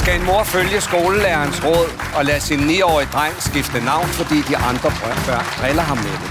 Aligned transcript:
Skal 0.00 0.20
en 0.20 0.26
mor 0.26 0.42
følge 0.44 0.80
skolelærerens 0.80 1.64
råd 1.64 1.86
og 2.16 2.24
lade 2.24 2.40
sin 2.40 2.58
9-årige 2.58 3.08
dreng 3.12 3.34
skifte 3.42 3.84
navn, 3.84 4.06
fordi 4.06 4.42
de 4.48 4.56
andre 4.56 4.90
børn 5.26 5.44
driller 5.60 5.82
ham 5.82 5.96
med 5.96 6.04
det? 6.22 6.30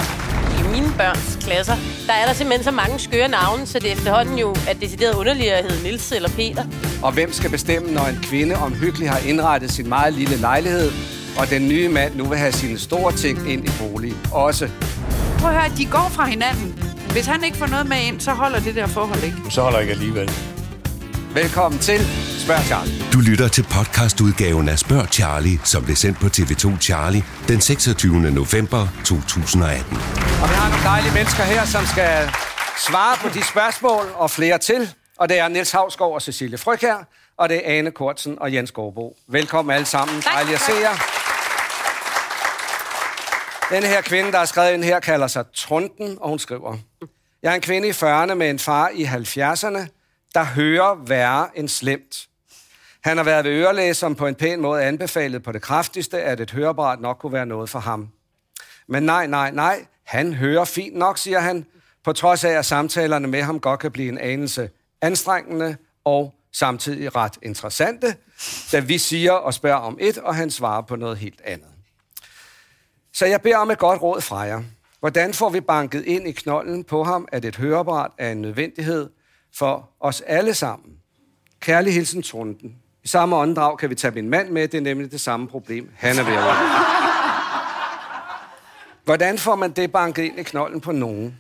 I 0.60 0.72
mine 0.72 0.94
børns 0.98 1.38
klasser, 1.44 1.76
der 2.08 2.14
er 2.14 2.26
der 2.26 2.34
simpelthen 2.34 2.64
så 2.64 2.72
mange 2.72 3.00
skøre 3.00 3.28
navne, 3.28 3.66
så 3.66 3.80
det 3.80 3.92
efterhånden 3.92 4.38
jo 4.38 4.56
er 4.68 4.74
decideret 4.74 5.16
underligt 5.16 5.52
at 5.52 5.72
hedde 5.72 5.84
Nils 5.84 6.12
eller 6.12 6.30
Peter. 6.30 6.66
Og 7.04 7.12
hvem 7.12 7.34
skal 7.34 7.50
bestemme, 7.50 7.92
når 7.92 8.06
en 8.06 8.20
kvinde 8.24 8.56
omhyggeligt 8.56 9.12
har 9.12 9.20
indrettet 9.20 9.72
sin 9.72 9.90
meget 9.90 10.14
lille 10.14 10.36
lejlighed, 10.38 10.92
og 11.40 11.50
den 11.50 11.68
nye 11.68 11.90
mand 11.90 12.16
nu 12.16 12.26
vil 12.26 12.38
have 12.38 12.52
sine 12.52 12.80
store 12.80 13.12
ting 13.14 13.52
ind 13.52 13.66
i 13.66 13.72
boligen 13.80 14.18
også? 14.32 14.70
Prøv 15.40 15.50
at 15.50 15.62
høre, 15.62 15.72
de 15.78 15.86
går 15.86 16.12
fra 16.12 16.26
hinanden. 16.26 16.84
Hvis 17.12 17.26
han 17.26 17.44
ikke 17.44 17.58
får 17.58 17.68
noget 17.68 17.90
med 17.90 17.98
ind, 18.08 18.20
så 18.20 18.32
holder 18.32 18.60
det 18.60 18.76
der 18.76 18.88
forhold 18.88 19.24
ikke. 19.24 19.38
Så 19.50 19.62
holder 19.62 19.80
jeg 19.80 19.90
ikke 19.90 20.00
alligevel. 20.00 20.32
Velkommen 21.34 21.80
til 21.80 22.00
Spørg 22.50 22.66
Charlie. 22.66 23.12
Du 23.14 23.20
lytter 23.20 23.48
til 23.48 23.64
podcastudgaven 23.64 24.70
af 24.70 24.80
Spørg 24.80 25.08
Charlie, 25.08 25.60
som 25.64 25.84
blev 25.84 25.96
sendt 25.96 26.18
på 26.20 26.26
TV2 26.26 26.80
Charlie 26.82 27.24
den 27.48 27.62
26. 27.62 28.32
november 28.32 28.88
2018. 29.06 29.98
Og 30.44 30.50
vi 30.50 30.56
har 30.62 30.70
nogle 30.70 30.84
dejlige 30.84 31.14
mennesker 31.14 31.44
her, 31.44 31.66
som 31.66 31.86
skal 31.86 32.30
svare 32.88 33.18
på 33.18 33.30
de 33.30 33.44
spørgsmål 33.44 34.06
og 34.16 34.32
flere 34.32 34.58
til. 34.58 34.90
Og 35.18 35.30
det 35.30 35.40
er 35.40 35.48
Niels 35.48 35.72
Havsgaard 35.72 36.14
og 36.14 36.22
Cecilie 36.22 36.58
Frøkær, 36.58 37.08
og 37.38 37.50
det 37.50 37.58
er 37.58 37.78
Ane 37.78 37.92
Kortsen 37.92 38.38
og 38.42 38.54
Jens 38.54 38.72
Gårdbo. 38.72 39.18
Velkommen 39.28 39.76
alle 39.76 39.86
sammen. 39.86 40.22
Tak. 40.22 40.34
Dejligt 40.34 40.56
at 40.56 40.62
se 40.62 40.72
jer. 40.72 40.96
Den 43.76 43.84
her 43.84 44.02
kvinde, 44.02 44.32
der 44.32 44.38
har 44.38 44.46
skrevet 44.46 44.74
ind 44.74 44.84
her, 44.84 45.00
kalder 45.00 45.28
sig 45.28 45.44
Trunden, 45.56 46.18
og 46.22 46.30
hun 46.30 46.40
skriver... 46.40 46.78
Jeg 47.44 47.52
er 47.52 47.56
en 47.56 47.62
kvinde 47.62 47.88
i 47.88 47.92
40'erne 47.92 48.34
med 48.34 48.50
en 48.50 48.60
far 48.60 48.90
i 48.94 49.04
70'erne, 49.04 49.88
der 50.36 50.44
hører 50.44 51.06
værre 51.08 51.48
end 51.56 51.70
slemt. 51.70 52.29
Han 53.04 53.18
har 53.18 53.24
været 53.24 53.46
ved 53.46 53.52
ørelæge, 53.52 53.94
som 53.94 54.16
på 54.16 54.28
en 54.28 54.36
pæn 54.36 54.62
måde 54.62 54.84
anbefalet 54.84 55.44
på 55.44 55.52
det 55.52 55.62
kraftigste, 55.62 56.22
at 56.22 56.40
et 56.40 56.52
høreapparat 56.52 57.00
nok 57.00 57.18
kunne 57.18 57.34
være 57.34 57.46
noget 57.46 57.70
for 57.70 57.80
ham. 57.80 58.10
Men 58.88 59.04
nej, 59.04 59.28
nej, 59.28 59.52
nej, 59.52 59.86
han 60.04 60.34
hører 60.34 60.66
fint 60.66 60.96
nok, 60.96 61.18
siger 61.18 61.40
han, 61.40 61.66
på 62.04 62.14
trods 62.14 62.44
af, 62.44 62.52
at 62.52 62.66
samtalerne 62.66 63.28
med 63.28 63.42
ham 63.42 63.60
godt 63.60 63.80
kan 63.80 63.92
blive 63.92 64.10
en 64.10 64.18
anelse 64.18 64.70
anstrengende 65.02 65.78
og 66.04 66.36
samtidig 66.52 67.16
ret 67.16 67.38
interessante, 67.42 68.16
da 68.72 68.80
vi 68.80 68.98
siger 68.98 69.32
og 69.32 69.54
spørger 69.54 69.78
om 69.78 69.98
et, 70.02 70.18
og 70.18 70.36
han 70.36 70.52
svarer 70.52 70.82
på 70.82 70.96
noget 70.96 71.18
helt 71.18 71.42
andet. 71.44 71.68
Så 73.14 73.26
jeg 73.26 73.42
beder 73.42 73.58
om 73.58 73.72
et 73.72 73.78
godt 73.78 74.02
råd 74.02 74.22
fra 74.22 74.40
jer. 74.40 74.64
Hvordan 75.00 75.34
får 75.34 75.50
vi 75.50 75.62
banket 75.62 76.06
ind 76.06 76.28
i 76.28 76.32
knolden 76.32 76.84
på 76.84 77.04
ham, 77.04 77.28
at 77.32 77.46
et 77.46 77.56
høreapparat 77.56 78.12
er 78.18 78.32
en 78.32 78.42
nødvendighed 78.42 79.10
for 79.56 79.90
os 80.00 80.22
alle 80.22 80.54
sammen? 80.54 80.94
Kærlig 81.60 81.94
hilsen, 81.94 82.24
Trunden. 82.24 82.76
Samme 83.10 83.36
åndedrag 83.36 83.78
kan 83.78 83.90
vi 83.90 83.96
tage 83.96 84.12
min 84.12 84.30
mand 84.30 84.50
med, 84.50 84.68
det 84.68 84.78
er 84.78 84.82
nemlig 84.82 85.12
det 85.12 85.22
samme 85.22 85.48
problem. 85.48 85.92
Han 85.96 86.20
er 86.20 86.24
ved 86.24 86.34
at. 86.34 86.44
Hvordan 89.04 89.38
får 89.38 89.56
man 89.56 89.72
det 89.72 89.92
banket 89.92 90.24
ind 90.24 90.40
i 90.40 90.44
knolden 90.44 90.82
på 90.82 90.92
nogen? 90.92 91.38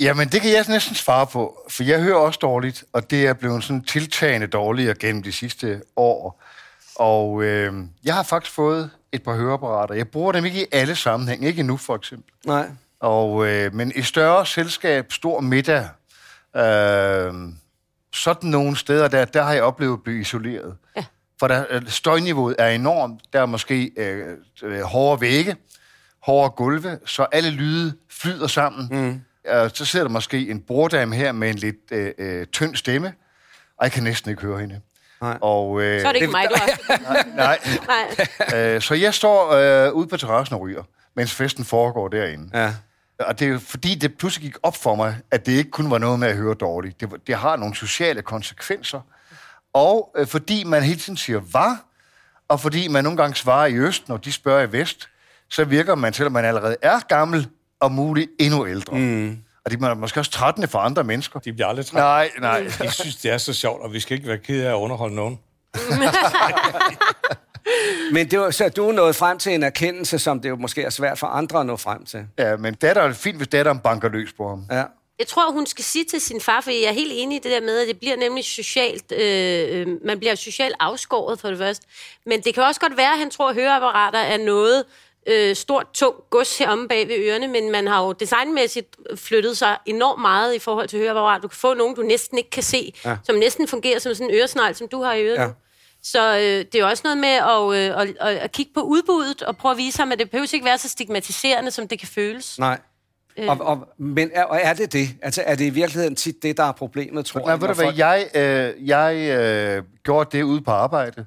Jamen, 0.00 0.28
det 0.28 0.40
kan 0.40 0.50
jeg 0.50 0.64
næsten 0.68 0.94
svare 0.94 1.26
på, 1.26 1.66
for 1.68 1.82
jeg 1.82 2.02
hører 2.02 2.16
også 2.16 2.38
dårligt, 2.42 2.84
og 2.92 3.10
det 3.10 3.26
er 3.26 3.32
blevet 3.32 3.64
sådan 3.64 3.84
tiltagende 3.84 4.46
dårligere 4.46 4.94
gennem 4.94 5.22
de 5.22 5.32
sidste 5.32 5.82
år. 5.96 6.42
Og 6.96 7.42
øh, 7.42 7.74
jeg 8.04 8.14
har 8.14 8.22
faktisk 8.22 8.54
fået 8.54 8.90
et 9.12 9.22
par 9.22 9.34
høreapparater. 9.36 9.94
Jeg 9.94 10.08
bruger 10.08 10.32
dem 10.32 10.44
ikke 10.44 10.62
i 10.62 10.66
alle 10.72 10.96
sammenhæng, 10.96 11.44
ikke 11.44 11.62
nu 11.62 11.76
for 11.76 11.96
eksempel. 11.96 12.32
Nej. 12.46 12.66
Og, 13.00 13.46
øh, 13.46 13.74
men 13.74 13.92
i 13.94 14.02
større 14.02 14.46
selskab, 14.46 15.12
stor 15.12 15.40
middag, 15.40 15.88
øh, 16.56 17.32
sådan 18.12 18.50
nogle 18.50 18.76
steder, 18.76 19.08
der, 19.08 19.24
der 19.24 19.42
har 19.42 19.52
jeg 19.52 19.62
oplevet 19.62 19.92
at 19.92 20.02
blive 20.02 20.20
isoleret. 20.20 20.76
Ja. 20.96 21.04
For 21.40 21.48
der, 21.48 21.64
øh, 21.70 21.82
støjniveauet 21.88 22.56
er 22.58 22.68
enormt. 22.68 23.20
Der 23.32 23.40
er 23.40 23.46
måske 23.46 23.90
øh, 23.96 24.36
øh, 24.62 24.80
hårde 24.80 25.20
vægge, 25.20 25.56
hårde 26.22 26.50
gulve, 26.50 26.98
så 27.06 27.26
alle 27.32 27.50
lyde 27.50 27.94
flyder 28.10 28.46
sammen. 28.46 28.88
Mm. 28.90 29.20
Øh, 29.52 29.70
så 29.74 29.84
sidder 29.84 30.04
der 30.04 30.12
måske 30.12 30.50
en 30.50 30.60
borddame 30.60 31.16
her 31.16 31.32
med 31.32 31.50
en 31.50 31.56
lidt 31.56 31.76
øh, 31.92 32.12
øh, 32.18 32.46
tynd 32.46 32.76
stemme, 32.76 33.12
og 33.78 33.84
jeg 33.84 33.92
kan 33.92 34.02
næsten 34.02 34.30
ikke 34.30 34.42
høre 34.42 34.58
hende. 34.60 34.80
Nej. 35.20 35.38
Og, 35.40 35.82
øh, 35.82 36.00
Så 36.00 36.08
er 36.08 36.12
det 36.12 36.20
ikke 36.20 36.30
mig, 36.30 36.46
du 36.50 36.54
har. 36.58 37.26
Nej, 37.36 37.58
Nej. 38.52 38.74
øh, 38.74 38.80
så 38.80 38.94
jeg 38.94 39.14
står 39.14 39.50
øh, 39.52 39.92
ude 39.92 40.06
på 40.06 40.16
terrassen 40.16 40.54
og 40.54 40.60
ryger, 40.60 40.82
mens 41.16 41.34
festen 41.34 41.64
foregår 41.64 42.08
derinde. 42.08 42.58
Ja. 42.58 42.74
Og 43.20 43.38
det 43.38 43.46
er 43.46 43.50
jo 43.50 43.58
fordi, 43.58 43.94
det 43.94 44.18
pludselig 44.18 44.50
gik 44.50 44.56
op 44.62 44.76
for 44.76 44.94
mig, 44.94 45.16
at 45.30 45.46
det 45.46 45.52
ikke 45.52 45.70
kun 45.70 45.90
var 45.90 45.98
noget 45.98 46.18
med 46.18 46.28
at 46.28 46.36
høre 46.36 46.54
dårligt. 46.54 47.00
Det, 47.00 47.08
det 47.26 47.34
har 47.34 47.56
nogle 47.56 47.74
sociale 47.74 48.22
konsekvenser. 48.22 49.00
Og 49.72 50.14
øh, 50.16 50.26
fordi 50.26 50.64
man 50.64 50.82
hele 50.82 51.00
tiden 51.00 51.16
siger 51.16 51.40
var, 51.52 51.84
og 52.48 52.60
fordi 52.60 52.88
man 52.88 53.04
nogle 53.04 53.16
gange 53.16 53.36
svarer 53.36 53.66
i 53.66 53.74
øst, 53.74 54.08
når 54.08 54.16
de 54.16 54.32
spørger 54.32 54.62
i 54.66 54.72
vest, 54.72 55.08
så 55.50 55.64
virker 55.64 55.94
man, 55.94 56.12
selvom 56.12 56.32
man 56.32 56.44
allerede 56.44 56.76
er 56.82 57.00
gammel, 57.08 57.48
og 57.80 57.92
muligt 57.92 58.30
endnu 58.38 58.66
ældre. 58.66 58.98
Mm. 58.98 59.38
Og 59.64 59.70
det 59.70 59.82
er 59.82 59.94
måske 59.94 60.20
også 60.20 60.30
trættende 60.30 60.68
for 60.68 60.78
andre 60.78 61.04
mennesker. 61.04 61.40
De 61.40 61.52
bliver 61.52 61.66
aldrig 61.66 61.86
trætte. 61.86 62.00
Nej, 62.00 62.30
nej. 62.40 62.60
De 62.82 62.90
synes, 62.90 63.16
det 63.16 63.30
er 63.30 63.38
så 63.38 63.52
sjovt, 63.52 63.82
og 63.82 63.92
vi 63.92 64.00
skal 64.00 64.16
ikke 64.16 64.28
være 64.28 64.38
ked 64.38 64.64
af 64.64 64.70
at 64.70 64.74
underholde 64.74 65.14
nogen. 65.14 65.38
Men 68.12 68.30
det 68.30 68.40
var, 68.40 68.50
så 68.50 68.68
du 68.68 68.88
er 68.88 68.92
nået 68.92 69.16
frem 69.16 69.38
til 69.38 69.54
en 69.54 69.62
erkendelse, 69.62 70.18
som 70.18 70.40
det 70.40 70.48
jo 70.48 70.56
måske 70.56 70.82
er 70.82 70.90
svært 70.90 71.18
for 71.18 71.26
andre 71.26 71.60
at 71.60 71.66
nå 71.66 71.76
frem 71.76 72.04
til. 72.04 72.26
Ja, 72.38 72.56
men 72.56 72.74
datter 72.74 73.02
er 73.02 73.12
fint, 73.12 73.36
hvis 73.36 73.48
datteren 73.48 73.78
banker 73.78 74.08
løs 74.08 74.32
på 74.32 74.48
ham. 74.48 74.64
Ja. 74.70 74.84
Jeg 75.18 75.28
tror, 75.28 75.52
hun 75.52 75.66
skal 75.66 75.84
sige 75.84 76.04
til 76.04 76.20
sin 76.20 76.40
far, 76.40 76.60
for 76.60 76.70
jeg 76.70 76.82
er 76.82 76.92
helt 76.92 77.12
enig 77.14 77.36
i 77.36 77.38
det 77.38 77.50
der 77.50 77.60
med, 77.60 77.78
at 77.78 77.88
det 77.88 77.98
bliver 77.98 78.16
nemlig 78.16 78.44
socialt, 78.44 79.12
øh, 79.12 79.68
øh, 79.70 79.88
man 80.04 80.18
bliver 80.18 80.34
socialt 80.34 80.74
afskåret 80.80 81.40
for 81.40 81.48
det 81.48 81.58
første. 81.58 81.86
Men 82.26 82.40
det 82.40 82.54
kan 82.54 82.62
også 82.62 82.80
godt 82.80 82.96
være, 82.96 83.12
at 83.12 83.18
han 83.18 83.30
tror, 83.30 83.48
at 83.48 83.54
høreapparater 83.54 84.18
er 84.18 84.36
noget 84.36 84.84
øh, 85.26 85.56
stort, 85.56 85.86
tungt 85.94 86.30
gods 86.30 86.58
heromme 86.58 86.88
bag 86.88 87.08
ved 87.08 87.16
ørerne, 87.18 87.48
men 87.48 87.70
man 87.70 87.86
har 87.86 88.04
jo 88.04 88.12
designmæssigt 88.12 88.96
flyttet 89.16 89.58
sig 89.58 89.76
enormt 89.86 90.20
meget 90.20 90.54
i 90.54 90.58
forhold 90.58 90.88
til 90.88 90.98
høreapparater. 90.98 91.40
Du 91.40 91.48
kan 91.48 91.58
få 91.58 91.74
nogen, 91.74 91.94
du 91.94 92.02
næsten 92.02 92.38
ikke 92.38 92.50
kan 92.50 92.62
se, 92.62 92.92
ja. 93.04 93.16
som 93.24 93.36
næsten 93.36 93.68
fungerer 93.68 93.98
som 93.98 94.14
sådan 94.14 94.30
en 94.30 94.36
øresnegl, 94.36 94.74
som 94.74 94.88
du 94.88 95.02
har 95.02 95.14
i 95.14 95.26
øret. 95.26 95.38
Ja. 95.38 95.48
Så 96.02 96.36
øh, 96.36 96.42
det 96.42 96.74
er 96.74 96.78
jo 96.78 96.88
også 96.88 97.00
noget 97.04 97.18
med 97.18 97.28
at, 97.28 97.90
øh, 97.96 98.16
at, 98.20 98.36
at, 98.36 98.52
kigge 98.52 98.72
på 98.74 98.80
udbuddet 98.80 99.42
og 99.42 99.56
prøve 99.56 99.72
at 99.72 99.78
vise 99.78 99.98
ham, 99.98 100.12
at 100.12 100.18
det 100.18 100.30
behøver 100.30 100.54
ikke 100.54 100.66
være 100.66 100.78
så 100.78 100.88
stigmatiserende, 100.88 101.70
som 101.70 101.88
det 101.88 101.98
kan 101.98 102.08
føles. 102.08 102.58
Nej. 102.58 102.78
Og, 103.48 103.56
og, 103.60 103.88
men 103.98 104.30
er, 104.34 104.44
og 104.44 104.58
er 104.62 104.74
det 104.74 104.92
det? 104.92 105.08
Altså, 105.22 105.42
er 105.46 105.54
det 105.54 105.64
i 105.64 105.70
virkeligheden 105.70 106.16
tit 106.16 106.42
det, 106.42 106.56
der 106.56 106.64
er 106.64 106.72
problemet, 106.72 107.26
tror 107.26 107.40
Nej, 107.40 107.50
jeg? 107.50 107.60
ved 107.60 107.68
du 107.68 107.74
når 107.74 107.74
hvad, 107.74 107.84
folk- 107.84 107.98
jeg, 107.98 108.26
øh, 108.34 108.88
jeg 108.88 109.16
øh, 109.16 109.82
gjorde 110.04 110.38
det 110.38 110.42
ude 110.42 110.60
på 110.60 110.70
arbejde. 110.70 111.24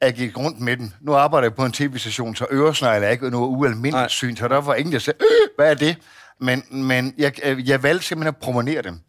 Jeg 0.00 0.14
gik 0.14 0.38
rundt 0.38 0.60
med 0.60 0.76
den. 0.76 0.94
Nu 1.00 1.12
arbejder 1.14 1.46
jeg 1.48 1.54
på 1.54 1.64
en 1.64 1.72
tv-station, 1.72 2.36
så 2.36 2.46
øresnegl 2.52 3.02
er 3.02 3.08
ikke 3.08 3.30
noget 3.30 3.50
Nej. 3.50 3.58
ualmindeligt 3.60 4.10
syn, 4.10 4.36
så 4.36 4.48
der 4.48 4.60
var 4.60 4.74
ingen, 4.74 4.92
der 4.92 4.98
sagde, 4.98 5.18
øh, 5.20 5.48
hvad 5.56 5.70
er 5.70 5.74
det? 5.74 5.96
Men, 6.40 6.64
men 6.70 7.14
jeg, 7.18 7.32
øh, 7.44 7.68
jeg 7.68 7.82
valgte 7.82 8.06
simpelthen 8.06 8.34
at 8.34 8.40
promonere 8.42 8.82
dem. 8.82 9.00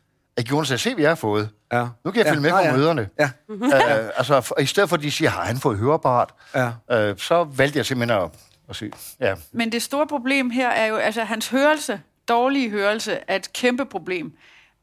Gjorde 0.43 0.65
så 0.65 0.77
se, 0.77 0.93
hvad 0.93 1.01
jeg 1.03 1.09
har 1.11 1.15
fået. 1.15 1.49
Ja. 1.73 1.87
Nu 2.05 2.11
kan 2.11 2.15
jeg 2.19 2.25
Ja, 2.25 2.31
følge 2.31 2.41
med 2.41 2.49
nå 2.49 2.57
på 2.57 2.63
ja. 2.63 2.75
møderne. 2.75 3.09
Ja. 3.19 3.29
øh, 3.49 4.09
altså, 4.17 4.41
for, 4.41 4.59
i 4.59 4.65
stedet 4.65 4.89
for, 4.89 4.95
at 4.97 5.03
de 5.03 5.11
siger, 5.11 5.29
har 5.29 5.43
han 5.43 5.57
fået 5.57 5.77
høreapparat? 5.77 6.29
Ja. 6.55 6.71
Øh, 6.91 7.17
så 7.17 7.43
valgte 7.43 7.77
jeg 7.77 7.85
simpelthen 7.85 8.19
at, 8.23 8.29
at 8.69 8.75
sige, 8.75 8.91
ja. 9.19 9.35
Men 9.51 9.71
det 9.71 9.81
store 9.81 10.07
problem 10.07 10.49
her 10.49 10.69
er 10.69 10.85
jo, 10.85 10.95
altså 10.95 11.23
hans 11.23 11.47
hørelse, 11.47 12.01
dårlige 12.27 12.69
hørelse, 12.69 13.17
er 13.27 13.35
et 13.35 13.53
kæmpe 13.53 13.85
problem. 13.85 14.33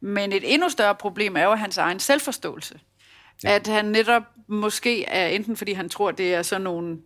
Men 0.01 0.33
et 0.33 0.55
endnu 0.55 0.69
større 0.69 0.95
problem 0.95 1.37
er 1.37 1.45
jo 1.45 1.55
hans 1.55 1.79
egen 1.79 2.01
selvforståelse. 2.01 2.75
Ja. 3.45 3.51
At 3.55 3.67
han 3.67 3.85
netop 3.85 4.23
måske 4.49 5.05
er 5.05 5.27
enten 5.27 5.57
fordi 5.57 5.73
han 5.73 5.89
tror, 5.89 6.11
det 6.11 6.35
er 6.35 6.43
sådan 6.43 6.63
nogle 6.63 6.97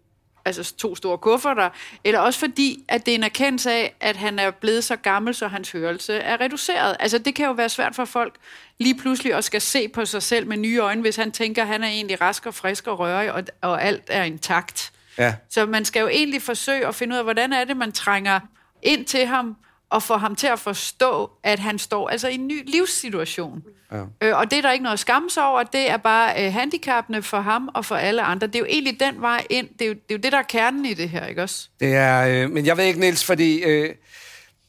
altså 0.44 0.74
to 0.74 0.96
store 0.96 1.18
kufferter, 1.18 1.68
eller 2.04 2.20
også 2.20 2.38
fordi, 2.38 2.84
at 2.88 3.06
det 3.06 3.12
er 3.12 3.18
en 3.18 3.24
erkendelse 3.24 3.72
af, 3.72 3.94
at 4.00 4.16
han 4.16 4.38
er 4.38 4.50
blevet 4.50 4.84
så 4.84 4.96
gammel, 4.96 5.34
så 5.34 5.48
hans 5.48 5.70
hørelse 5.70 6.14
er 6.14 6.40
reduceret. 6.40 6.96
Altså 7.00 7.18
det 7.18 7.34
kan 7.34 7.46
jo 7.46 7.52
være 7.52 7.68
svært 7.68 7.94
for 7.94 8.04
folk 8.04 8.34
lige 8.78 8.98
pludselig 8.98 9.34
at 9.34 9.44
skal 9.44 9.60
se 9.60 9.88
på 9.88 10.04
sig 10.04 10.22
selv 10.22 10.46
med 10.46 10.56
nye 10.56 10.78
øjne, 10.78 11.00
hvis 11.00 11.16
han 11.16 11.32
tænker, 11.32 11.62
at 11.62 11.68
han 11.68 11.82
er 11.82 11.88
egentlig 11.88 12.20
rask 12.20 12.46
og 12.46 12.54
frisk 12.54 12.86
og 12.86 12.98
rørig, 12.98 13.32
og, 13.32 13.44
og 13.60 13.82
alt 13.82 14.02
er 14.08 14.24
intakt. 14.24 14.92
Ja. 15.18 15.34
Så 15.48 15.66
man 15.66 15.84
skal 15.84 16.00
jo 16.00 16.08
egentlig 16.08 16.42
forsøge 16.42 16.86
at 16.86 16.94
finde 16.94 17.14
ud 17.14 17.18
af, 17.18 17.24
hvordan 17.24 17.52
er 17.52 17.64
det, 17.64 17.76
man 17.76 17.92
trænger 17.92 18.40
ind 18.82 19.04
til 19.04 19.26
ham, 19.26 19.56
og 19.92 20.02
får 20.02 20.16
ham 20.16 20.36
til 20.36 20.46
at 20.46 20.58
forstå, 20.58 21.30
at 21.42 21.58
han 21.58 21.78
står 21.78 22.08
altså 22.08 22.28
i 22.28 22.34
en 22.34 22.46
ny 22.46 22.70
livssituation. 22.70 23.62
Ja. 23.92 24.02
Øh, 24.22 24.38
og 24.38 24.50
det 24.50 24.58
er 24.58 24.62
der 24.62 24.72
ikke 24.72 24.82
noget 24.82 24.92
at 24.92 25.00
skamme 25.00 25.30
sig 25.30 25.46
over, 25.46 25.62
det 25.62 25.90
er 25.90 25.96
bare 25.96 26.46
øh, 26.46 26.52
handicappende 26.52 27.22
for 27.22 27.40
ham 27.40 27.68
og 27.74 27.84
for 27.84 27.94
alle 27.94 28.22
andre. 28.22 28.46
Det 28.46 28.54
er 28.54 28.58
jo 28.58 28.66
egentlig 28.68 29.00
den 29.00 29.20
vej 29.20 29.46
ind, 29.50 29.68
det 29.78 29.84
er 29.84 29.88
jo 29.88 29.92
det, 29.92 30.00
er 30.10 30.14
jo 30.14 30.18
det 30.18 30.32
der 30.32 30.38
er 30.38 30.42
kernen 30.42 30.84
i 30.86 30.94
det 30.94 31.08
her, 31.08 31.26
ikke 31.26 31.42
også? 31.42 31.68
Det 31.80 31.94
er, 31.94 32.44
øh, 32.44 32.50
men 32.50 32.66
jeg 32.66 32.76
ved 32.76 32.84
ikke, 32.84 33.00
Niels, 33.00 33.24
fordi 33.24 33.62
øh, 33.62 33.94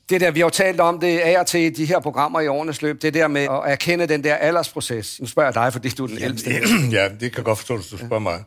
det 0.10 0.22
der, 0.22 0.32
vi 0.32 0.40
har 0.40 0.46
jo 0.46 0.50
talt 0.50 0.80
om 0.80 1.00
det 1.00 1.20
af 1.20 1.40
og 1.40 1.48
til 1.48 1.60
i 1.60 1.70
de 1.70 1.86
her 1.86 2.00
programmer 2.00 2.42
i 2.42 2.48
årenes 2.48 2.82
løb, 2.82 3.02
det 3.02 3.14
der 3.14 3.28
med 3.28 3.42
at 3.42 3.62
erkende 3.66 4.08
den 4.08 4.24
der 4.24 4.36
aldersproces. 4.36 5.22
Nu 5.22 5.28
spørger 5.28 5.48
jeg 5.48 5.56
dig, 5.56 5.74
fordi 5.74 5.90
du 5.90 6.04
er 6.04 6.08
den 6.08 6.18
ældste. 6.22 6.52
ja, 6.98 7.10
det 7.10 7.20
kan 7.20 7.38
jeg 7.38 7.46
godt 7.46 7.58
forstå, 7.58 7.76
hvis 7.76 7.88
du 7.88 7.98
spørger 7.98 8.20
mig. 8.20 8.44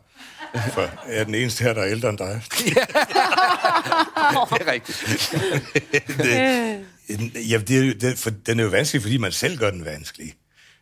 For 0.73 0.81
jeg 0.81 0.91
er 1.19 1.23
den 1.23 1.35
eneste 1.35 1.63
her, 1.63 1.73
der 1.73 1.81
er 1.81 1.87
ældre 1.91 2.09
end 2.09 2.17
dig. 2.17 2.41
Det 4.53 4.67
er 4.67 4.71
rigtigt. 4.71 4.97
det, 6.17 7.49
ja, 7.49 7.57
det, 7.67 7.77
er 7.77 7.85
jo- 7.87 7.93
det, 8.01 8.17
for, 8.17 8.29
den 8.29 8.59
er 8.59 8.63
jo 8.63 8.69
vanskelig, 8.69 9.01
fordi 9.01 9.17
man 9.17 9.31
selv 9.31 9.57
gør 9.57 9.69
den 9.69 9.85
vanskelig. 9.85 10.33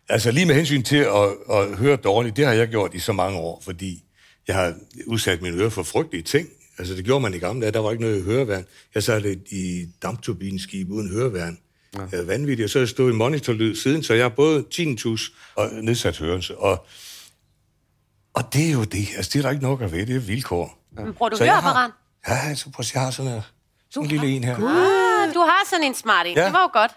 Altså 0.10 0.32
lige 0.32 0.46
med 0.46 0.56
hensyn 0.56 0.84
til 0.84 0.98
at, 0.98 1.30
at 1.58 1.78
høre 1.78 1.96
dårligt, 1.96 2.38
det 2.38 2.46
har 2.46 2.54
jeg 2.54 2.68
gjort 2.68 2.94
i 2.94 3.00
så 3.00 3.14
mange 3.14 3.40
år, 3.40 3.62
fordi 3.66 4.04
jeg 4.48 4.56
har 4.56 4.74
udsat 5.08 5.42
mine 5.42 5.58
ører 5.58 5.70
for 5.70 5.84
frygtelige 5.84 6.24
ting. 6.24 6.48
Altså, 6.78 6.94
det 6.94 7.06
gjorde 7.06 7.22
man 7.22 7.34
i 7.34 7.38
gamle 7.38 7.62
dage. 7.62 7.72
Der 7.72 7.80
var 7.80 7.92
ikke 7.92 8.04
noget 8.04 8.24
høreværn. 8.24 8.66
Jeg 8.96 9.04
sad 9.04 9.22
lidt 9.22 9.40
i 9.52 9.86
dampturbineskib 10.02 10.92
uden 10.92 11.10
høreværn. 11.10 11.58
Ja. 12.14 12.22
Vanvittigt. 12.22 12.66
Og 12.66 12.70
så 12.70 12.80
har 12.80 12.82
jeg 12.82 12.90
stået 12.90 13.12
i 13.12 13.16
monitorlyd 13.16 13.76
siden, 13.76 14.04
så 14.04 14.14
jeg 14.14 14.24
har 14.24 14.30
både 14.30 14.66
tinnitus 14.72 15.32
og 15.56 15.70
nedsat 15.82 16.18
hørelse. 16.18 16.58
Og, 16.58 16.86
og 18.36 18.54
det 18.54 18.68
er 18.68 18.72
jo 18.72 18.84
det. 18.84 19.08
Altså, 19.16 19.32
det 19.34 19.40
er 19.40 19.44
der 19.44 19.50
ikke 19.50 19.64
nok 19.64 19.82
at 19.82 19.92
ved. 19.92 20.06
Det 20.06 20.16
er 20.16 20.20
vilkår. 20.20 20.80
Men 20.92 21.14
Bruger 21.14 21.30
du 21.30 21.38
høreapparat? 21.38 21.92
har, 22.24 22.48
ja, 22.48 22.56
så 22.56 22.70
prøv 22.70 22.80
at 22.80 22.86
se, 22.86 22.92
jeg 22.96 23.04
har 23.04 23.12
sådan 23.12 23.32
her. 23.32 23.42
Sådan 23.90 24.06
en 24.06 24.10
lille 24.12 24.28
en 24.36 24.44
her. 24.44 24.56
Ah, 24.56 25.34
du 25.34 25.40
har 25.40 25.62
sådan 25.70 25.84
en 25.84 25.96
smart 25.96 26.28
en. 26.28 26.38
Ja. 26.38 26.46
Det 26.46 26.54
var 26.54 26.62
jo 26.62 26.70
godt. 26.80 26.92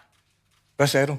Hvad 0.77 0.87
sagde 0.87 1.07
du? 1.07 1.17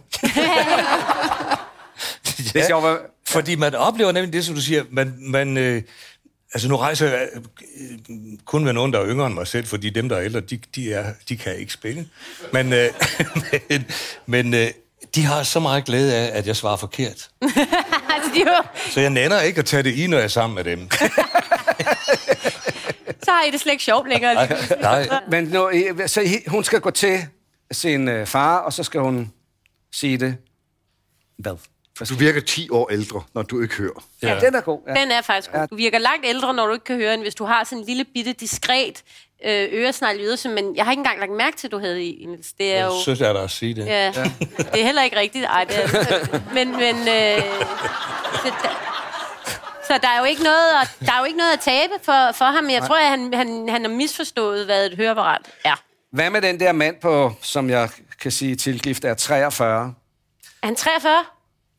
Hvis 2.52 2.70
jeg 2.70 2.84
var, 2.84 3.00
Fordi 3.28 3.56
man 3.56 3.76
oplever 3.76 4.12
nemlig 4.12 4.34
det, 4.34 4.46
som 4.46 4.56
du 4.56 4.62
siger, 4.62 4.84
man, 4.92 5.16
man 5.20 5.58
øh, 5.58 5.84
altså 6.54 6.68
nu 6.68 6.76
rejser 6.78 7.08
jeg 7.10 7.30
øh, 7.80 7.98
kun 8.46 8.64
med 8.64 8.74
nogen, 8.74 8.94
der 8.94 9.00
er 9.00 9.08
yngre 9.08 9.28
end 9.28 9.34
mig 9.34 9.48
selv, 9.48 9.68
fordi 9.68 9.90
dem, 9.90 10.10
der 10.10 10.16
er 10.16 10.22
ældre, 10.22 10.40
de, 10.40 10.60
de, 10.76 10.94
er, 10.94 11.14
de 11.30 11.38
kan 11.38 11.56
ikke 11.56 11.74
spille. 11.74 12.10
Men, 12.54 12.74
øh, 12.74 12.90
men, 13.70 13.86
men 14.26 14.54
øh, 14.54 14.68
de 15.16 15.26
har 15.26 15.44
så 15.44 15.60
meget 15.60 15.86
glæde 15.86 16.16
af, 16.16 16.38
at 16.38 16.48
jeg 16.48 16.56
svarer 16.56 16.78
forkert. 16.78 17.30
de 18.34 18.40
jo, 18.40 18.64
Så 18.90 19.02
jeg 19.02 19.10
nænder 19.10 19.42
ikke 19.42 19.60
at 19.60 19.66
tage 19.66 19.84
det 19.84 19.96
i, 19.96 20.08
når 20.08 20.18
jeg 20.18 20.24
er 20.24 20.28
sammen 20.28 20.56
med 20.56 20.64
dem. 20.64 20.90
så 23.26 23.32
har 23.32 23.44
I 23.48 23.52
det 23.52 23.60
slet 23.60 23.72
ikke 23.72 23.84
sjovt 23.84 24.10
længere. 24.10 24.48
Nej, 24.82 25.10
men 25.32 25.44
nu, 25.44 25.72
så 26.08 26.40
hun 26.48 26.64
skal 26.64 26.80
gå 26.80 26.92
til 26.92 27.20
sin 27.72 28.08
øh, 28.08 28.28
far, 28.28 28.58
og 28.58 28.74
så 28.74 28.84
skal 28.84 29.02
hun 29.02 29.34
sige 29.92 30.18
det. 30.18 30.38
Hvad? 31.38 31.54
Du 32.10 32.16
virker 32.16 32.42
10 32.42 32.70
år 32.70 32.90
ældre, 32.92 33.24
når 33.34 33.42
du 33.42 33.62
ikke 33.62 33.76
hører. 33.76 34.04
Ja, 34.22 34.34
ja 34.34 34.40
den 34.40 34.56
er 34.56 34.62
god. 34.62 34.82
Ja. 34.88 35.02
Den 35.02 35.12
er 35.12 35.22
faktisk 35.22 35.52
god. 35.52 35.68
Du 35.68 35.76
virker 35.76 35.98
langt 35.98 36.26
ældre, 36.26 36.54
når 36.54 36.66
du 36.66 36.74
ikke 36.74 36.86
kan 36.86 36.96
høre, 36.96 37.14
end 37.14 37.22
hvis 37.22 37.36
du 37.36 37.46
har 37.46 37.64
sådan 37.64 37.78
en 37.78 37.86
lille 37.86 38.06
bitte, 38.06 38.34
diskret 38.34 39.04
øresnegl 39.46 40.20
i 40.20 40.24
ydelse, 40.24 40.50
men 40.50 40.76
jeg 40.76 40.86
har 40.86 40.92
ikke 40.92 41.00
engang 41.00 41.20
lagt 41.20 41.32
mærke 41.32 41.58
til, 41.58 41.68
at 41.68 41.72
du 41.72 41.80
havde 41.80 42.04
i. 42.04 42.26
Niels. 42.26 42.54
Det 42.54 42.76
er 42.76 42.86
jo... 42.86 42.92
jeg 42.92 43.02
synes 43.02 43.20
jeg 43.20 43.36
da 43.36 43.44
at 43.44 43.52
sige 43.52 43.74
det. 43.74 43.86
Ja, 43.86 44.08
det 44.74 44.82
er 44.82 44.86
heller 44.86 45.04
ikke 45.04 45.18
rigtigt. 45.20 45.46
Ej, 45.46 45.64
det 45.64 45.78
er, 45.78 46.54
men, 46.54 46.72
men, 46.72 46.96
øh, 46.96 47.44
så, 48.44 48.52
der, 48.64 48.70
så 49.88 50.00
der 50.02 50.08
er 50.08 50.20
jo 50.20 50.24
ikke 50.26 50.44
noget 50.44 50.70
at, 50.82 51.08
der 51.08 51.14
er 51.14 51.20
jo 51.20 51.26
ikke 51.26 51.38
noget 51.38 51.54
at 51.54 51.60
tabe 51.60 51.94
for, 52.04 52.32
for 52.32 52.46
ham. 52.46 52.70
Jeg 52.70 52.84
tror, 52.84 52.96
at 52.98 53.06
han, 53.10 53.34
han, 53.34 53.70
han 53.70 53.82
har 53.82 53.90
misforstået, 53.92 54.66
hvad 54.66 54.86
et 54.86 54.96
høreapparat 54.98 55.42
er. 55.66 55.84
Hvad 56.12 56.30
med 56.30 56.42
den 56.42 56.60
der 56.60 56.72
mand 56.72 56.96
på, 57.02 57.32
som 57.42 57.70
jeg 57.70 57.90
kan 58.22 58.32
sige 58.32 58.56
tilgift, 58.56 59.06
er 59.06 59.14
43? 59.14 59.94
Er 60.62 60.68
han 60.68 60.76
43? 60.76 61.14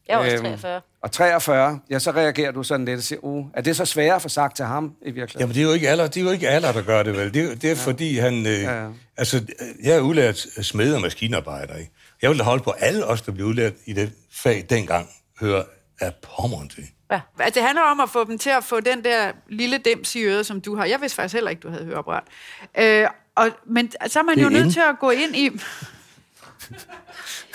Jeg 0.08 0.14
er 0.14 0.18
også 0.18 0.36
Øhm, 0.36 0.44
43. 0.44 0.80
Og 1.02 1.12
43, 1.12 1.80
ja, 1.90 1.98
så 1.98 2.10
reagerer 2.10 2.52
du 2.52 2.62
sådan 2.62 2.84
lidt 2.86 2.96
og 2.98 3.02
siger, 3.02 3.18
uh, 3.24 3.46
er 3.54 3.60
det 3.60 3.76
så 3.76 3.84
sværere 3.84 4.14
at 4.14 4.22
få 4.22 4.28
sagt 4.28 4.56
til 4.56 4.64
ham 4.64 4.92
i 5.02 5.10
virkeligheden? 5.10 5.40
Jamen, 5.40 5.54
det 5.54 5.60
er 5.60 5.64
jo 5.64 5.72
ikke 5.72 5.88
alle, 5.88 6.02
det 6.04 6.16
er 6.16 6.20
jo 6.20 6.30
ikke 6.30 6.48
alle 6.48 6.68
der 6.68 6.82
gør 6.82 7.02
det, 7.02 7.16
vel? 7.16 7.34
Det, 7.34 7.44
er- 7.44 7.54
det 7.54 7.64
er 7.64 7.68
ja. 7.68 7.74
fordi, 7.74 8.18
han... 8.18 8.46
Øh, 8.46 8.62
Ja, 8.62 8.82
ja. 8.84 8.88
Altså, 9.16 9.44
jeg 9.82 9.96
er 9.96 10.00
udlært 10.00 10.46
smed 10.62 10.94
og 10.94 11.00
maskinarbejder, 11.00 11.76
ikke? 11.76 11.90
Jeg 12.22 12.30
vil 12.30 12.38
da 12.38 12.44
holde 12.44 12.62
på 12.62 12.70
alle 12.70 13.06
os, 13.06 13.22
der 13.22 13.32
blev 13.32 13.46
udlært 13.46 13.72
i 13.86 13.92
det 13.92 14.12
fag 14.32 14.66
dengang, 14.70 15.08
høre 15.40 15.64
af 16.00 16.12
pommeren 16.36 16.68
til. 16.68 16.84
Ja. 17.12 17.20
Altså, 17.40 17.60
det 17.60 17.66
handler 17.66 17.82
om 17.82 18.00
at 18.00 18.10
få 18.10 18.24
dem 18.24 18.38
til 18.38 18.50
at 18.50 18.64
få 18.64 18.80
den 18.80 19.04
der 19.04 19.32
lille 19.48 19.78
dims 19.78 20.14
i 20.14 20.20
øret, 20.22 20.46
som 20.46 20.60
du 20.60 20.76
har. 20.76 20.84
Jeg 20.84 21.00
vidste 21.00 21.16
faktisk 21.16 21.34
heller 21.34 21.50
ikke, 21.50 21.60
du 21.60 21.70
havde 21.70 21.84
høreapparat. 21.84 22.22
Øh, 22.78 23.06
og, 23.34 23.48
men 23.66 23.92
så 24.06 24.18
er 24.18 24.22
man 24.22 24.36
Det 24.36 24.42
jo 24.42 24.46
er 24.46 24.50
nødt 24.50 24.64
in. 24.64 24.72
til 24.72 24.80
at 24.80 24.98
gå 25.00 25.10
ind 25.10 25.36
i, 25.36 25.50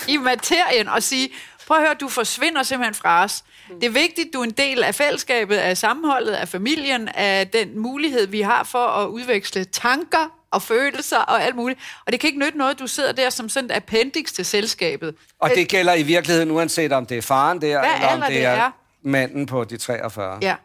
i 0.08 0.18
materien 0.18 0.88
og 0.88 1.04
sige, 1.04 1.30
prøv 1.68 1.78
at 1.78 1.84
høre, 1.84 1.94
du 1.94 2.10
forsvinder 2.10 2.64
simpelthen 2.64 2.94
fra 2.94 3.24
os. 3.24 3.44
Det 3.82 3.88
er 3.88 3.92
vigtigt, 3.92 4.34
du 4.34 4.40
er 4.40 4.44
en 4.44 4.52
del 4.52 4.84
af 4.84 4.96
fællesskabet, 4.96 5.56
af 5.58 5.78
sammenholdet, 5.78 6.32
af 6.32 6.48
familien, 6.48 7.08
af 7.08 7.48
den 7.48 7.80
mulighed, 7.80 8.28
vi 8.28 8.42
har 8.42 8.64
for 8.64 8.88
at 8.88 9.08
udveksle 9.08 9.64
tanker 9.66 10.32
og 10.52 10.62
følelser 10.62 11.18
og 11.18 11.44
alt 11.44 11.56
muligt. 11.56 11.80
Og 12.06 12.12
det 12.12 12.20
kan 12.20 12.28
ikke 12.28 12.40
nytte 12.40 12.58
noget, 12.58 12.80
du 12.80 12.88
sidder 12.88 13.12
der 13.12 13.30
som 13.30 13.50
sådan 13.50 13.70
et 13.70 13.76
appendix 13.76 14.32
til 14.34 14.46
selskabet. 14.46 15.16
Og 15.40 15.50
det 15.56 15.68
gælder 15.68 15.94
i 15.94 16.04
virkeligheden, 16.04 16.52
uanset 16.52 16.92
om 16.92 17.06
det 17.06 17.18
er 17.18 17.22
faren 17.22 17.62
der, 17.62 17.80
Hvad 17.80 17.90
eller 17.96 18.08
om 18.08 18.22
det 18.22 18.30
det 18.30 18.44
er, 18.46 18.50
er. 18.52 18.72
manden 19.02 19.46
på 19.46 19.64
de 19.64 19.78
43. 19.78 20.38
Ja. 20.42 20.56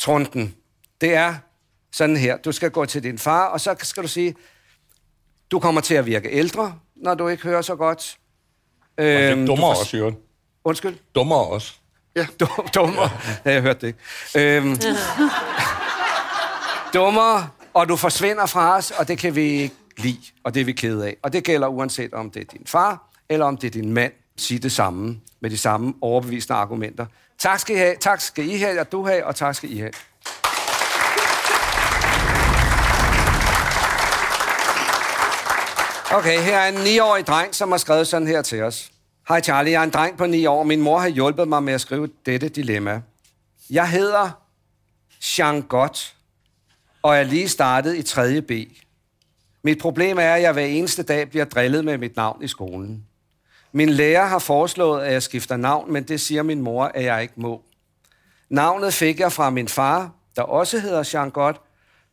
Trunden, 0.00 0.54
det 1.00 1.14
er 1.14 1.34
sådan 1.92 2.16
her. 2.16 2.36
Du 2.36 2.52
skal 2.52 2.70
gå 2.70 2.84
til 2.84 3.02
din 3.02 3.18
far, 3.18 3.44
og 3.46 3.60
så 3.60 3.74
skal 3.82 4.02
du 4.02 4.08
sige, 4.08 4.34
du 5.50 5.58
kommer 5.60 5.80
til 5.80 5.94
at 5.94 6.06
virke 6.06 6.28
ældre, 6.30 6.74
når 6.96 7.14
du 7.14 7.28
ikke 7.28 7.42
hører 7.42 7.62
så 7.62 7.76
godt. 7.76 8.16
Og 8.98 9.04
det 9.04 9.12
er 9.16 9.32
Øhm, 9.32 9.46
dummere 9.46 9.68
du 9.70 9.74
for- 9.74 9.80
også, 9.80 9.96
Jørgen. 9.96 10.16
Undskyld? 10.66 10.96
Dummere 11.14 11.38
også. 11.46 11.72
Dum- 12.42 12.68
Dummere. 12.74 13.10
Ja, 13.44 13.52
jeg 13.52 13.62
hørte 13.62 13.80
det 13.80 13.86
ikke. 13.86 13.98
Øhm, 14.56 14.76
dummere, 16.94 17.48
og 17.74 17.88
du 17.88 17.96
forsvinder 17.96 18.46
fra 18.46 18.76
os, 18.76 18.90
og 18.90 19.08
det 19.08 19.18
kan 19.18 19.34
vi 19.34 19.42
ikke 19.42 19.74
lide, 19.96 20.18
og 20.44 20.54
det 20.54 20.60
er 20.60 20.64
vi 20.64 20.72
kede 20.72 21.06
af. 21.06 21.16
Og 21.22 21.32
det 21.32 21.44
gælder 21.44 21.68
uanset 21.68 22.14
om 22.14 22.30
det 22.30 22.40
er 22.40 22.44
din 22.44 22.66
far, 22.66 23.08
eller 23.28 23.46
om 23.46 23.56
det 23.56 23.66
er 23.66 23.70
din 23.70 23.92
mand. 23.92 24.12
Sig 24.38 24.62
det 24.62 24.72
samme, 24.72 25.20
med 25.40 25.50
de 25.50 25.58
samme 25.58 25.94
overbevisende 26.00 26.58
argumenter. 26.58 27.06
Tak 27.38 27.60
skal 27.60 27.76
I 27.76 27.78
have, 27.78 27.96
tak 28.00 28.20
skal 28.20 28.48
I 28.50 28.56
have, 28.58 28.80
og 28.80 28.92
du 28.92 29.06
have, 29.06 29.26
og 29.26 29.36
tak 29.36 29.54
skal 29.54 29.72
I 29.72 29.78
have. 29.78 29.92
Okay, 36.12 36.40
her 36.40 36.58
er 36.58 36.68
en 36.68 36.74
9-årig 36.76 37.26
dreng, 37.26 37.54
som 37.54 37.70
har 37.70 37.78
skrevet 37.78 38.06
sådan 38.06 38.28
her 38.28 38.42
til 38.42 38.62
os. 38.62 38.90
Hej 39.28 39.40
Charlie, 39.40 39.72
jeg 39.72 39.80
er 39.80 39.84
en 39.84 39.90
dreng 39.90 40.18
på 40.18 40.26
9 40.26 40.46
år. 40.46 40.62
Min 40.62 40.82
mor 40.82 40.98
har 40.98 41.08
hjulpet 41.08 41.48
mig 41.48 41.62
med 41.62 41.72
at 41.72 41.80
skrive 41.80 42.08
dette 42.26 42.48
dilemma. 42.48 43.02
Jeg 43.70 43.90
hedder 43.90 44.30
Jean 45.38 45.62
Gott, 45.62 46.14
og 47.02 47.16
er 47.16 47.22
lige 47.22 47.48
startet 47.48 47.96
i 47.96 48.02
3. 48.02 48.42
B. 48.42 48.50
Mit 49.62 49.78
problem 49.78 50.18
er, 50.18 50.34
at 50.34 50.42
jeg 50.42 50.52
hver 50.52 50.64
eneste 50.64 51.02
dag 51.02 51.30
bliver 51.30 51.44
drillet 51.44 51.84
med 51.84 51.98
mit 51.98 52.16
navn 52.16 52.42
i 52.42 52.48
skolen. 52.48 53.04
Min 53.72 53.88
lærer 53.88 54.26
har 54.26 54.38
foreslået, 54.38 55.04
at 55.04 55.12
jeg 55.12 55.22
skifter 55.22 55.56
navn, 55.56 55.92
men 55.92 56.04
det 56.04 56.20
siger 56.20 56.42
min 56.42 56.60
mor, 56.60 56.84
at 56.84 57.04
jeg 57.04 57.22
ikke 57.22 57.34
må. 57.36 57.62
Navnet 58.48 58.94
fik 58.94 59.20
jeg 59.20 59.32
fra 59.32 59.50
min 59.50 59.68
far, 59.68 60.10
der 60.36 60.42
også 60.42 60.78
hedder 60.78 61.10
Jean 61.14 61.30
Gott, 61.30 61.60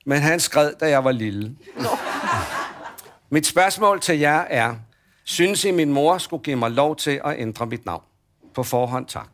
men 0.06 0.21
han 0.21 0.39
skred, 0.39 0.74
da 0.80 0.89
jeg 0.89 1.04
var 1.04 1.12
lille. 1.12 1.56
Mit 3.30 3.45
spørgsmål 3.45 4.01
til 4.01 4.19
jer 4.19 4.39
er, 4.39 4.75
synes 5.24 5.66
I, 5.66 5.72
min 5.72 5.94
mor 5.94 6.18
skulle 6.18 6.44
give 6.44 6.56
mig 6.56 6.72
lov 6.72 6.96
til 6.96 7.22
at 7.25 7.40
ændre 7.40 7.66
mit 7.66 7.86
navn? 7.86 8.04
På 8.54 8.64
forhånd 8.64 9.08
tak. 9.08 9.30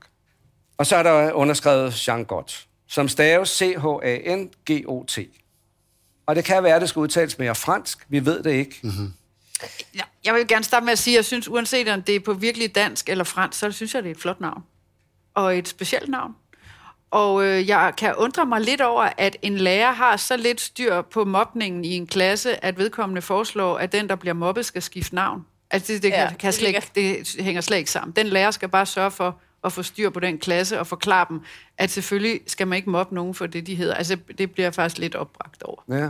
Og 0.78 0.86
så 0.86 0.96
er 0.96 1.04
der 1.04 1.32
underskrevet 1.32 2.08
Jean 2.08 2.26
Gott, 2.26 2.68
som 2.88 3.08
staves 3.08 3.50
C-H-A-N-G-O-T. 3.50 5.20
Og 6.26 6.36
det 6.36 6.46
kan 6.46 6.64
være, 6.64 6.76
at 6.76 6.82
det 6.82 6.90
skal 6.90 7.00
udtales 7.00 7.38
mere 7.38 7.56
fransk. 7.56 8.06
Vi 8.10 8.26
ved 8.26 8.44
det 8.44 8.52
ikke. 8.52 8.80
Mm-hmm. 8.84 9.14
Ja, 9.96 10.02
jeg 10.26 10.34
vil 10.34 10.48
gerne 10.48 10.64
starte 10.64 10.86
med 10.86 10.92
at 10.92 11.00
sige, 11.00 11.14
at 11.14 11.18
jeg 11.18 11.26
synes, 11.26 11.48
uanset 11.48 11.88
om 11.88 12.02
det 12.02 12.16
er 12.16 12.20
på 12.20 12.34
virkelig 12.34 12.76
dansk 12.76 13.10
eller 13.10 13.24
fransk, 13.24 13.60
så 13.60 13.72
synes 13.72 13.96
jeg, 13.96 14.04
det 14.04 14.10
er 14.10 14.16
et 14.16 14.22
flot 14.22 14.42
navn. 14.42 14.64
Og 15.34 15.58
et 15.58 15.68
specielt 15.68 16.10
navn. 16.10 16.36
Og 17.12 17.46
øh, 17.46 17.68
jeg 17.68 17.94
kan 17.98 18.16
undre 18.16 18.46
mig 18.46 18.62
lidt 18.62 18.82
over, 18.82 19.10
at 19.18 19.38
en 19.42 19.58
lærer 19.58 19.92
har 19.92 20.18
så 20.18 20.38
lidt 20.38 20.62
styr 20.62 21.02
på 21.02 21.26
mobningen 21.26 21.86
i 21.86 21.96
en 21.96 22.08
klasse, 22.08 22.66
at 22.66 22.78
vedkommende 22.78 23.22
foreslår, 23.22 23.78
at 23.78 23.92
den, 23.92 24.10
der 24.10 24.16
bliver 24.16 24.34
mobbet, 24.34 24.66
skal 24.66 24.82
skifte 24.82 25.16
navn. 25.16 25.46
Altså, 25.72 25.94
det, 25.94 26.04
det, 26.04 26.10
Ja, 26.10 26.22
ja, 26.22 26.30
kan 26.30 26.48
det 26.48 26.54
slet 26.54 26.68
ikke, 26.68 26.92
det 26.96 27.44
hænger 27.44 27.62
slet 27.62 27.78
ikke 27.78 27.92
sammen. 27.92 28.16
Den 28.16 28.28
lærer 28.28 28.52
skal 28.52 28.70
bare 28.70 28.86
sørge 28.86 29.12
for 29.12 29.40
at 29.64 29.74
få 29.74 29.84
styr 29.84 30.10
på 30.10 30.20
den 30.20 30.38
klasse 30.40 30.80
og 30.80 30.88
forklare 30.88 31.26
dem, 31.30 31.42
at 31.78 31.90
selvfølgelig 31.90 32.42
skal 32.48 32.68
man 32.68 32.78
ikke 32.78 32.90
mobbe 32.90 33.16
nogen 33.16 33.34
for 33.34 33.46
det, 33.46 33.68
de 33.68 33.76
hedder. 33.76 33.94
Altså, 33.94 34.18
det 34.38 34.52
bliver 34.52 34.66
jeg 34.66 34.74
faktisk 34.74 34.98
lidt 34.98 35.16
opbragt 35.16 35.64
over. 35.64 35.82
Ja. 35.90 36.10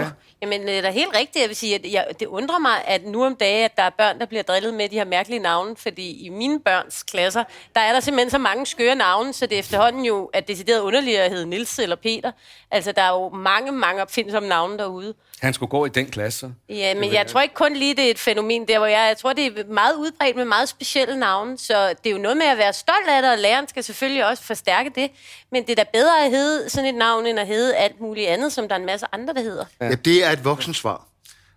ja. 0.00 0.10
Jamen, 0.42 0.62
det 0.62 0.78
er 0.78 0.82
da 0.82 0.90
helt 0.90 1.14
rigtigt. 1.14 1.42
Jeg 1.42 1.48
vil 1.48 1.56
sige, 1.56 1.74
at 1.74 1.92
jeg, 1.92 2.06
det 2.20 2.26
undrer 2.26 2.58
mig, 2.58 2.84
at 2.86 3.04
nu 3.04 3.24
om 3.24 3.36
dagen, 3.36 3.64
at 3.64 3.76
der 3.76 3.82
er 3.82 3.90
børn, 3.90 4.18
der 4.20 4.26
bliver 4.26 4.42
drillet 4.42 4.74
med 4.74 4.88
de 4.88 4.94
her 4.94 5.04
mærkelige 5.04 5.40
navne, 5.40 5.76
fordi 5.76 6.26
i 6.26 6.28
mine 6.28 6.60
børns 6.60 7.02
klasser, 7.02 7.44
der 7.74 7.80
er 7.80 7.92
der 7.92 8.00
simpelthen 8.00 8.30
så 8.30 8.38
mange 8.38 8.66
skøre 8.66 8.94
navne, 8.94 9.32
så 9.32 9.46
det 9.46 9.58
efterhånden 9.58 10.04
jo 10.04 10.30
er 10.34 10.40
decideret 10.40 10.80
underligt 10.80 11.18
at 11.18 11.30
hedde 11.30 11.46
Nils 11.46 11.78
eller 11.78 11.96
Peter. 11.96 12.32
Altså, 12.70 12.92
der 12.92 13.02
er 13.02 13.10
jo 13.10 13.28
mange, 13.28 13.72
mange 13.72 14.02
opfindsomme 14.02 14.48
navne 14.48 14.78
derude. 14.78 15.14
Han 15.40 15.54
skulle 15.54 15.70
gå 15.70 15.86
i 15.86 15.88
den 15.88 16.06
klasse. 16.06 16.52
Ja, 16.68 16.94
men 16.94 17.12
jeg 17.12 17.26
tror 17.26 17.40
ikke 17.40 17.54
kun 17.54 17.76
lige, 17.76 17.96
det 17.96 18.06
er 18.06 18.10
et 18.10 18.18
fænomen 18.18 18.68
der, 18.68 18.78
hvor 18.78 18.86
jeg, 18.86 19.06
jeg 19.08 19.16
tror, 19.18 19.32
det 19.32 19.46
er 19.46 19.64
meget 19.72 19.94
udbredt 19.94 20.36
med 20.36 20.44
meget 20.44 20.68
specielle 20.68 21.16
navne, 21.16 21.58
så 21.58 21.88
det 21.88 22.06
er 22.06 22.10
jo 22.10 22.18
noget 22.18 22.36
med 22.36 22.46
at 22.46 22.58
være 22.58 22.72
stolt 22.72 23.08
af 23.08 23.22
det, 23.22 23.32
og 23.32 23.38
læreren 23.38 23.68
skal 23.68 23.84
selvfølgelig 23.84 24.26
også 24.26 24.42
forstærke 24.42 24.90
det, 24.94 25.10
men 25.52 25.62
det 25.62 25.70
er 25.70 25.84
da 25.84 25.84
bedre 25.92 26.24
at 26.24 26.30
hedde 26.30 26.70
sådan 26.70 26.88
et 26.88 26.94
navn, 26.94 27.26
end 27.26 27.40
at 27.40 27.46
hedde 27.46 27.76
alt 27.76 28.00
muligt 28.00 28.28
andet, 28.28 28.52
som 28.52 28.68
der 28.68 28.74
er 28.74 28.78
en 28.78 28.86
masse 28.86 29.06
andre, 29.12 29.34
der 29.34 29.42
hedder. 29.42 29.64
Ja, 29.80 29.90
det 29.90 30.24
er 30.24 30.30
et 30.30 30.44
voksensvar. 30.44 31.06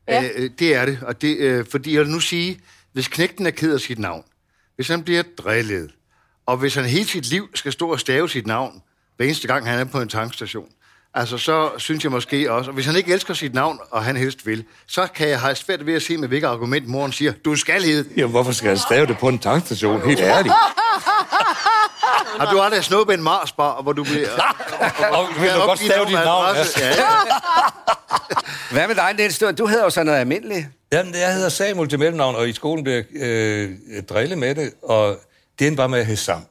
Ja. 0.08 0.22
Ja. 0.22 0.30
Øh, 0.36 0.50
det 0.60 0.76
er 0.76 0.86
det. 0.86 1.00
Og 1.02 1.22
det 1.22 1.38
øh, 1.38 1.66
fordi 1.72 1.94
jeg 1.94 2.02
vil 2.02 2.10
nu 2.10 2.20
sige, 2.20 2.60
hvis 2.94 3.08
knægten 3.08 3.46
er 3.46 3.52
ked 3.52 3.74
af 3.74 3.80
sit 3.80 4.00
navn, 4.00 4.24
hvis 4.76 4.88
han 4.88 5.04
bliver 5.04 5.24
drillet, 5.38 5.92
og 6.46 6.58
hvis 6.58 6.76
han 6.76 6.86
hele 6.86 7.06
sit 7.06 7.30
liv 7.30 7.50
skal 7.56 7.72
stå 7.72 7.92
og 7.92 8.00
stave 8.00 8.30
sit 8.30 8.48
navn, 8.48 8.82
hver 9.18 9.26
eneste 9.26 9.48
gang 9.48 9.68
han 9.68 9.80
er 9.80 9.86
på 9.86 10.02
en 10.02 10.10
tankstation, 10.10 10.70
altså 11.16 11.38
så 11.38 11.70
synes 11.78 12.04
jeg 12.04 12.12
måske 12.12 12.52
også, 12.52 12.70
og 12.70 12.74
hvis 12.76 12.86
han 12.86 12.96
ikke 12.96 13.14
elsker 13.14 13.34
sit 13.34 13.54
navn, 13.54 13.80
og 13.92 14.04
han 14.04 14.18
helst 14.18 14.46
vil, 14.46 14.64
så 14.88 15.08
kan 15.16 15.30
jeg 15.30 15.40
have 15.40 15.56
svært 15.56 15.86
ved 15.86 15.94
at 15.94 16.02
se, 16.02 16.18
med 16.18 16.28
hvilket 16.28 16.48
argument 16.48 16.88
moren 16.88 17.12
siger, 17.12 17.34
du 17.46 17.56
skal 17.56 17.84
hedde. 17.84 18.10
Jamen, 18.18 18.32
hvorfor 18.32 18.52
skal 18.52 18.68
jeg 18.68 18.80
stave 18.80 19.06
det 19.08 19.18
på 19.18 19.28
en 19.28 19.40
tankstation? 19.40 20.02
Helt 20.10 20.20
ærligt. 20.20 20.54
Har 22.40 22.52
du 22.52 22.60
aldrig 22.62 22.84
snuppet 22.84 23.14
en 23.14 23.24
Marsbar, 23.24 23.82
hvor 23.82 23.94
du 23.94 24.04
bliver... 24.12 24.28
Og 25.12 25.28
vil 25.42 25.50
du 25.50 25.60
godt 25.60 25.80
stave 25.80 26.06
dit 26.06 26.14
navn? 26.14 26.46
Ja. 26.56 26.64
Ja, 26.80 26.88
ja. 26.88 26.94
Hvad 28.72 28.88
med 28.88 28.96
dig, 28.96 29.14
Niels? 29.18 29.40
Du- 29.40 29.52
Du 29.52 29.66
hedder 29.68 29.84
jo 29.84 29.90
sådan 29.90 30.06
noget 30.06 30.20
almindeligt. 30.20 30.66
Jamen, 30.94 31.14
jeg 31.16 31.34
hedder 31.34 31.50
Samuel 31.50 31.90
til 31.90 32.00
mellemnavn, 32.00 32.36
og 32.36 32.50
i 32.50 32.54
skolen 32.54 32.84
bliver 32.84 33.02
jeg 33.16 33.22
øh, 33.24 33.70
drillet 34.10 34.38
med 34.38 34.56
det, 34.56 34.72
og 34.84 35.20
det 35.60 35.68
endte 35.68 35.78
bare 35.78 35.90
med 35.90 36.00
at 36.00 36.06
hedde 36.06 36.22
Sam. 36.22 36.42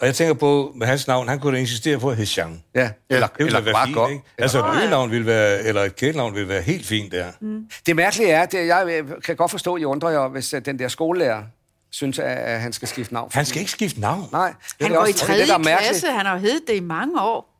Og 0.00 0.06
jeg 0.06 0.14
tænker 0.14 0.34
på, 0.34 0.72
med 0.76 0.86
hans 0.86 1.06
navn, 1.06 1.28
han 1.28 1.40
kunne 1.40 1.56
da 1.56 1.60
insistere 1.60 1.98
på 1.98 2.10
at 2.10 2.16
hedde 2.16 2.40
Jean. 2.40 2.62
Ja, 2.74 2.90
eller, 3.10 3.26
Det 3.26 3.38
ville 3.38 3.58
eller 3.58 3.72
være 3.72 3.86
fint, 3.86 3.96
godt. 3.96 4.10
ikke? 4.10 4.22
Altså, 4.38 4.58
et 4.66 4.76
øgenavn 4.82 5.10
ville 5.10 5.26
være, 5.26 5.62
eller 5.62 5.82
et 5.84 5.96
kælenavn 5.96 6.34
ville 6.34 6.48
være 6.48 6.62
helt 6.62 6.86
fint 6.86 7.12
der. 7.12 7.26
Mm. 7.40 7.64
Det 7.86 7.96
mærkelige 7.96 8.30
er, 8.30 8.42
at 8.42 8.54
jeg 8.54 9.04
kan 9.24 9.36
godt 9.36 9.50
forstå, 9.50 9.74
at 9.74 9.80
I 9.80 9.84
undrer 9.84 10.10
jer, 10.10 10.28
hvis 10.28 10.54
øh, 10.54 10.64
den 10.64 10.78
der 10.78 10.88
skolelærer 10.88 11.42
synes, 11.90 12.18
at 12.18 12.60
han 12.60 12.72
skal 12.72 12.88
skifte 12.88 13.14
navn. 13.14 13.30
Han 13.34 13.44
skal 13.44 13.58
ikke 13.60 13.70
skifte 13.70 14.00
navn. 14.00 14.28
Nej, 14.32 14.48
det 14.78 14.86
Han 14.86 14.92
er 14.92 14.96
går 14.98 15.06
i 15.06 15.08
også- 15.10 15.24
tredje 15.26 15.42
det, 15.46 15.50
er 15.50 15.78
klasse. 15.78 16.06
Han 16.06 16.26
har 16.26 16.32
jo 16.34 16.40
heddet 16.40 16.62
det 16.68 16.74
i 16.76 16.80
mange 16.80 17.20
år. 17.22 17.54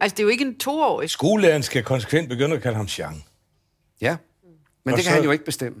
Altså, 0.00 0.14
det 0.16 0.20
er 0.22 0.24
jo 0.24 0.28
ikke 0.30 0.44
en 0.44 0.58
toårig. 0.58 1.10
Skolelæreren 1.10 1.62
skal 1.62 1.82
konsekvent 1.82 2.28
begynde 2.28 2.56
at 2.56 2.62
kalde 2.62 2.76
ham 2.76 2.88
Jean. 2.98 3.22
Ja, 4.00 4.16
men 4.84 4.92
Og 4.92 4.96
det 4.96 5.04
kan 5.04 5.10
så- 5.10 5.14
han 5.16 5.24
jo 5.24 5.30
ikke 5.30 5.44
bestemme. 5.44 5.76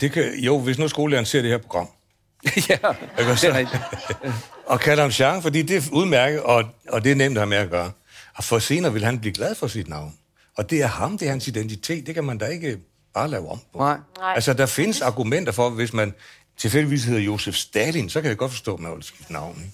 Det 0.00 0.12
kan, 0.12 0.34
jo, 0.38 0.58
hvis 0.58 0.78
nu 0.78 0.88
skolelæreren 0.88 1.26
ser 1.26 1.42
det 1.42 1.50
her 1.50 1.58
program, 1.58 1.88
ja, 2.44 2.50
Ikke 2.52 2.70
det 3.18 3.28
er 3.30 3.34
så? 3.34 3.52
rigtigt. 3.54 3.82
og 4.70 4.80
kalder 4.80 5.02
ham 5.02 5.12
Jean, 5.20 5.42
fordi 5.42 5.62
det 5.62 5.76
er 5.76 5.82
udmærket, 5.92 6.40
og, 6.40 6.64
og 6.88 7.04
det 7.04 7.12
er 7.12 7.16
nemt 7.16 7.36
at 7.36 7.40
have 7.40 7.48
med 7.48 7.56
at 7.56 7.70
gøre. 7.70 7.90
Og 8.36 8.44
for 8.44 8.58
senere 8.58 8.92
vil 8.92 9.04
han 9.04 9.18
blive 9.18 9.32
glad 9.34 9.54
for 9.54 9.66
sit 9.66 9.88
navn. 9.88 10.14
Og 10.56 10.70
det 10.70 10.82
er 10.82 10.86
ham, 10.86 11.18
det 11.18 11.26
er 11.26 11.30
hans 11.30 11.48
identitet. 11.48 12.06
Det 12.06 12.14
kan 12.14 12.24
man 12.24 12.38
da 12.38 12.46
ikke 12.46 12.78
bare 13.14 13.28
lave 13.30 13.50
om 13.50 13.58
på. 13.72 13.78
Nej. 13.78 13.96
Nej. 14.18 14.32
Altså, 14.34 14.52
der 14.52 14.66
findes 14.66 15.00
argumenter 15.00 15.52
for, 15.52 15.70
hvis 15.70 15.92
man 15.92 16.14
tilfældigvis 16.58 17.04
hedder 17.04 17.20
Josef 17.20 17.54
Stalin, 17.54 18.08
så 18.08 18.20
kan 18.20 18.28
jeg 18.28 18.36
godt 18.36 18.50
forstå, 18.50 18.74
at 18.74 18.80
man 18.80 18.94
vil 18.94 19.02
skifte 19.02 19.32
navn. 19.32 19.54
Ikke? 19.58 19.72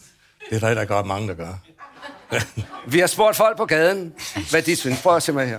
Det 0.50 0.70
er 0.70 0.74
der 0.74 0.80
ikke 0.80 0.94
ret 0.94 1.06
mange, 1.06 1.28
der 1.28 1.34
gør. 1.34 1.58
Vi 2.92 2.98
har 2.98 3.06
spurgt 3.06 3.36
folk 3.36 3.56
på 3.56 3.64
gaden, 3.64 4.12
hvad 4.50 4.62
de 4.62 4.76
synes. 4.76 5.02
Prøv 5.02 5.16
at 5.16 5.22
se 5.22 5.32
med 5.32 5.46
her. 5.48 5.58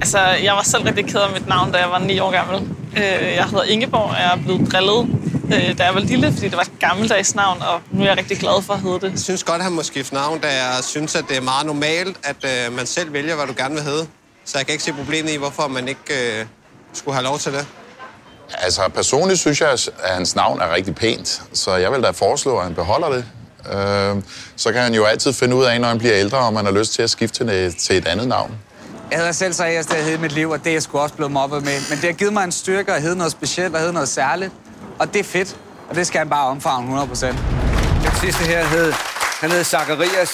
Altså, 0.00 0.18
jeg 0.20 0.54
var 0.54 0.62
selv 0.62 0.82
rigtig 0.82 1.04
ked 1.06 1.20
af 1.20 1.32
mit 1.32 1.46
navn, 1.48 1.72
da 1.72 1.78
jeg 1.78 1.90
var 1.90 1.98
9 1.98 2.18
år 2.18 2.30
gammel. 2.30 2.70
Øh, 2.96 3.02
Jeg 3.34 3.44
hedder 3.44 3.64
Ingeborg, 3.64 4.02
og 4.10 4.14
jeg 4.16 4.32
er 4.32 4.42
blevet 4.42 4.72
drillet, 4.72 5.08
øh, 5.52 5.78
da 5.78 5.84
jeg 5.84 5.94
var 5.94 6.00
lille, 6.00 6.32
fordi 6.32 6.48
det 6.48 6.56
var 6.56 6.62
et 6.62 6.78
gammeldags 6.80 7.34
navn, 7.34 7.62
og 7.62 7.80
nu 7.90 8.02
er 8.02 8.08
jeg 8.08 8.18
rigtig 8.18 8.38
glad 8.38 8.62
for 8.62 8.72
at 8.74 8.80
hedde 8.80 9.00
det. 9.00 9.10
Jeg 9.10 9.18
synes 9.18 9.44
godt, 9.44 9.56
at 9.56 9.64
han 9.64 9.72
må 9.72 9.82
skifte 9.82 10.14
navn, 10.14 10.40
da 10.40 10.48
jeg 10.48 10.84
synes, 10.84 11.14
at 11.14 11.24
det 11.28 11.36
er 11.36 11.40
meget 11.40 11.66
normalt, 11.66 12.16
at 12.24 12.36
øh, 12.44 12.76
man 12.76 12.86
selv 12.86 13.12
vælger, 13.12 13.34
hvad 13.36 13.46
du 13.46 13.54
gerne 13.56 13.74
vil 13.74 13.82
hedde. 13.82 14.06
Så 14.44 14.58
jeg 14.58 14.66
kan 14.66 14.72
ikke 14.72 14.84
se 14.84 14.92
problemet 14.92 15.30
i, 15.32 15.36
hvorfor 15.36 15.68
man 15.68 15.88
ikke 15.88 16.40
øh, 16.40 16.46
skulle 16.92 17.14
have 17.14 17.24
lov 17.24 17.38
til 17.38 17.52
det. 17.52 17.66
Altså, 18.58 18.88
personligt 18.94 19.40
synes 19.40 19.60
jeg, 19.60 19.70
at 19.70 19.90
hans 20.02 20.36
navn 20.36 20.60
er 20.60 20.74
rigtig 20.74 20.94
pænt, 20.94 21.42
så 21.52 21.76
jeg 21.76 21.92
vil 21.92 22.02
da 22.02 22.10
foreslå, 22.10 22.58
at 22.58 22.64
han 22.64 22.74
beholder 22.74 23.08
det. 23.08 23.24
Øh, 23.72 24.22
så 24.56 24.72
kan 24.72 24.82
han 24.82 24.94
jo 24.94 25.04
altid 25.04 25.32
finde 25.32 25.56
ud 25.56 25.64
af, 25.64 25.80
når 25.80 25.88
han 25.88 25.98
bliver 25.98 26.14
ældre, 26.16 26.38
om 26.38 26.56
han 26.56 26.64
har 26.64 26.72
lyst 26.72 26.92
til 26.92 27.02
at 27.02 27.10
skifte 27.10 27.44
til, 27.44 27.74
til 27.74 27.96
et 27.96 28.08
andet 28.08 28.28
navn. 28.28 28.58
Jeg 29.10 29.18
hedder 29.18 29.32
selv 29.32 29.52
så 29.52 29.64
jeg 29.64 29.84
hele 30.04 30.18
mit 30.18 30.32
liv, 30.32 30.50
og 30.50 30.58
det 30.58 30.66
er 30.66 30.72
jeg 30.72 30.82
sgu 30.82 30.98
også 30.98 31.14
blevet 31.14 31.32
mobbet 31.32 31.64
med. 31.64 31.72
Men 31.90 31.98
det 31.98 32.04
har 32.04 32.12
givet 32.12 32.32
mig 32.32 32.44
en 32.44 32.52
styrke 32.52 32.92
at 32.92 33.02
hedde 33.02 33.16
noget 33.16 33.32
specielt 33.32 33.74
og 33.74 33.80
hedde 33.80 33.92
noget 33.92 34.08
særligt. 34.08 34.52
Og 34.98 35.12
det 35.14 35.20
er 35.20 35.24
fedt, 35.24 35.56
og 35.88 35.94
det 35.94 36.06
skal 36.06 36.18
han 36.18 36.28
bare 36.28 36.46
omfavne 36.46 37.02
100%. 37.02 37.26
Den 37.26 38.12
sidste 38.20 38.44
her 38.44 38.64
hed, 38.64 38.92
han 39.40 39.50
hed 39.50 39.64
Zacharias. 39.64 40.30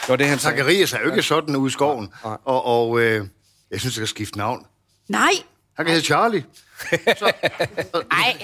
Det 0.00 0.08
var 0.08 0.16
det, 0.16 0.26
han 0.26 0.38
sagde. 0.38 0.56
Zacharias 0.56 0.92
er 0.92 0.98
jo 1.04 1.10
ikke 1.10 1.22
sådan 1.22 1.56
ude 1.56 1.68
i 1.68 1.72
skoven. 1.72 2.12
Nej. 2.24 2.36
Og, 2.44 2.64
og 2.64 3.00
øh, 3.00 3.26
jeg 3.70 3.80
synes, 3.80 3.98
jeg 3.98 4.08
skal 4.08 4.08
skifte 4.08 4.38
navn. 4.38 4.66
Nej! 5.08 5.30
Han 5.76 5.84
kan 5.86 5.94
hedde 5.94 6.06
Charlie. 6.06 6.44
Ej, 6.92 8.36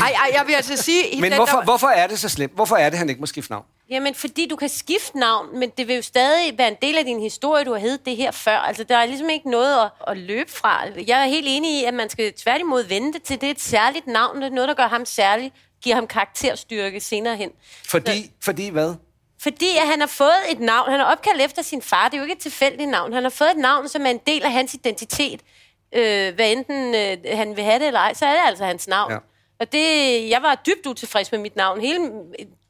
ej, 0.00 0.10
ej, 0.10 0.30
jeg 0.34 0.44
vil 0.46 0.52
altså 0.54 0.76
sige... 0.76 1.20
Men 1.20 1.30
den 1.30 1.38
hvorfor, 1.38 1.64
hvorfor 1.64 1.86
er 1.88 2.06
det 2.06 2.18
så 2.18 2.28
slemt? 2.28 2.54
Hvorfor 2.54 2.76
er 2.76 2.90
det, 2.90 2.98
han 2.98 3.08
ikke 3.08 3.20
må 3.20 3.26
skifte 3.26 3.52
navn? 3.52 3.64
Jamen, 3.90 4.14
fordi 4.14 4.46
du 4.48 4.56
kan 4.56 4.68
skifte 4.68 5.18
navn, 5.18 5.58
men 5.58 5.70
det 5.70 5.88
vil 5.88 5.96
jo 5.96 6.02
stadig 6.02 6.58
være 6.58 6.68
en 6.68 6.76
del 6.82 6.98
af 6.98 7.04
din 7.04 7.20
historie, 7.20 7.64
du 7.64 7.72
har 7.72 7.78
heddet 7.78 8.06
det 8.06 8.16
her 8.16 8.30
før. 8.30 8.56
Altså, 8.56 8.84
der 8.84 8.96
er 8.96 9.06
ligesom 9.06 9.30
ikke 9.30 9.50
noget 9.50 9.84
at, 9.84 9.90
at 10.06 10.16
løbe 10.16 10.50
fra. 10.50 10.82
Jeg 11.06 11.22
er 11.22 11.26
helt 11.26 11.46
enig 11.48 11.80
i, 11.80 11.84
at 11.84 11.94
man 11.94 12.10
skal 12.10 12.32
tværtimod 12.32 12.82
vente 12.82 13.18
til 13.18 13.40
det 13.40 13.46
er 13.46 13.50
et 13.50 13.60
særligt 13.60 14.06
navn. 14.06 14.36
Det 14.36 14.46
er 14.46 14.50
noget, 14.50 14.68
der 14.68 14.74
gør 14.74 14.88
ham 14.88 15.04
særlig, 15.04 15.52
giver 15.82 15.94
ham 15.94 16.06
karakterstyrke 16.06 17.00
senere 17.00 17.36
hen. 17.36 17.50
Fordi, 17.88 18.30
fordi 18.40 18.68
hvad? 18.68 18.94
Fordi 19.42 19.76
at 19.80 19.86
han 19.86 20.00
har 20.00 20.06
fået 20.06 20.40
et 20.50 20.60
navn, 20.60 20.90
han 20.90 21.00
er 21.00 21.04
opkaldt 21.04 21.42
efter 21.42 21.62
sin 21.62 21.82
far, 21.82 22.08
det 22.08 22.14
er 22.14 22.18
jo 22.18 22.24
ikke 22.24 22.34
et 22.34 22.38
tilfældigt 22.42 22.90
navn, 22.90 23.12
han 23.12 23.22
har 23.22 23.30
fået 23.30 23.50
et 23.50 23.56
navn, 23.56 23.88
som 23.88 24.06
er 24.06 24.10
en 24.10 24.20
del 24.26 24.42
af 24.42 24.52
hans 24.52 24.74
identitet. 24.74 25.40
Øh, 25.94 26.34
hvad 26.34 26.52
enten 26.52 26.94
øh, 26.94 27.36
han 27.36 27.56
vil 27.56 27.64
have 27.64 27.78
det 27.78 27.86
eller 27.86 28.00
ej, 28.00 28.14
så 28.14 28.26
er 28.26 28.32
det 28.32 28.40
altså 28.46 28.64
hans 28.64 28.88
navn. 28.88 29.12
Ja. 29.12 29.18
Og 29.60 29.72
det, 29.72 30.28
jeg 30.28 30.42
var 30.42 30.54
dybt 30.54 30.86
utilfreds 30.86 31.32
med 31.32 31.40
mit 31.40 31.56
navn, 31.56 31.80
hele, 31.80 32.10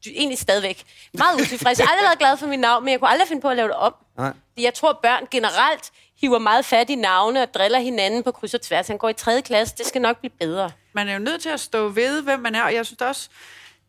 egentlig 0.05 0.37
stadigvæk. 0.37 0.83
Meget 1.13 1.41
utilfreds. 1.41 1.79
Jeg 1.79 1.87
har 1.87 1.93
aldrig 1.93 2.07
været 2.07 2.19
glad 2.19 2.37
for 2.37 2.47
mit 2.47 2.59
navn, 2.59 2.85
men 2.85 2.91
jeg 2.91 2.99
kunne 2.99 3.09
aldrig 3.09 3.27
finde 3.27 3.41
på 3.41 3.49
at 3.49 3.55
lave 3.55 3.67
det 3.67 3.75
om. 3.75 3.95
Nej. 4.17 4.33
Jeg 4.57 4.73
tror, 4.73 4.99
børn 5.03 5.27
generelt 5.31 5.91
hiver 6.21 6.39
meget 6.39 6.65
fat 6.65 6.89
i 6.89 6.95
navne 6.95 7.41
og 7.41 7.53
driller 7.53 7.79
hinanden 7.79 8.23
på 8.23 8.31
kryds 8.31 8.53
og 8.53 8.61
tværs. 8.61 8.87
Han 8.87 8.97
går 8.97 9.09
i 9.09 9.13
3. 9.13 9.41
klasse, 9.41 9.75
det 9.77 9.85
skal 9.85 10.01
nok 10.01 10.17
blive 10.19 10.31
bedre. 10.39 10.71
Man 10.93 11.07
er 11.07 11.13
jo 11.13 11.19
nødt 11.19 11.41
til 11.41 11.49
at 11.49 11.59
stå 11.59 11.87
ved, 11.87 12.21
hvem 12.21 12.39
man 12.39 12.55
er, 12.55 12.63
og 12.63 12.73
jeg 12.73 12.85
synes 12.85 13.01
også, 13.01 13.29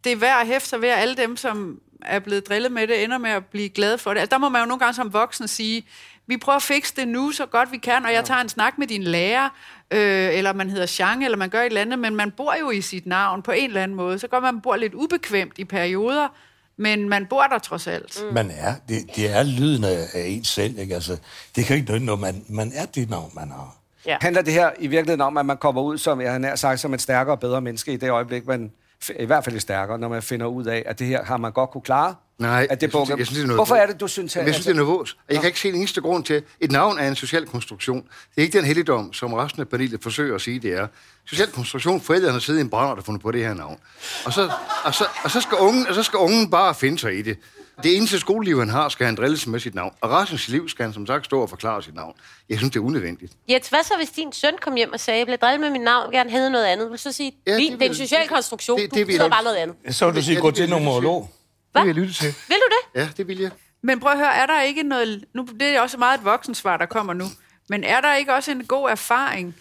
det 0.04 0.12
er 0.12 0.16
værd 0.16 0.40
at 0.40 0.46
hæfte 0.46 0.68
sig 0.68 0.80
ved, 0.80 0.88
at 0.88 0.98
alle 0.98 1.16
dem, 1.16 1.36
som 1.36 1.80
er 2.02 2.18
blevet 2.18 2.48
drillet 2.48 2.72
med 2.72 2.86
det, 2.86 3.04
ender 3.04 3.18
med 3.18 3.30
at 3.30 3.46
blive 3.46 3.68
glade 3.68 3.98
for 3.98 4.14
det. 4.14 4.20
Altså, 4.20 4.30
der 4.30 4.38
må 4.38 4.48
man 4.48 4.60
jo 4.60 4.66
nogle 4.66 4.78
gange 4.78 4.94
som 4.94 5.12
voksen 5.12 5.48
sige, 5.48 5.86
vi 6.26 6.36
prøver 6.36 6.56
at 6.56 6.62
fikse 6.62 6.94
det 6.96 7.08
nu 7.08 7.30
så 7.30 7.46
godt 7.46 7.72
vi 7.72 7.78
kan, 7.78 8.04
og 8.04 8.12
jeg 8.12 8.24
tager 8.24 8.40
en 8.40 8.48
snak 8.48 8.78
med 8.78 8.86
din 8.86 9.02
lærer, 9.02 9.48
øh, 9.90 10.34
eller 10.34 10.52
man 10.52 10.70
hedder 10.70 10.96
Jean, 10.98 11.22
eller 11.22 11.38
man 11.38 11.50
gør 11.50 11.60
et 11.60 11.66
eller 11.66 11.80
andet, 11.80 11.98
men 11.98 12.16
man 12.16 12.30
bor 12.30 12.54
jo 12.60 12.70
i 12.70 12.80
sit 12.80 13.06
navn 13.06 13.42
på 13.42 13.50
en 13.50 13.68
eller 13.68 13.82
anden 13.82 13.96
måde. 13.96 14.18
Så 14.18 14.28
går 14.28 14.40
man 14.40 14.60
bor 14.60 14.76
lidt 14.76 14.94
ubekvemt 14.94 15.58
i 15.58 15.64
perioder, 15.64 16.28
men 16.76 17.08
man 17.08 17.26
bor 17.26 17.42
der 17.42 17.58
trods 17.58 17.86
alt. 17.86 18.22
Man 18.32 18.50
er, 18.50 18.74
det, 18.88 19.16
det 19.16 19.30
er 19.30 19.42
lyden 19.42 19.84
af, 19.84 20.06
af 20.14 20.26
en 20.26 20.44
selv, 20.44 20.78
ikke? 20.78 20.94
Altså, 20.94 21.18
det 21.56 21.64
kan 21.64 21.76
ikke 21.76 21.92
nytte 21.92 22.06
noget, 22.06 22.20
man, 22.20 22.44
man 22.48 22.72
er 22.74 22.86
det 22.86 23.10
navn, 23.10 23.30
man 23.34 23.50
har. 23.50 23.76
Ja. 24.06 24.16
Handler 24.20 24.42
det 24.42 24.52
her 24.52 24.70
i 24.78 24.86
virkeligheden 24.86 25.20
om, 25.20 25.36
at 25.36 25.46
man 25.46 25.56
kommer 25.56 25.82
ud 25.82 25.98
som, 25.98 26.20
jeg 26.20 26.32
har 26.32 26.38
nær 26.38 26.54
sagt, 26.54 26.80
som 26.80 26.94
et 26.94 27.02
stærkere 27.02 27.34
og 27.34 27.40
bedre 27.40 27.60
menneske 27.60 27.92
i 27.92 27.96
det 27.96 28.10
øjeblik, 28.10 28.46
man 28.46 28.72
i 29.20 29.24
hvert 29.24 29.44
fald 29.44 29.60
stærkere, 29.60 29.98
når 29.98 30.08
man 30.08 30.22
finder 30.22 30.46
ud 30.46 30.64
af, 30.64 30.82
at 30.86 30.98
det 30.98 31.06
her 31.06 31.24
har 31.24 31.36
man 31.36 31.52
godt 31.52 31.70
kunne 31.70 31.82
klare? 31.82 32.14
Nej, 32.38 32.66
at 32.70 32.80
det 32.80 32.94
jeg 32.94 33.06
synes, 33.06 33.18
jeg 33.18 33.26
synes, 33.26 33.28
det 33.28 33.42
er 33.42 33.46
noget 33.46 33.58
Hvorfor 33.58 33.74
er 33.74 33.86
det, 33.86 34.00
du 34.00 34.08
synes, 34.08 34.36
at... 34.36 34.46
Jeg 34.46 34.54
synes, 34.54 34.66
det 34.66 34.72
er 34.72 34.76
nervøs. 34.76 35.16
Jeg 35.30 35.36
kan 35.40 35.46
ikke 35.46 35.60
se 35.60 35.68
den 35.68 35.78
eneste 35.78 36.00
grund 36.00 36.24
til, 36.24 36.42
et 36.60 36.72
navn 36.72 36.98
er 36.98 37.08
en 37.08 37.16
social 37.16 37.46
konstruktion. 37.46 38.02
Det 38.02 38.08
er 38.36 38.42
ikke 38.42 38.58
den 38.58 38.64
helligdom, 38.64 39.12
som 39.12 39.32
resten 39.32 39.60
af 39.60 39.68
panelet 39.68 40.02
forsøger 40.02 40.34
at 40.34 40.40
sige, 40.40 40.58
det 40.58 40.72
er. 40.72 40.86
Social 41.26 41.48
konstruktion, 41.48 42.00
forældrene 42.00 42.32
har 42.32 42.40
siddet 42.40 42.60
i 42.60 42.62
en 42.62 42.70
brænder, 42.70 42.94
der 42.94 43.02
fundet 43.02 43.22
på 43.22 43.30
det 43.30 43.40
her 43.40 43.54
navn. 43.54 43.78
Og 44.24 44.32
så, 44.32 44.50
og, 44.84 44.94
så, 44.94 45.04
og, 45.24 45.30
så 45.30 45.40
skal 45.40 45.58
ungen, 45.58 45.86
og 45.86 45.94
så 45.94 46.02
skal 46.02 46.18
ungen 46.18 46.50
bare 46.50 46.74
finde 46.74 46.98
sig 46.98 47.18
i 47.18 47.22
det. 47.22 47.38
Det 47.82 47.96
eneste 47.96 48.18
skoleliv, 48.18 48.58
han 48.58 48.68
har, 48.68 48.88
skal 48.88 49.06
han 49.06 49.14
drilles 49.14 49.46
med 49.46 49.60
sit 49.60 49.74
navn. 49.74 49.94
Og 50.00 50.10
resten 50.10 50.34
af 50.34 50.40
sit 50.40 50.48
liv 50.48 50.68
skal 50.68 50.82
han 50.84 50.92
som 50.92 51.06
sagt 51.06 51.24
stå 51.24 51.42
og 51.42 51.48
forklare 51.50 51.82
sit 51.82 51.94
navn. 51.94 52.14
Jeg 52.48 52.58
synes, 52.58 52.72
det 52.72 52.78
er 52.80 52.84
unødvendigt. 52.84 53.32
Jens, 53.48 53.68
hvad 53.68 53.82
så, 53.82 53.94
hvis 53.98 54.10
din 54.10 54.32
søn 54.32 54.52
kom 54.60 54.74
hjem 54.74 54.92
og 54.92 55.00
sagde, 55.00 55.18
jeg 55.18 55.26
bliver 55.26 55.36
drillet 55.36 55.60
med 55.60 55.70
mit 55.70 55.80
navn, 55.80 56.12
jeg 56.12 56.18
gerne 56.18 56.30
hedde 56.30 56.50
noget 56.50 56.64
andet? 56.64 56.86
Vil 56.86 56.92
du 56.92 57.02
så 57.02 57.12
sige, 57.12 57.32
Ja, 57.46 57.52
det 57.56 57.60
det, 57.70 57.78
det 57.80 57.86
er 57.86 57.88
en 57.90 57.94
social 57.96 58.28
konstruktion, 58.28 58.78
det- 58.78 58.90
du 58.90 58.96
det 58.96 59.06
hedder 59.06 59.24
jeg- 59.24 59.30
bare 59.30 59.44
noget 59.44 59.56
andet. 59.56 59.96
Så 59.96 60.06
vil 60.06 60.16
du 60.16 60.22
sige, 60.22 60.34
Ja, 60.34 60.40
gå 60.40 60.50
til 60.50 60.70
numerolog. 60.70 61.30
Det 61.74 61.80
vil 61.82 61.86
jeg 61.86 61.94
lytte 61.94 62.12
til. 62.14 62.26
Vil 62.48 62.56
du 62.56 62.68
det? 62.94 63.00
Ja, 63.00 63.08
det 63.16 63.28
vil 63.28 63.38
jeg. 63.38 63.50
Men 63.82 64.00
prøv 64.00 64.12
at 64.12 64.18
høre, 64.18 64.34
er 64.34 64.46
der 64.46 64.60
ikke 64.62 64.82
noget... 64.82 65.24
Nu, 65.34 65.46
det 65.60 65.68
er 65.68 65.80
også 65.80 65.96
meget 65.98 66.18
et 66.18 66.24
voksensvar, 66.24 66.76
der 66.76 66.86
kommer 66.86 67.12
nu. 67.12 67.24
Men 67.68 67.84
er 67.84 68.00
der 68.00 68.14
ikke 68.14 68.34
også 68.34 68.50
en 68.50 68.64
god 68.64 68.90
erfaring 68.90 69.54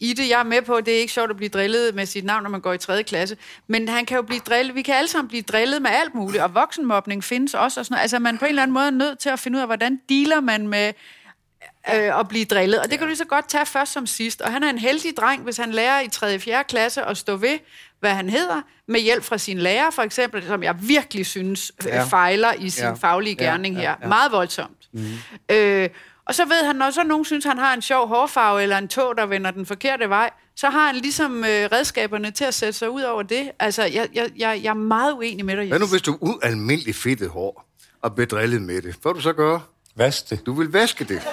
i 0.00 0.12
det? 0.12 0.28
Jeg 0.28 0.40
er 0.40 0.44
med 0.44 0.62
på, 0.62 0.74
at 0.74 0.86
det 0.86 0.94
er 0.94 0.98
ikke 0.98 1.12
sjovt 1.12 1.30
at 1.30 1.36
blive 1.36 1.48
drillet 1.48 1.94
med 1.94 2.06
sit 2.06 2.24
navn, 2.24 2.42
når 2.42 2.50
man 2.50 2.60
går 2.60 2.72
i 2.72 2.78
3. 2.78 3.02
klasse. 3.02 3.36
Men 3.66 3.88
han 3.88 4.06
kan 4.06 4.16
jo 4.16 4.22
blive 4.22 4.40
drillet... 4.40 4.74
Vi 4.74 4.82
kan 4.82 4.94
alle 4.94 5.08
sammen 5.08 5.28
blive 5.28 5.42
drillet 5.42 5.82
med 5.82 5.90
alt 5.90 6.14
muligt, 6.14 6.42
og 6.42 6.54
voksenmobning 6.54 7.24
findes 7.24 7.54
også. 7.54 7.80
Og 7.80 7.86
sådan 7.86 7.94
noget. 7.94 8.02
Altså, 8.02 8.18
man 8.18 8.38
på 8.38 8.44
en 8.44 8.48
eller 8.48 8.62
anden 8.62 8.74
måde 8.74 8.86
er 8.86 8.90
nødt 8.90 9.18
til 9.18 9.28
at 9.28 9.38
finde 9.38 9.56
ud 9.56 9.60
af, 9.60 9.68
hvordan 9.68 10.00
dealer 10.08 10.40
man 10.40 10.68
med 10.68 10.92
øh, 11.94 12.20
at 12.20 12.28
blive 12.28 12.44
drillet. 12.44 12.80
Og 12.80 12.84
det 12.90 12.98
kan 12.98 13.00
du 13.00 13.06
lige 13.06 13.16
så 13.16 13.24
godt 13.24 13.48
tage 13.48 13.66
først 13.66 13.92
som 13.92 14.06
sidst. 14.06 14.40
Og 14.40 14.52
han 14.52 14.62
er 14.62 14.70
en 14.70 14.78
heldig 14.78 15.16
dreng, 15.16 15.42
hvis 15.42 15.56
han 15.56 15.72
lærer 15.72 16.00
i 16.00 16.08
3. 16.08 16.34
og 16.34 16.40
4. 16.40 16.64
klasse 16.64 17.02
at 17.02 17.16
stå 17.16 17.36
ved, 17.36 17.58
hvad 18.00 18.10
han 18.10 18.30
hedder, 18.30 18.62
med 18.88 19.00
hjælp 19.00 19.24
fra 19.24 19.38
sin 19.38 19.58
lærer, 19.58 19.90
for 19.90 20.02
eksempel, 20.02 20.46
som 20.46 20.62
jeg 20.62 20.74
virkelig 20.80 21.26
synes 21.26 21.72
Ja. 21.84 21.96
ja. 21.96 22.04
fejler 22.04 22.52
i 22.52 22.70
sin 22.70 22.84
Ja. 22.84 22.92
faglige 22.92 23.36
Ja, 23.40 23.44
gerning 23.44 23.74
ja, 23.74 23.80
her. 23.80 23.94
ja. 24.02 24.08
Meget 24.08 24.32
voldsomt. 24.32 24.76
Mm. 24.92 25.04
Øh, 25.50 25.88
og 26.26 26.34
så 26.34 26.44
ved 26.44 26.64
han, 26.66 26.76
når 26.76 26.90
så 26.90 27.02
nogen 27.04 27.24
synes, 27.24 27.44
han 27.44 27.58
har 27.58 27.74
en 27.74 27.82
sjov 27.82 28.08
hårfarve, 28.08 28.62
eller 28.62 28.78
en 28.78 28.88
tog, 28.88 29.16
der 29.16 29.26
vender 29.26 29.50
den 29.50 29.66
forkerte 29.66 30.08
vej, 30.08 30.30
så 30.56 30.70
har 30.70 30.86
han 30.86 30.96
ligesom 30.96 31.44
øh, 31.44 31.68
redskaberne 31.72 32.30
til 32.30 32.44
at 32.44 32.54
sætte 32.54 32.72
sig 32.78 32.90
ud 32.90 33.02
over 33.02 33.22
det. 33.22 33.50
Altså, 33.58 33.82
jeg, 33.82 34.08
jeg, 34.14 34.30
jeg, 34.36 34.60
jeg 34.62 34.70
er 34.70 34.74
meget 34.74 35.12
uenig 35.12 35.44
med 35.44 35.56
dig, 35.56 35.68
Hvad 35.68 35.78
nu, 35.78 35.82
Jens. 35.84 35.90
hvis 35.92 36.02
du 36.02 36.12
er 36.12 36.18
ualmindeligt 36.20 36.96
fedtet 36.96 37.28
hår 37.28 37.66
og 38.02 38.14
bliver 38.14 38.26
drillet 38.26 38.62
med 38.62 38.82
det? 38.82 38.96
Hvad 39.02 39.14
du 39.14 39.20
så 39.20 39.32
gøre? 39.32 39.60
Vask 39.96 40.30
det. 40.30 40.46
Du 40.46 40.52
vil 40.52 40.68
vaske 40.72 41.04
det. 41.04 41.22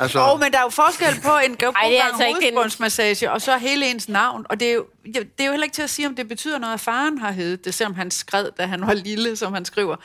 Altså, 0.00 0.18
Åh, 0.18 0.32
oh, 0.34 0.40
men 0.40 0.52
der 0.52 0.58
er 0.58 0.62
jo 0.62 0.68
forskel 0.68 1.20
på 1.24 1.30
en 1.46 1.56
altså 1.76 2.24
ikke 2.26 2.40
den- 2.40 2.54
hovedbundsmassage, 2.54 3.32
og 3.32 3.42
så 3.42 3.56
hele 3.58 3.90
ens 3.90 4.08
navn. 4.08 4.46
Og 4.48 4.60
det 4.60 4.68
er, 4.70 4.74
jo, 4.74 4.84
det 5.04 5.26
er 5.38 5.44
jo 5.44 5.50
heller 5.50 5.64
ikke 5.64 5.74
til 5.74 5.82
at 5.82 5.90
sige, 5.90 6.08
om 6.08 6.14
det 6.14 6.28
betyder 6.28 6.58
noget, 6.58 6.74
at 6.74 6.80
faren 6.80 7.18
har 7.18 7.30
heddet 7.32 7.64
det, 7.64 7.74
selvom 7.74 7.94
han 7.94 8.10
skred, 8.10 8.48
da 8.58 8.66
han 8.66 8.80
var 8.86 8.92
lille, 8.94 9.36
som 9.36 9.52
han 9.54 9.64
skriver. 9.64 9.96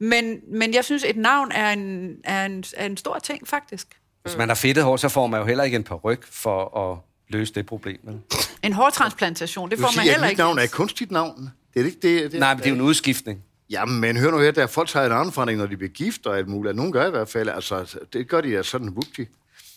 Men, 0.00 0.40
men 0.48 0.74
jeg 0.74 0.84
synes, 0.84 1.04
et 1.04 1.16
navn 1.16 1.52
er 1.52 1.70
en, 1.70 2.16
er 2.24 2.46
en, 2.46 2.64
er 2.76 2.86
en 2.86 2.96
stor 2.96 3.18
ting, 3.18 3.48
faktisk. 3.48 3.86
Hvis 4.22 4.36
man 4.36 4.48
har 4.48 4.54
fedtet 4.54 4.84
hår, 4.84 4.96
så 4.96 5.08
får 5.08 5.26
man 5.26 5.40
jo 5.40 5.46
heller 5.46 5.64
ikke 5.64 5.76
en 5.76 5.84
peruk 5.84 6.24
for 6.30 6.78
at 6.78 6.98
løse 7.28 7.54
det 7.54 7.66
problem. 7.66 7.98
vel? 8.02 8.20
En 8.62 8.72
hårtransplantation, 8.72 9.70
det 9.70 9.78
får 9.78 9.82
man 9.82 9.92
sige, 9.92 10.02
at 10.02 10.10
heller 10.10 10.28
ikke. 10.28 10.38
navn 10.38 10.58
er 10.58 10.62
et 10.62 10.70
kunstigt 10.70 11.10
navn. 11.10 11.50
Det 11.74 11.80
er 11.80 11.86
ikke 11.86 11.98
det. 12.02 12.32
det 12.32 12.40
Nej, 12.40 12.54
men 12.54 12.58
det 12.58 12.66
er 12.66 12.70
jo 12.70 12.76
en 12.76 12.80
udskiftning. 12.80 13.42
Jamen, 13.70 14.00
men 14.00 14.16
hør 14.16 14.30
nu 14.30 14.38
her, 14.38 14.50
der 14.50 14.66
folk 14.66 14.88
tager 14.88 15.06
en 15.06 15.12
navnforandring, 15.12 15.58
når 15.58 15.66
de 15.66 15.76
bliver 15.76 15.92
gift 15.92 16.26
og 16.26 16.38
alt 16.38 16.48
muligt. 16.48 16.76
Nogle 16.76 16.92
gør 16.92 17.06
i 17.06 17.10
hvert 17.10 17.28
fald, 17.28 17.48
altså, 17.48 17.98
det 18.12 18.28
gør 18.28 18.40
de 18.40 18.48
ja 18.48 18.62
sådan 18.62 18.96
vugtigt. 18.96 19.30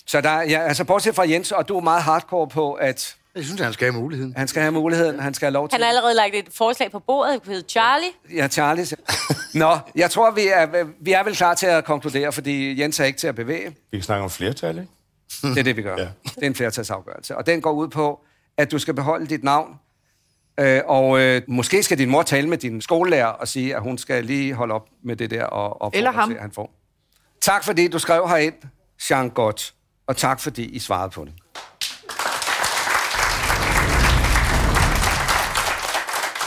Så 0.06 0.22
der, 0.22 0.42
ja, 0.42 0.60
altså 0.60 0.84
bortset 0.84 1.16
fra 1.16 1.30
Jens, 1.30 1.52
og 1.52 1.68
du 1.68 1.78
er 1.78 1.82
meget 1.82 2.04
hardcore 2.04 2.48
på, 2.48 2.74
at 2.74 3.16
Jeg 3.40 3.46
synes, 3.46 3.62
han 3.62 3.74
skal 3.74 3.92
have 3.92 4.02
muligheden. 4.02 4.34
han 4.38 4.48
skal 4.48 4.62
have 4.62 4.72
muligheden, 4.72 5.20
han 5.20 5.34
skal 5.34 5.46
have 5.46 5.54
lov 5.54 5.70
til 5.70 5.76
Han 5.76 5.82
har 5.82 5.90
allerede 5.90 6.16
lagt 6.16 6.36
et 6.36 6.48
forslag 6.54 6.92
på 6.92 7.00
bordet, 7.00 7.34
det 7.34 7.44
kunne 7.44 7.54
hedde 7.54 7.70
Charlie. 7.70 8.10
Ja, 8.36 8.48
Charlie. 8.48 8.86
Nå, 9.54 9.78
jeg 9.96 10.12
tror, 10.12 10.32
vi 10.32 10.48
er, 10.48 10.86
vi 11.02 11.12
er 11.12 11.24
vel 11.24 11.36
klar 11.36 11.54
til 11.54 11.66
at 11.66 11.86
konkludere, 11.86 12.32
fordi 12.32 12.82
Jens 12.82 13.00
er 13.00 13.04
ikke 13.06 13.20
til 13.20 13.28
at 13.28 13.36
bevæge. 13.36 13.70
Vi 13.92 13.98
kan 13.98 14.04
snakke 14.04 14.24
om 14.24 14.30
flertal, 14.30 14.78
ikke? 14.80 14.90
Det 15.42 15.58
er 15.60 15.64
det, 15.64 15.78
vi 15.78 15.82
gør. 15.82 15.96
Ja. 15.98 16.08
Det 16.26 16.42
er 16.42 16.48
en 16.48 16.56
flertalsafgørelse. 16.56 17.38
Og 17.38 17.46
den 17.46 17.62
går 17.62 17.72
ud 17.72 17.88
på, 17.88 18.20
at 18.58 18.72
du 18.72 18.80
skal 18.80 18.94
beholde 18.94 19.26
dit 19.28 19.44
navn, 19.44 19.76
øh, 20.60 20.82
og 20.88 21.20
øh, 21.20 21.42
måske 21.48 21.84
skal 21.84 21.98
din 21.98 22.10
mor 22.10 22.22
tale 22.22 22.50
med 22.50 22.58
din 22.58 22.82
skolelærer 22.82 23.26
og 23.28 23.48
sige, 23.48 23.76
at 23.76 23.82
hun 23.82 23.98
skal 23.98 24.26
lige 24.26 24.54
holde 24.54 24.74
op 24.74 24.88
med 25.04 25.16
det 25.16 25.32
der 25.32 25.44
og, 25.44 25.82
og 25.82 25.92
Eller 25.94 26.12
ham. 26.12 26.32
at 26.32 26.42
han 26.42 26.52
får. 26.52 26.74
Tak 27.42 27.64
fordi 27.64 27.88
du 27.88 28.00
skrev 28.00 28.28
herind, 28.28 28.56
Jean 29.10 29.30
Godt, 29.30 29.74
og 30.08 30.18
tak 30.18 30.40
fordi 30.40 30.64
I 30.66 30.80
svarede 30.80 31.10
på 31.10 31.26
det. 31.26 31.34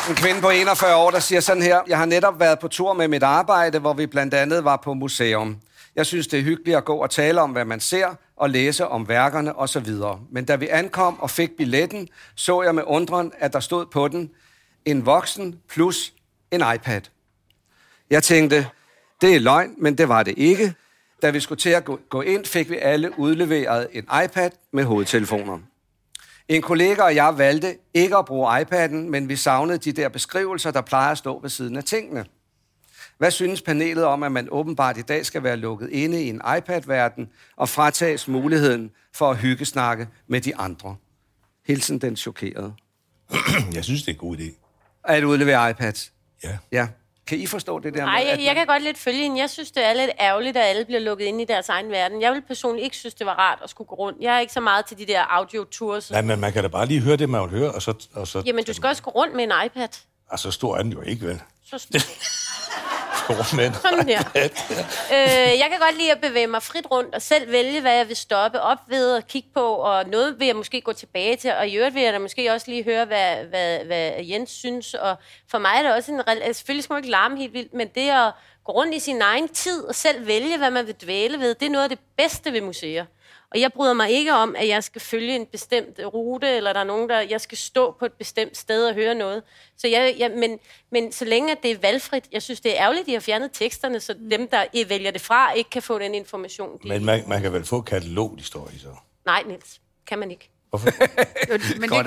En 0.09 0.15
kvinde 0.15 0.41
på 0.41 0.51
41 0.51 0.97
år, 0.97 1.11
der 1.11 1.19
siger 1.21 1.41
sådan 1.41 1.63
her, 1.63 1.81
jeg 1.89 1.99
har 1.99 2.05
netop 2.07 2.41
været 2.41 2.59
på 2.59 2.69
tur 2.69 2.93
med 2.93 3.09
mit 3.09 3.23
arbejde, 3.23 3.79
hvor 3.79 3.93
vi 3.95 4.07
blandt 4.07 4.35
andet 4.35 4.65
var 4.65 4.77
på 4.77 4.95
museum. 4.95 5.57
Jeg 5.97 6.07
synes, 6.07 6.27
det 6.27 6.39
er 6.39 6.43
hyggeligt 6.43 6.77
at 6.77 6.85
gå 6.85 6.97
og 6.97 7.11
tale 7.11 7.41
om, 7.41 7.51
hvad 7.51 7.65
man 7.65 7.81
ser, 7.81 8.09
og 8.37 8.51
læse 8.51 8.87
om 8.89 9.09
værkerne 9.09 9.59
osv. 9.59 9.87
Men 10.31 10.45
da 10.45 10.57
vi 10.57 10.69
ankom 10.69 11.21
og 11.21 11.31
fik 11.31 11.51
billetten, 11.57 12.09
så 12.35 12.63
jeg 12.63 12.75
med 12.75 12.83
undren, 12.87 13.33
at 13.39 13.53
der 13.53 13.61
stod 13.61 13.87
på 13.87 14.09
den 14.09 14.31
en 14.85 15.07
voksen 15.07 15.59
plus 15.69 16.13
en 16.51 16.63
iPad. 16.75 17.01
Jeg 18.11 18.23
tænkte, 18.23 18.69
det 19.21 19.35
er 19.37 19.41
løgn, 19.41 19.75
men 19.79 19.99
det 19.99 20.09
var 20.09 20.23
det 20.23 20.35
ikke. 20.37 20.75
Da 21.23 21.31
vi 21.31 21.41
skulle 21.41 21.61
til 21.61 21.71
at 21.71 21.85
gå- 22.09 22.21
ind, 22.21 22.45
fik 22.45 22.71
vi 22.71 22.77
alle 22.77 23.19
udleveret 23.19 23.89
en 23.93 24.07
iPad 24.25 24.51
med 24.73 24.85
hovedtelefoner. 24.85 25.59
En 26.49 26.63
kollega 26.63 27.03
og 27.03 27.15
jeg 27.15 27.39
valgte 27.39 27.77
ikke 27.95 28.17
at 28.17 28.25
bruge 28.25 28.61
iPad'en, 28.61 28.95
men 28.95 29.29
vi 29.29 29.37
savnede 29.37 29.79
de 29.79 29.93
der 29.93 30.09
beskrivelser, 30.09 30.71
der 30.71 30.81
plejer 30.81 31.13
at 31.13 31.19
stå 31.19 31.41
ved 31.41 31.51
siden 31.51 31.77
af 31.77 31.85
tingene. 31.85 32.25
Hvad 33.19 33.31
synes 33.31 33.63
panelet 33.63 34.05
om, 34.05 34.23
at 34.23 34.33
man 34.33 34.49
åbenbart 34.51 34.99
i 34.99 35.03
dag 35.03 35.27
skal 35.27 35.43
være 35.43 35.57
lukket 35.57 35.89
inde 35.91 36.23
i 36.23 36.29
en 36.29 36.41
iPad-verden 36.59 37.29
og 37.57 37.69
fratages 37.69 38.29
muligheden 38.29 38.91
for 39.15 39.31
at 39.31 39.37
hyggesnakke 39.37 40.09
med 40.27 40.41
de 40.41 40.57
andre? 40.57 40.97
Hilsen 41.67 41.99
den 41.99 42.17
chokerede. 42.17 42.73
Jeg 43.75 43.85
synes, 43.85 44.03
det 44.03 44.09
er 44.09 44.13
en 44.13 44.19
god 44.19 44.37
idé. 44.37 44.55
At 45.05 45.25
udlevere 45.25 45.71
iPads? 45.71 46.13
Ja. 46.45 46.59
Ja. 46.73 46.89
Kan 47.26 47.38
I 47.38 47.47
forstå 47.47 47.79
det 47.79 47.95
der 47.95 48.05
Nej, 48.05 48.19
med, 48.19 48.25
jeg, 48.25 48.33
at 48.38 48.45
jeg 48.45 48.55
kan 48.55 48.67
godt 48.67 48.83
lidt 48.83 48.99
følge 48.99 49.19
hende. 49.23 49.41
Jeg 49.41 49.50
synes, 49.50 49.71
det 49.71 49.87
er 49.87 49.93
lidt 49.93 50.11
ærgerligt, 50.21 50.57
at 50.57 50.64
alle 50.64 50.85
bliver 50.85 51.00
lukket 51.00 51.25
ind 51.25 51.41
i 51.41 51.45
deres 51.45 51.69
egen 51.69 51.91
verden. 51.91 52.21
Jeg 52.23 52.33
vil 52.33 52.43
personligt 52.43 52.85
ikke 52.85 52.97
synes, 52.97 53.14
det 53.14 53.26
var 53.26 53.35
rart 53.35 53.59
at 53.64 53.71
skulle 53.71 53.88
gå 53.88 53.95
rundt. 53.95 54.19
Jeg 54.21 54.37
er 54.37 54.41
ikke 54.41 54.52
så 54.52 54.61
meget 54.61 54.87
til 54.87 54.99
de 54.99 55.07
der 55.07 55.23
audio-tours. 55.29 56.11
Nej, 56.11 56.23
men 56.23 56.41
man 56.41 56.52
kan 56.52 56.62
da 56.62 56.69
bare 56.69 56.87
lige 56.87 57.00
høre 57.00 57.17
det, 57.17 57.29
man 57.29 57.43
vil 57.43 57.50
høre, 57.50 57.73
og 57.73 57.83
så... 57.83 57.95
Og 58.14 58.26
så 58.29 58.43
Jamen, 58.47 58.64
du 58.64 58.73
skal 58.73 58.87
også 58.88 59.02
gå 59.02 59.11
rundt 59.11 59.35
med 59.35 59.45
en 59.45 59.52
iPad. 59.67 59.88
Altså, 60.31 60.43
så 60.43 60.50
stor 60.50 60.76
er 60.76 60.83
den 60.83 60.93
jo 60.93 61.00
ikke, 61.00 61.26
vel? 61.26 61.41
Så 61.67 61.79
stor. 61.79 61.99
Stor, 63.25 63.57
men... 63.57 63.75
Sådan 63.75 64.09
her. 64.09 64.21
øh, 65.14 65.59
jeg 65.59 65.67
kan 65.71 65.79
godt 65.81 65.97
lide 65.99 66.12
at 66.12 66.21
bevæge 66.21 66.47
mig 66.47 66.62
frit 66.62 66.87
rundt 66.91 67.14
og 67.14 67.23
selv 67.23 67.52
vælge, 67.52 67.81
hvad 67.81 67.97
jeg 67.97 68.09
vil 68.09 68.17
stoppe 68.17 68.61
op 68.61 68.79
ved 68.88 69.17
og 69.17 69.26
kigge 69.26 69.49
på, 69.55 69.75
og 69.75 70.09
noget 70.09 70.38
vil 70.38 70.47
jeg 70.47 70.57
måske 70.57 70.81
gå 70.81 70.93
tilbage 70.93 71.37
til, 71.37 71.52
og 71.52 71.69
i 71.69 71.76
øvrigt 71.76 71.95
vil 71.95 72.02
jeg 72.02 72.12
da 72.12 72.19
måske 72.19 72.52
også 72.52 72.71
lige 72.71 72.85
høre, 72.85 73.05
hvad, 73.05 73.37
hvad, 73.45 73.79
hvad 73.85 74.12
Jens 74.19 74.50
synes, 74.50 74.95
og 74.95 75.17
for 75.50 75.59
mig 75.59 75.73
er 75.76 75.83
det 75.83 75.95
også 75.95 76.12
en... 76.12 76.23
altså, 76.26 76.59
Selvfølgelig 76.59 76.85
skal 76.85 76.95
man 76.95 77.02
ikke 77.02 77.11
larme 77.11 77.37
helt 77.37 77.52
vildt, 77.52 77.75
men 77.75 77.88
det 77.95 78.11
at 78.11 78.33
gå 78.64 78.73
rundt 78.73 78.95
i 78.95 78.99
sin 78.99 79.23
egen 79.23 79.49
tid 79.49 79.85
og 79.85 79.95
selv 79.95 80.26
vælge, 80.26 80.59
hvad 80.59 80.71
man 80.71 80.87
vil 80.87 80.95
dvæle 81.02 81.38
ved, 81.38 81.55
det 81.55 81.67
er 81.67 81.71
noget 81.71 81.83
af 81.83 81.88
det 81.91 81.99
bedste 82.17 82.52
ved 82.52 82.61
museer. 82.61 83.05
Og 83.55 83.61
jeg 83.61 83.73
bryder 83.73 83.93
mig 83.93 84.11
ikke 84.11 84.35
om, 84.35 84.57
at 84.57 84.69
jeg 84.69 84.85
skal 84.85 85.01
følge 85.01 85.37
en 85.37 85.47
bestemt 85.47 86.01
rute, 86.15 86.49
eller 86.49 86.73
der 86.73 86.81
er 86.81 86.85
nogen, 86.85 87.09
der 87.09 87.21
jeg 87.21 87.41
skal 87.41 87.59
stå 87.59 87.97
på 87.99 88.05
et 88.05 88.12
bestemt 88.12 88.57
sted 88.57 88.87
og 88.87 88.95
høre 88.95 89.15
noget. 89.15 89.43
Så 89.77 89.88
jeg, 89.88 90.15
jeg, 90.19 90.31
men, 90.31 90.59
men 90.93 91.12
så 91.12 91.25
længe 91.25 91.57
det 91.62 91.71
er 91.71 91.77
valgfrit, 91.83 92.25
jeg 92.33 92.43
synes, 92.43 92.61
det 92.61 92.79
er 92.79 92.83
ærgerligt, 92.83 93.01
at 93.01 93.07
de 93.07 93.12
har 93.12 93.21
fjernet 93.21 93.51
teksterne, 93.53 94.01
så 94.01 94.15
dem, 94.31 94.49
der 94.49 94.87
vælger 94.88 95.11
det 95.11 95.21
fra, 95.21 95.53
ikke 95.53 95.71
kan 95.71 95.83
få 95.83 95.99
den 95.99 96.15
information. 96.15 96.79
De... 96.83 96.88
Men 96.88 97.05
man, 97.05 97.25
man 97.29 97.43
kan 97.43 97.53
vel 97.53 97.65
få 97.65 97.81
katalog, 97.81 98.35
de 98.38 98.45
står 98.45 98.71
i, 98.75 98.79
så. 98.79 98.88
Nej, 99.27 99.43
Niels, 99.47 99.81
kan 100.07 100.19
man 100.19 100.31
ikke. 100.31 100.51
Hvorfor? 100.71 100.88
Men, 101.81 101.88
Godt 101.88 102.07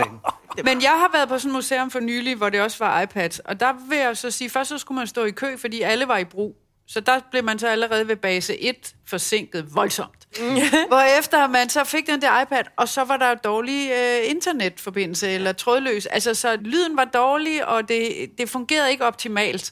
det, 0.55 0.65
men 0.65 0.81
jeg 0.81 0.91
har 0.91 1.09
været 1.13 1.29
på 1.29 1.37
sådan 1.37 1.51
et 1.51 1.55
museum 1.55 1.91
for 1.91 1.99
nylig, 1.99 2.35
hvor 2.35 2.49
det 2.49 2.61
også 2.61 2.77
var 2.79 3.01
iPads. 3.01 3.39
Og 3.39 3.59
der 3.59 3.73
vil 3.89 3.97
jeg 3.97 4.17
så 4.17 4.31
sige, 4.31 4.49
først 4.49 4.69
så 4.69 4.77
skulle 4.77 4.95
man 4.95 5.07
stå 5.07 5.23
i 5.23 5.31
kø, 5.31 5.57
fordi 5.57 5.81
alle 5.81 6.07
var 6.07 6.17
i 6.17 6.23
brug. 6.23 6.55
Så 6.87 6.99
der 6.99 7.19
blev 7.31 7.43
man 7.43 7.59
så 7.59 7.67
allerede 7.67 8.07
ved 8.07 8.15
base 8.15 8.57
1 8.61 8.95
forsinket 9.07 9.75
voldsomt. 9.75 10.24
Hvorefter 10.87 11.47
man 11.47 11.69
så 11.69 11.83
fik 11.83 12.07
den 12.07 12.21
der 12.21 12.41
iPad, 12.41 12.63
og 12.75 12.89
så 12.89 13.03
var 13.03 13.17
der 13.17 13.29
jo 13.29 13.35
dårlig 13.43 13.91
øh, 13.91 14.29
internetforbindelse 14.29 15.29
eller 15.29 15.51
trådløs. 15.51 16.05
Altså, 16.05 16.33
så 16.33 16.57
lyden 16.61 16.97
var 16.97 17.05
dårlig, 17.05 17.67
og 17.67 17.87
det, 17.89 18.11
det 18.37 18.49
fungerede 18.49 18.91
ikke 18.91 19.05
optimalt. 19.05 19.71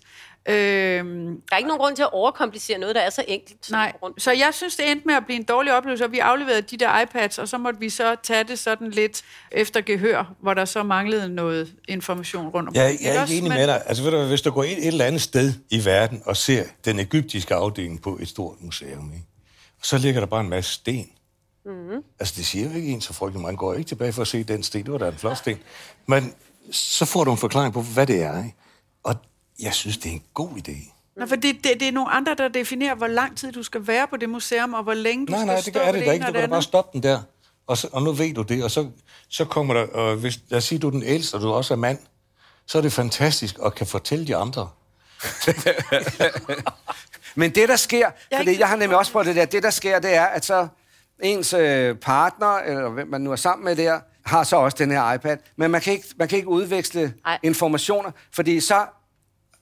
Øhm, 0.49 0.55
Der 0.55 1.53
er 1.55 1.57
ikke 1.57 1.67
nogen 1.67 1.79
grund 1.79 1.95
til 1.95 2.03
at 2.03 2.13
overkomplicere 2.13 2.77
noget, 2.77 2.95
der 2.95 3.01
er 3.01 3.09
så 3.09 3.23
enkelt. 3.27 3.71
Nej, 3.71 3.93
rundt. 4.03 4.21
så 4.21 4.31
jeg 4.31 4.49
synes, 4.51 4.75
det 4.75 4.91
endte 4.91 5.07
med 5.07 5.15
at 5.15 5.25
blive 5.25 5.39
en 5.39 5.43
dårlig 5.43 5.73
oplevelse, 5.73 6.05
og 6.05 6.11
vi 6.11 6.19
afleverede 6.19 6.61
de 6.61 6.77
der 6.77 7.01
iPads, 7.01 7.37
og 7.39 7.47
så 7.47 7.57
måtte 7.57 7.79
vi 7.79 7.89
så 7.89 8.15
tage 8.23 8.43
det 8.43 8.59
sådan 8.59 8.91
lidt 8.91 9.21
efter 9.51 9.81
gehør, 9.81 10.33
hvor 10.41 10.53
der 10.53 10.65
så 10.65 10.83
manglede 10.83 11.29
noget 11.29 11.73
information 11.87 12.47
rundt 12.47 12.69
om. 12.69 12.75
Jeg, 12.75 12.97
jeg 13.01 13.15
er 13.15 13.21
ikke 13.21 13.37
enig 13.37 13.51
med 13.51 13.67
dig. 13.67 13.81
Altså, 13.85 14.03
ved 14.03 14.11
du, 14.11 14.23
hvis 14.23 14.41
du 14.41 14.51
går 14.51 14.63
ind 14.63 14.79
et 14.79 14.87
eller 14.87 15.05
andet 15.05 15.21
sted 15.21 15.53
i 15.69 15.85
verden 15.85 16.21
og 16.25 16.37
ser 16.37 16.63
den 16.85 16.99
egyptiske 16.99 17.55
afdeling 17.55 18.01
på 18.01 18.17
et 18.21 18.27
stort 18.27 18.55
museum, 18.61 19.11
ikke? 19.13 19.25
Og 19.83 19.87
så 19.87 19.97
ligger 19.97 20.19
der 20.21 20.27
bare 20.27 20.41
en 20.41 20.49
masse 20.49 20.73
sten. 20.73 21.09
Mm-hmm. 21.65 22.03
Altså, 22.19 22.33
det 22.37 22.45
siger 22.45 22.69
jo 22.69 22.75
ikke 22.75 22.87
en 22.87 23.01
så 23.01 23.13
frygtelig. 23.13 23.41
Man 23.41 23.55
går 23.55 23.73
ikke 23.73 23.87
tilbage 23.87 24.13
for 24.13 24.21
at 24.21 24.27
se 24.27 24.43
den 24.43 24.63
sten. 24.63 24.83
Det 24.83 24.91
var 24.91 24.97
da 24.97 25.07
en 25.07 25.17
flot 25.17 25.37
sten. 25.37 25.57
Men 26.07 26.33
så 26.71 27.05
får 27.05 27.23
du 27.23 27.31
en 27.31 27.37
forklaring 27.37 27.73
på, 27.73 27.81
hvad 27.81 28.07
det 28.07 28.21
er. 28.21 28.37
Ikke? 28.37 28.55
Og 29.03 29.15
jeg 29.59 29.73
synes, 29.73 29.97
det 29.97 30.09
er 30.09 30.13
en 30.13 30.23
god 30.33 30.49
idé. 30.49 30.93
Nå, 31.17 31.25
for 31.25 31.35
det, 31.35 31.55
det, 31.63 31.79
det 31.79 31.87
er 31.87 31.91
nogle 31.91 32.11
andre, 32.11 32.35
der 32.35 32.47
definerer, 32.47 32.95
hvor 32.95 33.07
lang 33.07 33.37
tid 33.37 33.51
du 33.51 33.63
skal 33.63 33.87
være 33.87 34.07
på 34.07 34.17
det 34.17 34.29
museum, 34.29 34.73
og 34.73 34.83
hvor 34.83 34.93
længe 34.93 35.25
du 35.27 35.31
Nej, 35.31 35.39
skal 35.39 35.47
nej, 35.47 35.61
stå 35.61 35.71
det 35.71 35.87
er 35.87 35.91
det 35.91 35.93
det 35.93 36.03
ene 36.03 36.13
ikke. 36.13 36.25
Du 36.25 36.31
det 36.31 36.39
kan 36.39 36.49
bare 36.49 36.61
stoppe 36.61 36.89
den 36.93 37.03
der. 37.03 37.21
Og, 37.67 37.77
så, 37.77 37.89
og 37.91 38.03
nu 38.03 38.11
ved 38.11 38.33
du 38.33 38.41
det, 38.41 38.63
og 38.63 38.71
så, 38.71 38.89
så 39.29 39.45
kommer 39.45 39.73
der, 39.73 39.87
og 39.87 40.15
hvis, 40.15 40.39
lad 40.49 40.57
os 40.57 40.63
sige, 40.63 40.79
du 40.79 40.87
er 40.87 40.91
den 40.91 41.03
ældste, 41.03 41.35
og 41.35 41.41
du 41.41 41.51
også 41.51 41.73
er 41.73 41.77
mand, 41.77 41.97
så 42.65 42.77
er 42.77 42.81
det 42.81 42.93
fantastisk 42.93 43.55
at 43.65 43.75
kan 43.75 43.87
fortælle 43.87 44.27
de 44.27 44.35
andre. 44.35 44.69
Men 47.35 47.51
det, 47.51 47.69
der 47.69 47.75
sker, 47.75 48.05
er 48.31 48.37
fordi 48.37 48.49
ikke- 48.49 48.61
jeg 48.61 48.67
har 48.69 48.75
nemlig 48.75 48.97
også 48.97 49.11
på 49.11 49.23
det 49.23 49.35
der, 49.35 49.45
det, 49.45 49.63
der 49.63 49.69
sker, 49.69 49.99
det 49.99 50.15
er, 50.15 50.25
at 50.25 50.45
så 50.45 50.67
ens 51.23 51.53
øh, 51.53 51.95
partner, 51.95 52.47
eller 52.57 52.89
hvem 52.89 53.07
man 53.07 53.21
nu 53.21 53.31
er 53.31 53.35
sammen 53.35 53.65
med 53.65 53.75
der, 53.75 53.99
har 54.25 54.43
så 54.43 54.55
også 54.55 54.77
den 54.79 54.91
her 54.91 55.13
iPad. 55.13 55.37
Men 55.55 55.71
man 55.71 55.81
kan 55.81 55.93
ikke, 55.93 56.05
man 56.17 56.27
kan 56.27 56.37
ikke 56.37 56.47
udveksle 56.49 57.13
Ej. 57.25 57.39
informationer, 57.43 58.11
fordi 58.35 58.59
så 58.59 58.85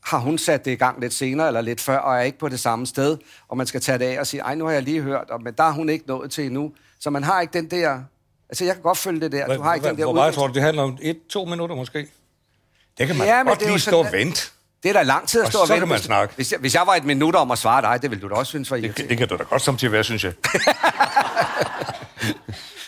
har 0.05 0.17
hun 0.19 0.37
sat 0.37 0.65
det 0.65 0.71
i 0.71 0.75
gang 0.75 1.01
lidt 1.01 1.13
senere 1.13 1.47
eller 1.47 1.61
lidt 1.61 1.81
før, 1.81 1.97
og 1.97 2.15
er 2.15 2.21
ikke 2.21 2.37
på 2.37 2.49
det 2.49 2.59
samme 2.59 2.87
sted, 2.87 3.17
og 3.47 3.57
man 3.57 3.67
skal 3.67 3.81
tage 3.81 3.97
det 3.97 4.05
af 4.05 4.19
og 4.19 4.27
sige, 4.27 4.41
ej, 4.41 4.55
nu 4.55 4.65
har 4.65 4.71
jeg 4.71 4.83
lige 4.83 5.01
hørt, 5.01 5.29
og, 5.29 5.41
men 5.43 5.53
der 5.53 5.63
er 5.63 5.71
hun 5.71 5.89
ikke 5.89 6.05
nået 6.07 6.31
til 6.31 6.45
endnu. 6.45 6.71
Så 6.99 7.09
man 7.09 7.23
har 7.23 7.41
ikke 7.41 7.53
den 7.53 7.71
der... 7.71 7.99
Altså, 8.49 8.65
jeg 8.65 8.73
kan 8.73 8.83
godt 8.83 8.97
følge 8.97 9.21
det 9.21 9.31
der. 9.31 9.55
Du 9.55 9.61
har 9.61 9.73
ikke 9.73 9.87
den 9.87 9.97
der 9.97 10.03
Hvor 10.03 10.13
meget 10.13 10.33
tror 10.33 10.47
du, 10.47 10.53
det 10.53 10.61
handler 10.61 10.83
om? 10.83 10.97
Et, 11.01 11.17
to 11.29 11.45
minutter 11.45 11.75
måske? 11.75 12.07
Det 12.97 13.07
kan 13.07 13.17
man 13.17 13.27
Ja, 13.27 13.43
godt 13.43 13.59
lige 13.59 13.67
sådan, 13.79 13.79
stå 13.79 13.99
og 13.99 14.11
vente. 14.11 14.41
Det 14.83 14.89
er 14.89 14.93
da 14.93 15.01
lang 15.03 15.27
tid 15.27 15.41
at 15.41 15.45
Og 15.45 15.51
stå 15.51 15.59
og 15.59 15.67
så 15.67 15.73
vente. 15.73 15.81
kan 15.81 15.87
man 15.87 15.97
Hvis- 15.97 16.05
snakke. 16.05 16.35
Hvis 16.35 16.51
jeg, 16.51 16.59
hvis 16.59 16.75
jeg 16.75 16.83
var 16.87 16.95
et 16.95 17.05
minut 17.05 17.35
om 17.35 17.51
at 17.51 17.57
svare 17.57 17.81
dig, 17.81 18.01
det 18.01 18.09
ville 18.11 18.21
du 18.21 18.29
da 18.29 18.33
også 18.33 18.49
synes 18.49 18.71
var 18.71 18.77
Det, 18.77 18.83
irriterende. 18.83 19.09
det 19.09 19.17
kan 19.17 19.27
du 19.27 19.37
da 19.37 19.43
godt 19.43 19.61
samtidig 19.61 19.91
være, 19.91 20.03
synes 20.03 20.23
jeg. 20.23 20.33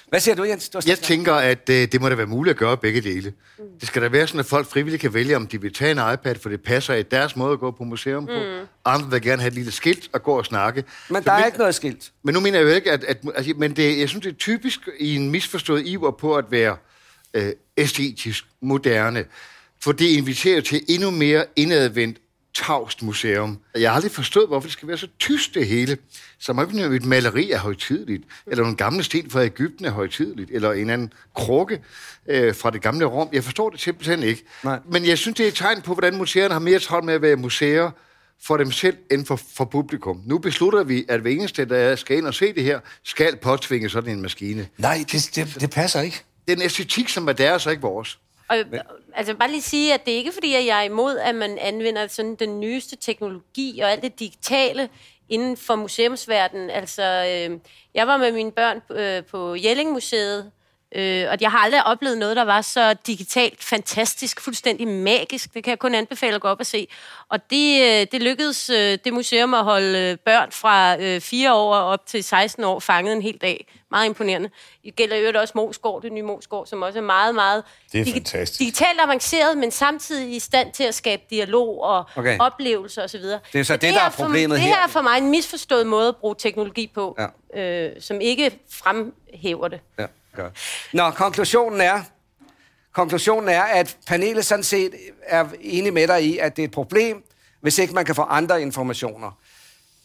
Hvad 0.10 0.20
siger 0.20 0.36
du, 0.36 0.44
Jens? 0.44 0.70
Du 0.70 0.80
Jeg 0.88 1.00
tænker, 1.00 1.34
at 1.34 1.70
øh, 1.70 1.88
det 1.92 2.02
må 2.02 2.10
da 2.10 2.16
være 2.16 2.26
muligt 2.26 2.52
at 2.54 2.58
gøre 2.58 2.78
begge 2.78 3.02
dele. 3.02 3.34
Det 3.80 3.88
skal 3.88 4.02
da 4.02 4.08
være 4.08 4.28
sådan, 4.28 4.40
at 4.40 4.46
folk 4.46 4.68
frivilligt 4.70 5.02
kan 5.02 5.14
vælge, 5.14 5.36
om 5.36 5.48
de 5.48 5.62
vil 5.62 5.74
tage 5.74 5.92
en 5.92 5.98
iPad, 6.14 6.36
for 6.42 6.50
det 6.50 6.62
passer 6.64 6.94
i 6.94 7.04
deres 7.04 7.36
måde 7.36 7.54
at 7.54 7.60
gå 7.60 7.72
på 7.72 7.84
museum 7.84 8.26
på. 8.26 8.32
Andre 8.86 9.10
vil 9.12 9.22
gerne 9.22 9.42
have 9.42 9.48
et 9.48 9.54
lille 9.54 9.72
skilt 9.72 10.10
og 10.14 10.24
gå 10.24 10.38
og 10.38 10.46
snakke. 10.46 10.84
Men 11.10 11.24
Så 11.24 11.30
der 11.30 11.32
er 11.36 11.38
min- 11.38 11.46
ikke 11.46 11.58
noget 11.58 11.76
skilt. 11.76 12.12
Men 12.24 12.34
nu 12.34 12.40
mener 12.40 12.60
jeg 12.60 12.66
jo 12.68 12.72
ikke, 12.74 12.92
at... 12.92 13.04
at 13.04 13.18
altså, 13.36 13.54
men 13.58 13.76
det, 13.76 14.00
jeg 14.00 14.10
synes, 14.10 14.24
det 14.24 14.32
er 14.32 14.38
typisk 14.38 14.80
i 15.00 15.16
en 15.16 15.30
misforstået 15.32 15.88
iver 15.88 16.12
på 16.12 16.36
at 16.36 16.46
være 16.50 16.78
øh, 17.34 17.52
æstetisk, 17.78 18.46
moderne. 18.62 19.26
For 19.84 19.91
det 19.91 20.06
inviterer 20.06 20.62
til 20.62 20.82
endnu 20.88 21.12
mere 21.12 21.46
indadvendt 21.56 22.17
tavst 22.54 23.04
museum. 23.04 23.60
Jeg 23.76 23.89
har 23.89 23.96
aldrig 23.96 24.12
forstået, 24.12 24.48
hvorfor 24.48 24.67
det 24.67 24.74
skal 24.74 24.88
være 24.88 24.98
så 24.98 25.08
tyst 25.19 25.54
det 25.54 25.67
hele. 25.67 25.98
Som 26.39 26.76
ikke 26.76 26.96
et 26.96 27.06
maleri 27.06 27.52
er 27.52 27.58
højtidligt, 27.58 28.24
eller 28.48 28.63
nogle 28.63 28.78
gamle 28.78 29.04
sten 29.04 29.30
fra 29.30 29.43
Ægypten 29.43 29.86
er 29.86 29.91
højtidligt, 29.91 30.52
eller 30.54 30.72
en 30.72 30.89
anden 30.89 31.13
krukke 31.36 31.82
øh, 32.28 32.56
fra 32.56 32.69
det 32.69 32.82
gamle 32.82 33.06
Rom. 33.06 33.30
Jeg 33.34 33.43
forstår 33.43 33.69
det 33.69 33.82
simpelthen 33.82 34.24
ikke. 34.24 34.43
Nej. 34.63 34.80
Men 34.91 35.06
jeg 35.06 35.17
synes, 35.17 35.38
det 35.38 35.43
er 35.43 35.48
et 35.48 35.56
tegn 35.56 35.82
på, 35.82 35.93
hvordan 35.93 36.17
museerne 36.17 36.54
har 36.54 36.60
mere 36.60 36.80
travlt 36.80 37.06
med 37.06 37.13
at 37.13 37.22
være 37.22 37.36
museer 37.36 37.91
for 38.43 38.58
dem 38.58 38.72
selv 38.72 38.98
end 39.12 39.26
for, 39.26 39.39
for 39.56 39.65
publikum. 39.65 40.22
Nu 40.26 40.38
beslutter 40.38 40.84
vi, 40.84 41.06
at 41.10 41.19
hver 41.19 41.32
eneste, 41.32 41.65
der 41.65 41.96
skal 41.96 42.17
ind 42.17 42.28
og 42.28 42.34
se 42.34 42.54
det 42.54 42.63
her, 42.63 42.80
skal 43.04 43.36
påtvinge 43.36 43.89
sådan 43.89 44.12
en 44.12 44.22
maskine. 44.22 44.67
Nej, 44.78 45.06
det, 45.12 45.30
det, 45.36 45.58
det 45.60 45.69
passer 45.69 46.02
ikke. 46.02 46.24
Det 46.48 46.54
er 46.54 46.56
en 46.56 46.62
æstetik, 46.62 47.10
som 47.10 47.28
er 47.28 47.34
deres 47.34 47.65
og 47.65 47.72
ikke 47.72 47.82
vores. 47.82 48.19
Og, 48.54 48.80
altså 49.13 49.34
bare 49.36 49.52
lige 49.52 49.62
sige, 49.62 49.94
at 49.94 50.06
det 50.06 50.13
er 50.13 50.18
ikke 50.18 50.32
fordi, 50.32 50.56
at 50.56 50.66
jeg 50.66 50.80
er 50.80 50.84
imod, 50.84 51.18
at 51.18 51.36
man 51.36 51.58
anvender 51.58 52.08
sådan 52.08 52.36
den 52.36 52.60
nyeste 52.60 52.96
teknologi 52.96 53.80
og 53.80 53.92
alt 53.92 54.04
det 54.04 54.20
digitale 54.20 54.89
inden 55.30 55.58
for 55.58 55.76
museumsverdenen. 55.76 56.70
Altså, 56.70 57.04
øh, 57.04 57.60
jeg 57.94 58.08
var 58.08 58.18
med 58.18 58.32
mine 58.32 58.52
børn 58.52 58.82
øh, 58.89 59.24
på 59.24 59.56
Jellingmuseet, 59.56 60.52
øh, 60.96 61.26
og 61.32 61.38
jeg 61.42 61.52
har 61.52 61.58
aldrig 61.60 61.86
oplevet 61.86 62.18
noget, 62.18 62.36
der 62.36 62.44
var 62.44 62.62
så 62.62 62.94
digitalt 63.08 63.64
fantastisk, 63.64 64.42
fuldstændig 64.42 64.88
magisk. 64.88 65.54
Det 65.54 65.64
kan 65.64 65.72
jeg 65.72 65.80
kun 65.80 65.96
anbefale 65.96 66.36
at 66.36 66.42
gå 66.42 66.48
op 66.48 66.60
og 66.60 66.66
se. 66.66 66.88
Og 67.30 67.50
det, 67.50 67.82
øh, 67.82 68.08
det 68.12 68.22
lykkedes 68.24 68.70
øh, 68.70 68.98
det 69.06 69.14
museum 69.14 69.54
at 69.54 69.64
holde 69.64 70.00
øh, 70.00 70.18
børn 70.18 70.52
fra 70.52 71.02
øh, 71.02 71.22
4 71.22 71.54
år 71.56 71.76
op 71.76 72.06
til 72.06 72.24
16 72.24 72.64
år 72.64 72.80
fanget 72.80 73.14
en 73.16 73.22
hel 73.22 73.38
dag. 73.38 73.68
Meget 73.92 74.06
imponerende. 74.06 74.50
Det 74.86 74.96
gælder 74.96 75.18
jo 75.18 75.40
også 75.40 75.52
Mosgård, 75.56 76.02
det 76.02 76.12
nye 76.12 76.22
Mosgård, 76.24 76.68
som 76.68 76.82
også 76.82 77.00
er 77.00 77.04
meget, 77.04 77.36
meget 77.36 77.64
Det 77.92 78.02
er 78.02 78.06
digi- 78.06 78.14
fantastisk. 78.14 78.60
digitalt 78.60 79.00
avanceret, 79.02 79.58
men 79.58 79.72
samtidig 79.72 80.36
i 80.36 80.40
stand 80.40 80.72
til 80.74 80.84
at 80.84 80.96
skabe 80.96 81.22
dialog 81.30 81.82
og 81.84 82.04
Okay. 82.16 82.38
oplevelser 82.40 83.04
osv. 83.04 83.22
Det 83.22 83.40
er 83.54 83.64
så 83.64 83.74
det, 83.78 83.94
der 83.94 84.02
er 84.02 84.10
for, 84.10 84.24
problemet 84.24 84.56
det 84.60 84.66
her. 84.66 84.76
her 84.76 84.84
er 84.84 84.88
for 84.88 85.02
mig 85.02 85.18
en 85.18 85.30
misforstået 85.30 85.88
måde 85.88 86.08
at 86.08 86.16
bruge 86.16 86.36
teknologi 86.40 86.92
på, 86.96 87.18
Ja. 87.56 87.62
øh, 87.62 88.02
som 88.02 88.22
ikke 88.22 88.60
fremhæver 88.72 89.68
det. 89.68 89.80
Ja, 90.00 90.06
godt. 90.36 90.54
Nå, 90.93 91.12
konklusionen 91.12 91.82
er, 91.82 92.02
konklusionen 92.93 93.50
er, 93.50 93.62
at 93.62 93.98
panelet 94.08 94.46
sådan 94.46 94.63
set 94.63 94.93
er 95.24 95.46
enig 95.62 95.93
med 95.93 96.08
dig 96.08 96.24
i, 96.24 96.38
at 96.38 96.56
det 96.56 96.62
er 96.63 96.67
et 96.67 96.72
problem, 96.72 97.24
hvis 97.62 97.78
ikke 97.78 97.93
man 97.93 98.06
kan 98.06 98.15
få 98.15 98.22
andre 98.22 98.62
informationer. 98.62 99.32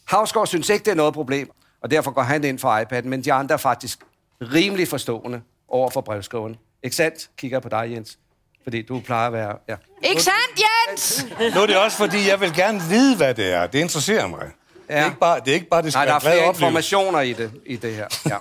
Havsgaard 0.05 0.47
synes 0.47 0.69
ikke, 0.69 0.85
det 0.85 0.91
er 0.91 0.95
noget 0.95 1.15
problem, 1.15 1.51
og 1.83 1.91
derfor 1.91 2.11
går 2.11 2.23
han 2.23 2.45
ind 2.45 2.59
for 2.59 2.81
iPad'en, 2.83 3.07
men 3.07 3.25
de 3.25 3.33
andre 3.33 3.53
er 3.53 3.59
faktisk 3.59 3.99
rimelig 4.41 4.89
forstående 4.89 5.41
over 5.69 5.91
for 5.91 6.01
brevskriven. 6.01 6.57
Ikke 6.83 6.97
sandt? 6.97 7.31
Kigger 7.37 7.61
på 7.61 7.69
dig, 7.69 7.91
Jens. 7.91 8.19
Fordi 8.63 8.83
du 8.83 9.01
plejer 9.01 9.27
at 9.27 9.33
være... 9.33 9.57
Ja. 9.69 9.77
Ikke 10.03 10.23
sandt, 10.23 10.63
Jens? 10.89 11.27
Nu 11.55 11.61
er 11.63 11.67
det 11.67 11.77
også, 11.79 11.97
fordi 11.97 12.29
jeg 12.29 12.41
vil 12.41 12.55
gerne 12.55 12.81
vide, 12.89 13.17
hvad 13.17 13.35
det 13.35 13.53
er. 13.53 13.67
Det 13.67 13.79
interesserer 13.79 14.27
mig. 14.27 14.51
Ja. 14.89 14.95
Det, 14.95 15.01
er 15.01 15.07
ikke 15.07 15.19
bare, 15.19 15.41
det 15.41 15.49
er 15.49 15.55
ikke 15.55 15.69
bare, 15.69 15.83
det 15.83 15.93
skal 15.93 15.99
Nej, 15.99 16.05
der 16.05 16.13
er 16.15 16.19
være 16.19 16.21
flere 16.21 16.35
oplevelse. 16.49 16.61
informationer 16.61 17.21
i 17.21 17.33
det, 17.33 17.53
i 17.67 17.77
det 17.77 17.95
her. 17.95 18.07
Ja. 18.29 18.37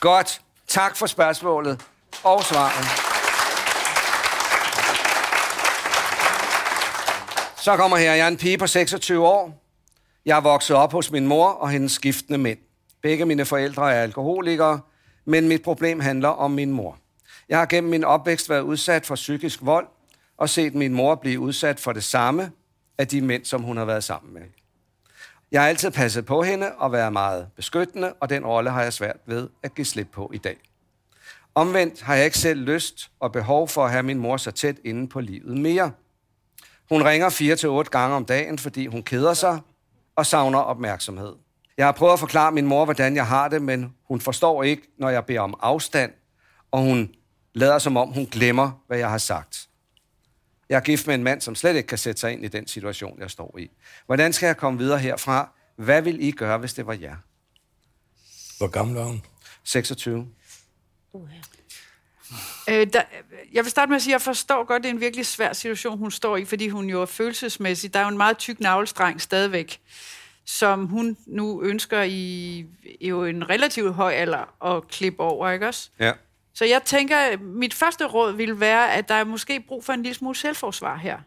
Godt. 0.00 0.40
Tak 0.72 0.96
for 0.96 1.06
spørgsmålet 1.06 1.84
og 2.24 2.44
svaret. 2.44 2.84
Så 7.56 7.76
kommer 7.76 7.96
her. 7.96 8.14
Jeg 8.14 8.24
er 8.24 8.28
en 8.28 8.36
pige 8.36 8.58
på 8.58 8.66
26 8.66 9.26
år. 9.26 9.62
Jeg 10.26 10.36
er 10.36 10.40
vokset 10.40 10.76
op 10.76 10.92
hos 10.92 11.10
min 11.10 11.26
mor 11.26 11.48
og 11.48 11.70
hendes 11.70 11.92
skiftende 11.92 12.38
mænd. 12.38 12.58
Begge 13.02 13.26
mine 13.26 13.44
forældre 13.44 13.92
er 13.94 14.02
alkoholikere, 14.02 14.80
men 15.24 15.48
mit 15.48 15.62
problem 15.62 16.00
handler 16.00 16.28
om 16.28 16.50
min 16.50 16.70
mor. 16.72 16.98
Jeg 17.48 17.58
har 17.58 17.66
gennem 17.66 17.90
min 17.90 18.04
opvækst 18.04 18.50
været 18.50 18.60
udsat 18.60 19.06
for 19.06 19.14
psykisk 19.14 19.58
vold 19.62 19.86
og 20.36 20.48
set 20.48 20.74
min 20.74 20.94
mor 20.94 21.14
blive 21.14 21.40
udsat 21.40 21.80
for 21.80 21.92
det 21.92 22.04
samme 22.04 22.52
af 22.98 23.08
de 23.08 23.20
mænd, 23.20 23.44
som 23.44 23.62
hun 23.62 23.76
har 23.76 23.84
været 23.84 24.04
sammen 24.04 24.34
med. 24.34 24.42
Jeg 25.52 25.62
har 25.62 25.68
altid 25.68 25.90
passet 25.90 26.26
på 26.26 26.42
hende 26.42 26.72
og 26.72 26.92
været 26.92 27.12
meget 27.12 27.48
beskyttende, 27.56 28.12
og 28.12 28.30
den 28.30 28.46
rolle 28.46 28.70
har 28.70 28.82
jeg 28.82 28.92
svært 28.92 29.16
ved 29.26 29.48
at 29.62 29.74
give 29.74 29.84
slip 29.84 30.08
på 30.12 30.30
i 30.34 30.38
dag. 30.38 30.56
Omvendt 31.54 32.02
har 32.02 32.14
jeg 32.14 32.24
ikke 32.24 32.38
selv 32.38 32.60
lyst 32.60 33.10
og 33.20 33.32
behov 33.32 33.68
for 33.68 33.84
at 33.84 33.90
have 33.90 34.02
min 34.02 34.18
mor 34.18 34.36
så 34.36 34.50
tæt 34.50 34.76
inde 34.84 35.08
på 35.08 35.20
livet 35.20 35.58
mere. 35.58 35.92
Hun 36.88 37.02
ringer 37.04 37.28
4 37.28 37.56
til 37.56 37.68
otte 37.68 37.90
gange 37.90 38.16
om 38.16 38.24
dagen, 38.24 38.58
fordi 38.58 38.86
hun 38.86 39.02
keder 39.02 39.34
sig 39.34 39.60
og 40.16 40.26
savner 40.26 40.58
opmærksomhed. 40.58 41.34
Jeg 41.76 41.86
har 41.86 41.92
prøvet 41.92 42.12
at 42.12 42.18
forklare 42.18 42.52
min 42.52 42.66
mor, 42.66 42.84
hvordan 42.84 43.16
jeg 43.16 43.26
har 43.26 43.48
det, 43.48 43.62
men 43.62 43.94
hun 44.08 44.20
forstår 44.20 44.62
ikke, 44.62 44.82
når 44.98 45.08
jeg 45.10 45.24
beder 45.24 45.40
om 45.40 45.54
afstand, 45.60 46.12
og 46.70 46.80
hun 46.80 47.14
lader 47.54 47.78
som 47.78 47.96
om, 47.96 48.12
hun 48.12 48.26
glemmer, 48.26 48.70
hvad 48.86 48.98
jeg 48.98 49.10
har 49.10 49.18
sagt. 49.18 49.68
Jeg 50.72 50.78
er 50.78 50.82
gift 50.82 51.06
med 51.06 51.14
en 51.14 51.22
mand, 51.22 51.40
som 51.40 51.54
slet 51.54 51.76
ikke 51.76 51.86
kan 51.86 51.98
sætte 51.98 52.20
sig 52.20 52.32
ind 52.32 52.44
i 52.44 52.48
den 52.48 52.66
situation, 52.66 53.20
jeg 53.20 53.30
står 53.30 53.58
i. 53.58 53.70
Hvordan 54.06 54.32
skal 54.32 54.46
jeg 54.46 54.56
komme 54.56 54.78
videre 54.78 54.98
herfra? 54.98 55.48
Hvad 55.76 56.02
vil 56.02 56.22
I 56.22 56.30
gøre, 56.30 56.58
hvis 56.58 56.74
det 56.74 56.86
var 56.86 56.92
jer? 56.92 57.16
Hvor 58.58 58.66
gammel 58.68 58.96
er 58.96 59.04
hun? 59.04 59.22
26. 59.64 60.28
Øh, 62.68 62.86
der, 62.92 63.02
jeg 63.52 63.64
vil 63.64 63.70
starte 63.70 63.88
med 63.88 63.96
at 63.96 64.02
sige, 64.02 64.12
at 64.12 64.18
jeg 64.18 64.22
forstår 64.22 64.64
godt, 64.64 64.82
det 64.82 64.88
er 64.88 64.94
en 64.94 65.00
virkelig 65.00 65.26
svær 65.26 65.52
situation, 65.52 65.98
hun 65.98 66.10
står 66.10 66.36
i, 66.36 66.44
fordi 66.44 66.68
hun 66.68 66.90
jo 66.90 67.02
er 67.02 67.06
følelsesmæssig. 67.06 67.94
Der 67.94 68.00
er 68.00 68.04
jo 68.04 68.10
en 68.10 68.16
meget 68.16 68.38
tyk 68.38 68.60
navlestreng 68.60 69.20
stadigvæk, 69.20 69.80
som 70.44 70.86
hun 70.86 71.16
nu 71.26 71.62
ønsker 71.62 72.02
i 72.02 72.66
jo 73.00 73.24
en 73.24 73.50
relativt 73.50 73.94
høj 73.94 74.12
alder 74.12 74.64
at 74.76 74.88
klippe 74.88 75.22
over, 75.22 75.50
ikke 75.50 75.68
også? 75.68 75.90
Ja. 75.98 76.12
Så 76.54 76.64
jeg 76.64 76.82
tænker, 76.84 77.38
mit 77.38 77.74
første 77.74 78.06
råd 78.06 78.32
vil 78.32 78.60
være, 78.60 78.92
at 78.92 79.08
der 79.08 79.14
er 79.14 79.24
måske 79.24 79.60
brug 79.60 79.84
for 79.84 79.92
en 79.92 80.02
lille 80.02 80.14
smule 80.14 80.36
selvforsvar 80.36 80.96
her. 80.96 81.18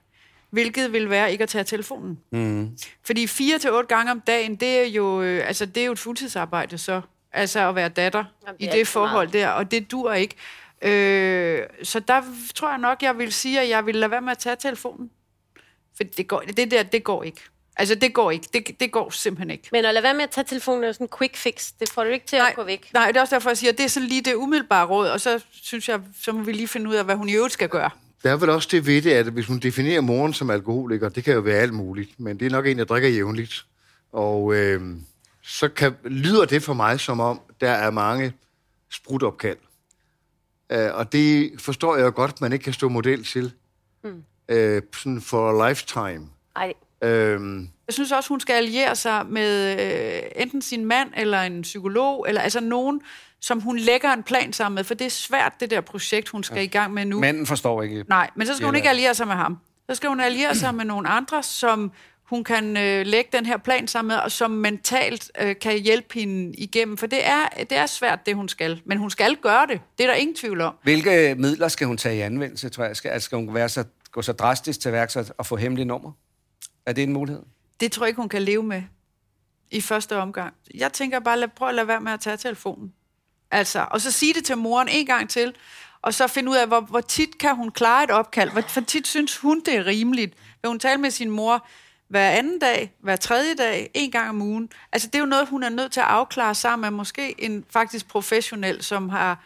Hvilket 0.49 0.93
vil 0.93 1.09
være 1.09 1.31
ikke 1.31 1.41
at 1.41 1.49
tage 1.49 1.63
telefonen. 1.63 2.19
Mm. 2.31 2.77
Fordi 3.03 3.27
fire 3.27 3.59
til 3.59 3.71
otte 3.71 3.95
gange 3.95 4.11
om 4.11 4.21
dagen, 4.21 4.55
det 4.55 4.79
er 4.79 4.85
jo, 4.85 5.21
øh, 5.21 5.47
altså, 5.47 5.65
det 5.65 5.81
er 5.81 5.85
jo 5.85 5.91
et 5.91 5.99
fuldtidsarbejde 5.99 6.77
så. 6.77 7.01
Altså 7.33 7.69
at 7.69 7.75
være 7.75 7.89
datter 7.89 8.23
Jamen, 8.47 8.59
det 8.59 8.65
i 8.65 8.77
det 8.77 8.87
forhold 8.87 9.31
der, 9.31 9.49
og 9.49 9.71
det 9.71 9.91
dur 9.91 10.13
ikke. 10.13 10.35
Øh, 10.81 11.63
så 11.83 11.99
der 11.99 12.21
tror 12.55 12.69
jeg 12.69 12.77
nok, 12.77 13.03
jeg 13.03 13.17
vil 13.17 13.33
sige, 13.33 13.61
at 13.61 13.69
jeg 13.69 13.85
vil 13.85 13.95
lade 13.95 14.11
være 14.11 14.21
med 14.21 14.31
at 14.31 14.37
tage 14.37 14.55
telefonen. 14.55 15.11
For 15.97 16.03
det, 16.03 16.27
går, 16.27 16.39
det 16.39 16.71
der, 16.71 16.83
det 16.83 17.03
går 17.03 17.23
ikke. 17.23 17.41
Altså, 17.77 17.95
det 17.95 18.13
går 18.13 18.31
ikke. 18.31 18.47
Det, 18.53 18.79
det 18.79 18.91
går 18.91 19.09
simpelthen 19.09 19.49
ikke. 19.49 19.69
Men 19.71 19.85
at 19.85 19.93
lade 19.93 20.03
være 20.03 20.13
med 20.13 20.23
at 20.23 20.29
tage 20.29 20.45
telefonen 20.45 20.83
er 20.83 20.91
sådan 20.91 21.05
en 21.05 21.17
quick 21.17 21.37
fix. 21.37 21.71
Det 21.79 21.89
får 21.89 22.03
du 22.03 22.09
ikke 22.09 22.25
til 22.25 22.37
Nej, 22.37 22.49
at 22.49 22.55
gå 22.55 22.63
væk. 22.63 22.89
Nej, 22.93 23.07
det 23.07 23.17
er 23.17 23.21
også 23.21 23.35
derfor, 23.35 23.49
jeg 23.49 23.57
siger, 23.57 23.71
at 23.71 23.77
det 23.77 23.83
er 23.83 23.87
sådan 23.87 24.09
lige 24.09 24.21
det 24.21 24.33
umiddelbare 24.35 24.85
råd, 24.85 25.07
og 25.07 25.21
så 25.21 25.43
synes 25.51 25.89
jeg, 25.89 26.01
så 26.21 26.31
må 26.31 26.43
vi 26.43 26.51
lige 26.51 26.67
finde 26.67 26.89
ud 26.89 26.95
af, 26.95 27.05
hvad 27.05 27.15
hun 27.15 27.29
i 27.29 27.33
øvrigt 27.35 27.53
skal 27.53 27.69
gøre. 27.69 27.89
Der 28.23 28.31
er 28.31 28.37
vel 28.37 28.49
også 28.49 28.69
det 28.71 28.85
ved 28.85 29.01
det, 29.01 29.11
at 29.11 29.25
hvis 29.25 29.45
hun 29.45 29.59
definerer 29.59 30.01
moren 30.01 30.33
som 30.33 30.49
alkoholiker, 30.49 31.09
det 31.09 31.23
kan 31.23 31.33
jo 31.33 31.39
være 31.39 31.57
alt 31.57 31.73
muligt, 31.73 32.19
men 32.19 32.39
det 32.39 32.45
er 32.45 32.49
nok 32.49 32.67
en, 32.67 32.77
der 32.77 32.85
drikker 32.85 33.09
jævnligt. 33.09 33.65
Og 34.11 34.55
øh, 34.55 34.81
så 35.41 35.67
kan, 35.67 35.95
lyder 36.03 36.45
det 36.45 36.63
for 36.63 36.73
mig 36.73 36.99
som 36.99 37.19
om, 37.19 37.41
der 37.61 37.71
er 37.71 37.91
mange 37.91 38.33
sprutopkald. 38.91 39.57
Øh, 40.69 40.89
og 40.93 41.11
det 41.11 41.51
forstår 41.61 41.95
jeg 41.95 42.05
jo 42.05 42.11
godt, 42.15 42.41
man 42.41 42.53
ikke 42.53 42.63
kan 42.63 42.73
stå 42.73 42.89
model 42.89 43.23
til. 43.23 43.53
Mm. 44.03 44.23
Øh, 44.49 44.81
sådan 44.93 45.21
for 45.21 45.63
a 45.63 45.69
lifetime. 45.69 46.29
Ej, 46.55 46.73
Øh, 47.05 47.61
Jeg 47.87 47.93
synes 47.93 48.11
også, 48.11 48.29
hun 48.29 48.39
skal 48.39 48.53
alliere 48.53 48.95
sig 48.95 49.25
med 49.29 49.81
øh, 49.81 50.21
enten 50.35 50.61
sin 50.61 50.85
mand 50.85 51.09
eller 51.17 51.41
en 51.41 51.61
psykolog, 51.61 52.25
eller 52.27 52.41
altså 52.41 52.59
nogen, 52.59 53.01
som 53.41 53.61
hun 53.61 53.77
lægger 53.79 54.13
en 54.13 54.23
plan 54.23 54.53
sammen 54.53 54.75
med, 54.75 54.83
for 54.83 54.93
det 54.93 55.05
er 55.05 55.09
svært, 55.09 55.53
det 55.59 55.69
der 55.69 55.81
projekt, 55.81 56.29
hun 56.29 56.43
skal 56.43 56.57
ja. 56.57 56.63
i 56.63 56.67
gang 56.67 56.93
med 56.93 57.05
nu. 57.05 57.19
Manden 57.19 57.45
forstår 57.45 57.81
ikke. 57.83 58.05
Nej, 58.09 58.29
men 58.35 58.47
så 58.47 58.55
skal 58.55 58.65
hun 58.65 58.75
ikke 58.75 58.89
alliere 58.89 59.13
sig 59.13 59.27
med 59.27 59.35
ham. 59.35 59.57
Så 59.89 59.95
skal 59.95 60.09
hun 60.09 60.19
alliere 60.19 60.55
sig 60.55 60.75
med 60.75 60.85
nogle 60.85 61.07
andre, 61.09 61.43
som 61.43 61.91
hun 62.29 62.43
kan 62.43 62.77
øh, 62.77 63.05
lægge 63.05 63.29
den 63.37 63.45
her 63.45 63.57
plan 63.57 63.87
sammen 63.87 64.07
med, 64.07 64.15
og 64.15 64.31
som 64.31 64.51
mentalt 64.51 65.31
øh, 65.41 65.55
kan 65.61 65.79
hjælpe 65.79 66.19
hende 66.19 66.53
igennem. 66.57 66.97
For 66.97 67.07
det 67.07 67.27
er, 67.27 67.47
det 67.59 67.77
er 67.77 67.85
svært, 67.85 68.25
det 68.25 68.35
hun 68.35 68.49
skal. 68.49 68.81
Men 68.85 68.97
hun 68.97 69.09
skal 69.09 69.35
gøre 69.35 69.67
det. 69.67 69.81
Det 69.97 70.03
er 70.03 70.07
der 70.07 70.15
ingen 70.15 70.35
tvivl 70.35 70.61
om. 70.61 70.73
Hvilke 70.83 71.35
midler 71.37 71.67
skal 71.67 71.87
hun 71.87 71.97
tage 71.97 72.17
i 72.17 72.19
anvendelse, 72.21 72.69
tror 72.69 72.83
jeg? 72.83 72.95
Skal, 72.95 73.09
altså, 73.09 73.25
skal 73.25 73.35
hun 73.35 73.53
være 73.53 73.69
så, 73.69 73.83
gå 74.11 74.21
så 74.21 74.31
drastisk 74.33 74.79
til 74.79 74.91
værks 74.91 75.15
at 75.15 75.45
få 75.45 75.55
hemmelige 75.55 75.85
nummer? 75.85 76.11
Er 76.85 76.93
det 76.93 77.03
en 77.03 77.13
mulighed? 77.13 77.43
Det 77.79 77.91
tror 77.91 78.05
jeg 78.05 78.07
ikke, 78.09 78.21
hun 78.21 78.29
kan 78.29 78.41
leve 78.41 78.63
med 78.63 78.83
i 79.71 79.81
første 79.81 80.17
omgang. 80.17 80.53
Jeg 80.73 80.93
tænker 80.93 81.19
bare, 81.19 81.39
lad, 81.39 81.47
prøv 81.47 81.69
at 81.69 81.75
lade 81.75 81.87
være 81.87 82.01
med 82.01 82.11
at 82.11 82.19
tage 82.19 82.37
telefonen. 82.37 82.93
Altså, 83.51 83.87
og 83.91 84.01
så 84.01 84.11
sige 84.11 84.33
det 84.33 84.45
til 84.45 84.57
moren 84.57 84.87
en 84.87 85.05
gang 85.05 85.29
til, 85.29 85.55
og 86.01 86.13
så 86.13 86.27
finde 86.27 86.51
ud 86.51 86.55
af, 86.55 86.67
hvor, 86.67 86.81
hvor 86.81 87.01
tit 87.01 87.37
kan 87.37 87.55
hun 87.55 87.71
klare 87.71 88.03
et 88.03 88.11
opkald? 88.11 88.51
Hvor, 88.51 88.73
hvor 88.73 88.81
tit 88.81 89.07
synes 89.07 89.37
hun, 89.37 89.61
det 89.65 89.75
er 89.75 89.85
rimeligt? 89.85 90.33
Vil 90.61 90.69
hun 90.69 90.79
tale 90.79 91.01
med 91.01 91.11
sin 91.11 91.29
mor 91.29 91.67
hver 92.07 92.29
anden 92.29 92.59
dag, 92.59 92.93
hver 92.99 93.15
tredje 93.15 93.55
dag, 93.55 93.91
en 93.93 94.11
gang 94.11 94.29
om 94.29 94.41
ugen? 94.41 94.69
Altså, 94.91 95.07
det 95.07 95.15
er 95.15 95.19
jo 95.19 95.25
noget, 95.25 95.47
hun 95.47 95.63
er 95.63 95.69
nødt 95.69 95.91
til 95.91 95.99
at 95.99 96.05
afklare 96.05 96.55
sammen 96.55 96.81
med 96.81 96.97
måske 96.97 97.41
en 97.41 97.65
faktisk 97.69 98.07
professionel, 98.07 98.83
som 98.83 99.09
har 99.09 99.43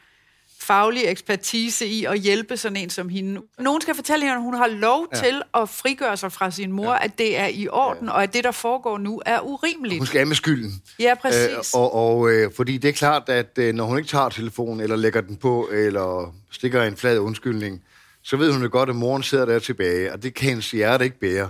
faglig 0.61 1.03
ekspertise 1.05 1.85
i 1.85 2.05
at 2.05 2.19
hjælpe 2.19 2.57
sådan 2.57 2.75
en 2.77 2.89
som 2.89 3.09
hende. 3.09 3.41
Nogen 3.59 3.81
skal 3.81 3.95
fortælle 3.95 4.25
hende, 4.25 4.35
at 4.35 4.41
hun 4.41 4.53
har 4.53 4.67
lov 4.67 5.07
Ja. 5.13 5.19
til 5.19 5.41
at 5.53 5.69
frigøre 5.69 6.17
sig 6.17 6.31
fra 6.31 6.51
sin 6.51 6.71
mor, 6.71 6.91
ja. 6.91 7.03
at 7.05 7.17
det 7.17 7.37
er 7.39 7.47
i 7.47 7.67
orden, 7.67 8.05
ja. 8.07 8.11
og 8.13 8.23
at 8.23 8.33
det, 8.33 8.43
der 8.43 8.51
foregår 8.51 8.97
nu, 8.97 9.21
er 9.25 9.39
urimeligt. 9.39 9.99
hun 9.99 10.07
skal 10.07 10.19
af 10.19 10.27
med 10.27 10.35
skylden. 10.35 10.81
Ja, 10.99 11.13
præcis. 11.21 11.73
Øh, 11.75 11.81
og 11.81 11.93
og 11.95 12.29
øh, 12.31 12.51
fordi 12.55 12.77
det 12.77 12.87
er 12.89 12.93
klart, 12.93 13.29
at 13.29 13.49
øh, 13.57 13.73
når 13.73 13.85
hun 13.85 13.97
ikke 13.97 14.09
tager 14.09 14.29
telefonen, 14.29 14.79
eller 14.81 14.95
lægger 14.95 15.21
den 15.21 15.35
på, 15.35 15.69
eller 15.71 16.35
stikker 16.51 16.83
en 16.83 16.97
flad 16.97 17.19
undskyldning, 17.19 17.81
så 18.23 18.37
ved 18.37 18.51
hun 18.53 18.61
jo 18.63 18.69
godt, 18.71 18.89
at 18.89 18.95
moren 18.95 19.23
sidder 19.23 19.45
der 19.45 19.59
tilbage, 19.59 20.13
og 20.13 20.23
det 20.23 20.33
kan 20.33 20.49
hendes 20.49 20.71
hjerte 20.71 21.03
ikke 21.05 21.19
bære. 21.19 21.49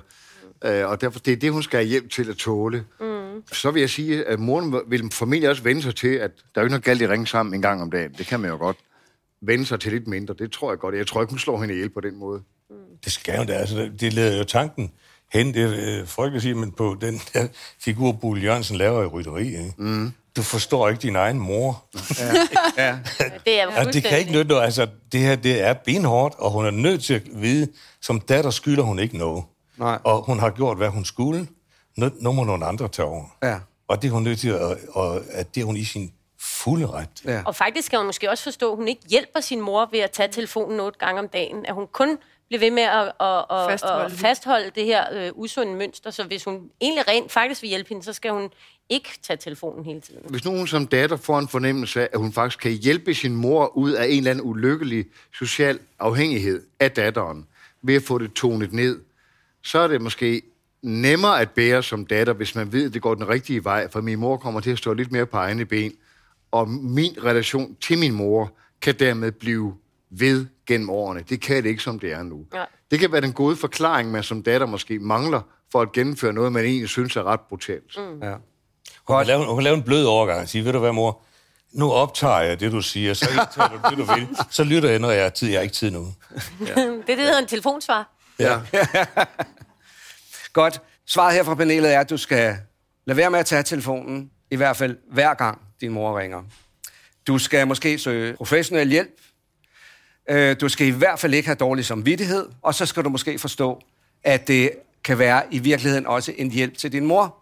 Øh, 0.65 0.87
og 0.89 1.01
derfor 1.01 1.19
det 1.19 1.33
er 1.33 1.37
det, 1.37 1.51
hun 1.51 1.63
skal 1.63 1.77
have 1.79 1.87
hjælp 1.87 2.09
til 2.11 2.29
at 2.29 2.35
tåle. 2.37 2.85
Mm. 2.99 3.05
Så 3.51 3.71
vil 3.71 3.79
jeg 3.79 3.89
sige, 3.89 4.25
at 4.25 4.39
moren 4.39 4.75
vil 4.87 5.09
formentlig 5.13 5.49
også 5.49 5.63
vende 5.63 5.81
sig 5.81 5.95
til, 5.95 6.07
at 6.07 6.31
der 6.55 6.61
er 6.61 6.61
jo 6.61 6.65
ikke 6.65 6.71
noget 6.71 6.83
galt 6.83 7.01
i 7.01 7.03
at 7.03 7.09
ringe 7.09 7.27
sammen 7.27 7.53
en 7.55 7.61
gang 7.61 7.81
om 7.81 7.91
dagen. 7.91 8.11
Det 8.17 8.27
kan 8.27 8.39
man 8.39 8.49
jo 8.49 8.57
godt. 8.57 8.77
Vende 9.41 9.65
sig 9.65 9.80
til 9.80 9.91
lidt 9.91 10.08
mindre, 10.08 10.34
det 10.39 10.52
tror 10.52 10.71
jeg 10.71 10.80
godt. 10.80 10.95
Jeg 10.95 11.08
tror 11.08 11.21
ikke, 11.21 11.32
hun 11.32 11.39
slår 11.39 11.62
hende 11.62 11.73
ihjel 11.73 11.89
på 11.89 11.99
den 12.02 12.19
måde. 12.19 12.41
Det 13.06 13.12
skal 13.12 13.38
jo 13.38 13.43
da. 13.43 13.54
Altså, 13.54 13.91
det- 13.99 14.13
leder 14.13 14.38
jo 14.38 14.43
tanken 14.43 14.91
hen, 15.34 15.54
det 15.54 15.63
er 15.63 15.99
øh, 16.02 16.08
frygteligt 16.08 16.36
at 16.36 16.41
sige, 16.41 16.56
men 16.56 16.71
på 16.71 16.97
den 17.02 17.21
der 17.34 17.47
figur, 17.80 18.12
Bull 18.12 18.43
Jørgensen 18.43 18.78
laver 18.78 19.04
i 19.04 19.06
rytteri. 19.06 19.47
Ikke? 19.47 19.73
Mm. 19.78 20.12
du 20.36 20.41
forstår 20.41 20.89
ikke 20.89 21.02
din 21.02 21.15
egen 21.15 21.39
mor. 21.39 21.86
Ja. 22.19 22.32
Det 23.45 23.60
er 23.62 23.71
Ja, 23.78 23.84
det 23.84 24.04
kan 24.04 24.19
ikke 24.19 24.32
nytte 24.32 24.47
noget. 24.49 24.63
Altså, 24.63 24.88
det 25.12 25.19
her 25.19 25.36
det 25.36 25.62
er 25.62 25.73
benhårdt, 25.73 26.36
og 26.38 26.52
hun 26.52 26.65
er 26.65 26.71
nødt 26.71 27.04
til 27.04 27.13
at 27.13 27.21
vide, 27.34 27.67
som 28.02 28.19
datter 28.19 28.49
skylder 28.52 28.84
hun 28.84 28.99
ikke 28.99 29.17
noget. 29.17 29.43
Nej. 29.78 29.99
Og 30.04 30.21
hun 30.25 30.39
har 30.39 30.49
gjort, 30.49 30.78
hvad 30.78 30.89
hun 30.89 31.06
skulle. 31.06 31.47
Nu, 31.97 32.10
nu 32.21 32.32
må 32.32 32.43
nogle 32.43 32.65
andre 32.65 32.88
tage 32.88 33.06
over. 33.06 33.23
Ja. 33.43 33.60
Og 33.88 34.02
det 34.02 34.08
er 34.08 34.12
hun 34.12 34.23
nødt 34.23 34.39
til, 34.39 34.49
at, 34.49 34.78
og, 34.89 35.21
at 35.32 35.56
det 35.56 35.62
er 35.62 35.65
hun 35.65 35.78
i 35.78 35.84
sin 35.84 36.12
fulde 36.41 36.88
ret. 36.88 37.10
Ja. 37.25 37.41
Og 37.45 37.56
faktisk 37.56 37.86
skal 37.86 37.97
hun 37.97 38.06
måske 38.06 38.30
også 38.30 38.43
forstå, 38.43 38.71
at 38.71 38.75
hun 38.78 38.88
ikke 38.88 39.02
hjælper 39.10 39.39
sin 39.39 39.62
mor 39.62 39.89
ved 39.91 39.99
at 39.99 40.12
tage 40.12 40.30
telefonen 40.32 40.80
otte 40.80 40.99
gange 40.99 41.19
om 41.19 41.28
dagen. 41.28 41.65
At 41.65 41.73
hun 41.73 41.88
kun 41.88 42.17
bliver 42.47 42.60
ved 42.60 42.71
med 42.71 42.84
at, 42.84 43.12
at, 43.19 43.45
at, 43.49 43.69
Fastholde 43.69 44.06
at 44.06 44.12
det. 44.12 44.19
fastholde 44.19 44.71
det 44.75 44.86
her 44.86 45.06
øh, 45.13 45.32
usunde 45.34 45.73
mønster. 45.75 46.12
Så 46.12 46.23
hvis 46.23 46.43
hun 46.43 46.69
egentlig 46.82 47.08
rent 47.08 47.32
faktisk 47.32 47.62
vil 47.62 47.69
hjælpe 47.69 47.89
hende, 47.89 48.04
så 48.04 48.13
skal 48.13 48.32
hun 48.32 48.49
ikke 48.89 49.10
tage 49.23 49.38
telefonen 49.38 49.86
hele 49.86 50.02
tiden. 50.02 50.21
Hvis 50.30 50.45
nogen 50.45 50.67
som 50.67 50.88
datter 50.88 51.17
får 51.17 51.39
en 51.39 51.47
fornemmelse 51.47 52.02
af, 52.02 52.10
at 52.13 52.19
hun 52.19 52.34
faktisk 52.34 52.60
kan 52.60 52.71
hjælpe 52.71 53.13
sin 53.13 53.36
mor 53.36 53.78
ud 53.78 53.91
af 53.91 54.06
en 54.06 54.17
eller 54.17 54.32
anden 54.32 54.45
ulykkelig 54.45 55.06
social 55.39 55.80
afhængighed 55.99 56.63
af 56.80 56.91
datteren, 56.91 57.47
ved 57.82 57.95
at 57.95 58.04
få 58.04 58.17
det 58.17 58.34
tonet 58.34 58.73
ned, 58.73 58.99
så 59.63 59.80
er 59.80 59.88
det 59.88 60.02
måske 60.02 60.41
nemmere 60.82 61.41
at 61.41 61.49
bære 61.52 61.84
som 61.84 62.06
datter, 62.06 62.34
hvis 62.34 62.56
man 62.56 62.71
ved, 62.71 62.86
at 62.86 62.93
det 62.93 63.02
går 63.02 63.15
den 63.15 63.30
rigtige 63.30 63.63
vej, 63.63 63.89
for 63.91 64.02
min 64.02 64.19
mor 64.19 64.38
kommer 64.38 64.60
til 64.60 64.71
at 64.71 64.78
stå 64.78 64.93
lidt 64.93 65.12
mere 65.12 65.25
på 65.25 65.38
egne 65.38 65.65
ben, 65.65 65.93
og 66.51 66.69
min 66.69 67.17
relation 67.23 67.75
til 67.81 67.97
min 67.97 68.13
mor 68.13 68.51
kan 68.81 68.95
dermed 68.99 69.31
blive 69.31 69.73
ved 70.09 70.45
gennem 70.67 70.89
årene. 70.89 71.23
Det 71.29 71.41
kan 71.41 71.63
det 71.63 71.69
ikke, 71.69 71.83
som 71.83 71.99
det 71.99 72.12
er 72.12 72.23
nu. 72.23 72.45
Nej. 72.53 72.67
Det 72.91 72.99
kan 72.99 73.12
være 73.12 73.21
den 73.21 73.33
gode 73.33 73.55
forklaring, 73.55 74.12
man 74.12 74.23
som 74.23 74.43
datter 74.43 74.67
måske 74.67 74.99
mangler 74.99 75.41
for 75.71 75.81
at 75.81 75.91
gennemføre 75.91 76.33
noget, 76.33 76.51
man 76.51 76.65
egentlig 76.65 76.89
synes 76.89 77.15
er 77.15 77.23
ret 77.23 77.39
brutalt. 77.49 77.97
Mm. 77.97 78.23
Ja. 78.23 78.33
Hun 79.07 79.17
kan, 79.17 79.27
lave, 79.27 79.45
hun 79.45 79.55
kan 79.55 79.63
lave 79.63 79.75
en 79.75 79.83
blød 79.83 80.05
overgang 80.05 80.41
og 80.41 80.49
sige, 80.49 80.65
ved 80.65 80.73
du 80.73 80.79
hvad, 80.79 80.91
mor? 80.91 81.21
Nu 81.71 81.91
optager 81.91 82.39
jeg 82.39 82.59
det, 82.59 82.71
du 82.71 82.81
siger, 82.81 83.13
så 83.13 83.29
indtager 83.29 83.69
du 83.69 83.89
det, 83.89 83.97
du 83.97 84.13
vil. 84.13 84.27
Så 84.49 84.63
lytter 84.63 84.89
jeg, 84.89 84.99
når 84.99 85.12
jeg 85.12 85.23
har 85.23 85.29
tid. 85.29 85.49
Jeg 85.49 85.57
har 85.57 85.63
ikke 85.63 85.75
tid 85.75 85.91
nu. 85.91 85.99
Det 86.59 86.77
er 86.77 87.01
det, 87.07 87.17
der 87.17 87.23
hedder 87.23 87.39
en 87.39 87.47
telefonsvar. 87.47 88.15
Ja. 88.39 88.62
Godt. 90.53 90.81
Svaret 91.07 91.33
her 91.33 91.43
fra 91.43 91.55
panelet 91.55 91.93
er, 91.93 91.99
at 91.99 92.09
du 92.09 92.17
skal 92.17 92.55
lade 93.05 93.17
være 93.17 93.31
med 93.31 93.39
at 93.39 93.45
tage 93.45 93.63
telefonen, 93.63 94.31
i 94.51 94.55
hvert 94.55 94.77
fald 94.77 94.97
hver 95.12 95.33
gang 95.33 95.62
din 95.81 95.91
mor 95.91 96.19
ringer. 96.19 96.43
Du 97.27 97.38
skal 97.38 97.67
måske 97.67 97.97
søge 97.97 98.33
professionel 98.33 98.89
hjælp. 98.89 99.21
Øh, 100.29 100.55
du 100.62 100.69
skal 100.69 100.88
i 100.88 100.89
hvert 100.89 101.19
fald 101.19 101.33
ikke 101.33 101.47
have 101.47 101.55
dårlig 101.55 101.85
samvittighed, 101.85 102.49
og 102.62 102.75
så 102.75 102.85
skal 102.85 103.03
du 103.03 103.09
måske 103.09 103.39
forstå, 103.39 103.81
at 104.23 104.47
det 104.47 104.71
kan 105.03 105.19
være 105.19 105.43
i 105.51 105.59
virkeligheden 105.59 106.05
også 106.05 106.33
en 106.38 106.51
hjælp 106.51 106.77
til 106.77 106.91
din 106.91 107.05
mor, 107.05 107.35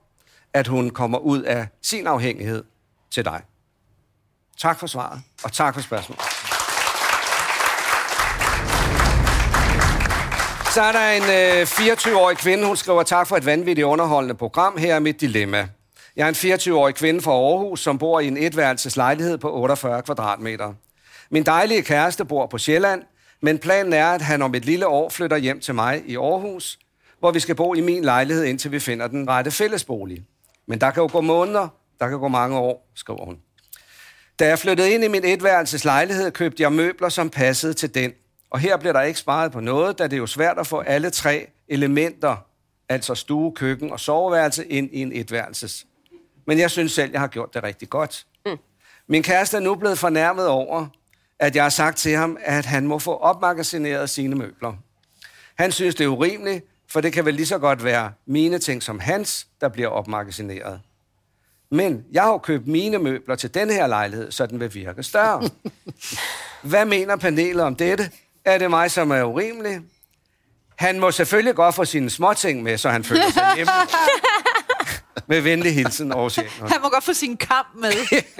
at 0.53 0.67
hun 0.67 0.89
kommer 0.89 1.17
ud 1.17 1.41
af 1.41 1.67
sin 1.81 2.07
afhængighed 2.07 2.63
til 3.11 3.25
dig. 3.25 3.41
Tak 4.57 4.79
for 4.79 4.87
svaret, 4.87 5.21
og 5.43 5.51
tak 5.51 5.73
for 5.73 5.81
spørgsmålet. 5.81 6.21
Så 10.73 10.81
er 10.81 10.91
der 10.91 11.09
en 11.09 11.23
øh, 11.23 11.67
24-årig 11.67 12.37
kvinde, 12.37 12.65
hun 12.65 12.77
skriver 12.77 13.03
tak 13.03 13.27
for 13.27 13.37
et 13.37 13.45
vanvittigt 13.45 13.85
underholdende 13.85 14.35
program. 14.35 14.77
Her 14.77 14.95
er 14.95 14.99
mit 14.99 15.21
dilemma. 15.21 15.67
Jeg 16.17 16.23
er 16.23 16.29
en 16.29 16.53
24-årig 16.53 16.95
kvinde 16.95 17.21
fra 17.21 17.31
Aarhus, 17.31 17.79
som 17.79 17.97
bor 17.97 18.19
i 18.19 18.27
en 18.27 18.37
etværelses 18.37 18.95
lejlighed 18.95 19.37
på 19.37 19.53
48 19.53 20.01
kvadratmeter. 20.01 20.73
Min 21.29 21.43
dejlige 21.43 21.81
kæreste 21.81 22.25
bor 22.25 22.45
på 22.45 22.57
Sjælland, 22.57 23.03
men 23.41 23.59
planen 23.59 23.93
er, 23.93 24.07
at 24.07 24.21
han 24.21 24.41
om 24.41 24.55
et 24.55 24.65
lille 24.65 24.87
år 24.87 25.09
flytter 25.09 25.37
hjem 25.37 25.59
til 25.59 25.75
mig 25.75 26.03
i 26.05 26.15
Aarhus, 26.15 26.79
hvor 27.19 27.31
vi 27.31 27.39
skal 27.39 27.55
bo 27.55 27.73
i 27.73 27.81
min 27.81 28.03
lejlighed, 28.03 28.43
indtil 28.43 28.71
vi 28.71 28.79
finder 28.79 29.07
den 29.07 29.29
rette 29.29 29.51
fællesbolig. 29.51 30.23
Men 30.67 30.81
der 30.81 30.91
kan 30.91 31.03
jo 31.03 31.09
gå 31.11 31.21
måneder, 31.21 31.67
der 31.99 32.09
kan 32.09 32.19
gå 32.19 32.27
mange 32.27 32.57
år, 32.57 32.91
skriver 32.95 33.25
hun. 33.25 33.37
Da 34.39 34.47
jeg 34.47 34.59
flyttede 34.59 34.91
ind 34.91 35.03
i 35.03 35.07
min 35.07 35.25
etværelses 35.25 35.85
lejlighed, 35.85 36.31
købte 36.31 36.63
jeg 36.63 36.73
møbler, 36.73 37.09
som 37.09 37.29
passede 37.29 37.73
til 37.73 37.95
den. 37.95 38.11
Og 38.49 38.59
her 38.59 38.77
blev 38.77 38.93
der 38.93 39.01
ikke 39.01 39.19
sparet 39.19 39.51
på 39.51 39.59
noget, 39.59 39.99
da 39.99 40.03
det 40.03 40.13
er 40.13 40.17
jo 40.17 40.27
svært 40.27 40.57
at 40.57 40.67
få 40.67 40.79
alle 40.79 41.09
tre 41.09 41.47
elementer, 41.67 42.35
altså 42.89 43.15
stue, 43.15 43.51
køkken 43.55 43.91
og 43.91 43.99
soveværelse, 43.99 44.65
ind 44.65 44.89
i 44.93 45.01
en 45.01 45.11
etværelses. 45.13 45.86
Men 46.47 46.59
jeg 46.59 46.71
synes 46.71 46.91
selv, 46.91 47.11
jeg 47.11 47.19
har 47.19 47.27
gjort 47.27 47.53
det 47.53 47.63
rigtig 47.63 47.89
godt. 47.89 48.25
Mm. 48.45 48.57
Min 49.07 49.23
kæreste 49.23 49.57
er 49.57 49.61
nu 49.61 49.75
blevet 49.75 49.99
fornærmet 49.99 50.47
over, 50.47 50.87
at 51.39 51.55
jeg 51.55 51.63
har 51.63 51.69
sagt 51.69 51.97
til 51.97 52.15
ham, 52.15 52.37
at 52.41 52.65
han 52.65 52.87
må 52.87 52.99
få 52.99 53.17
opmagasineret 53.17 54.09
sine 54.09 54.35
møbler. 54.35 54.73
Han 55.57 55.71
synes, 55.71 55.95
det 55.95 56.03
er 56.03 56.07
urimeligt, 56.07 56.65
for 56.89 57.01
det 57.01 57.13
kan 57.13 57.25
vel 57.25 57.33
lige 57.33 57.45
så 57.45 57.57
godt 57.57 57.83
være 57.83 58.11
mine 58.25 58.59
ting 58.59 58.83
som 58.83 58.99
hans, 58.99 59.47
der 59.61 59.69
bliver 59.69 59.87
opmagasineret. 59.89 60.81
Men 61.71 62.05
jeg 62.11 62.23
har 62.23 62.29
jo 62.29 62.37
købt 62.37 62.67
mine 62.67 62.99
møbler 62.99 63.35
til 63.35 63.53
den 63.53 63.69
her 63.69 63.87
lejlighed, 63.87 64.31
så 64.31 64.45
den 64.45 64.59
vil 64.59 64.73
virke 64.73 65.03
større. 65.03 65.49
Hvad 66.61 66.85
mener 66.85 67.15
panelet 67.15 67.63
om 67.63 67.75
dette? 67.75 68.11
Er 68.45 68.57
det 68.57 68.69
mig, 68.69 68.91
som 68.91 69.11
er 69.11 69.23
urimelig? 69.23 69.79
Han 70.75 70.99
må 70.99 71.11
selvfølgelig 71.11 71.55
godt 71.55 71.75
få 71.75 71.85
sine 71.85 72.09
småting 72.09 72.63
med, 72.63 72.77
så 72.77 72.89
han 72.89 73.03
føler 73.03 73.31
sig 73.31 73.53
hjemme. 73.55 73.71
med 75.27 75.41
venlig 75.41 75.73
hilsen, 75.75 76.11
Aarhus 76.11 76.37
Jæger. 76.37 76.67
Han 76.67 76.81
må 76.81 76.89
godt 76.89 77.03
få 77.03 77.13
sin 77.13 77.37
kamp 77.37 77.67
med. 77.75 77.91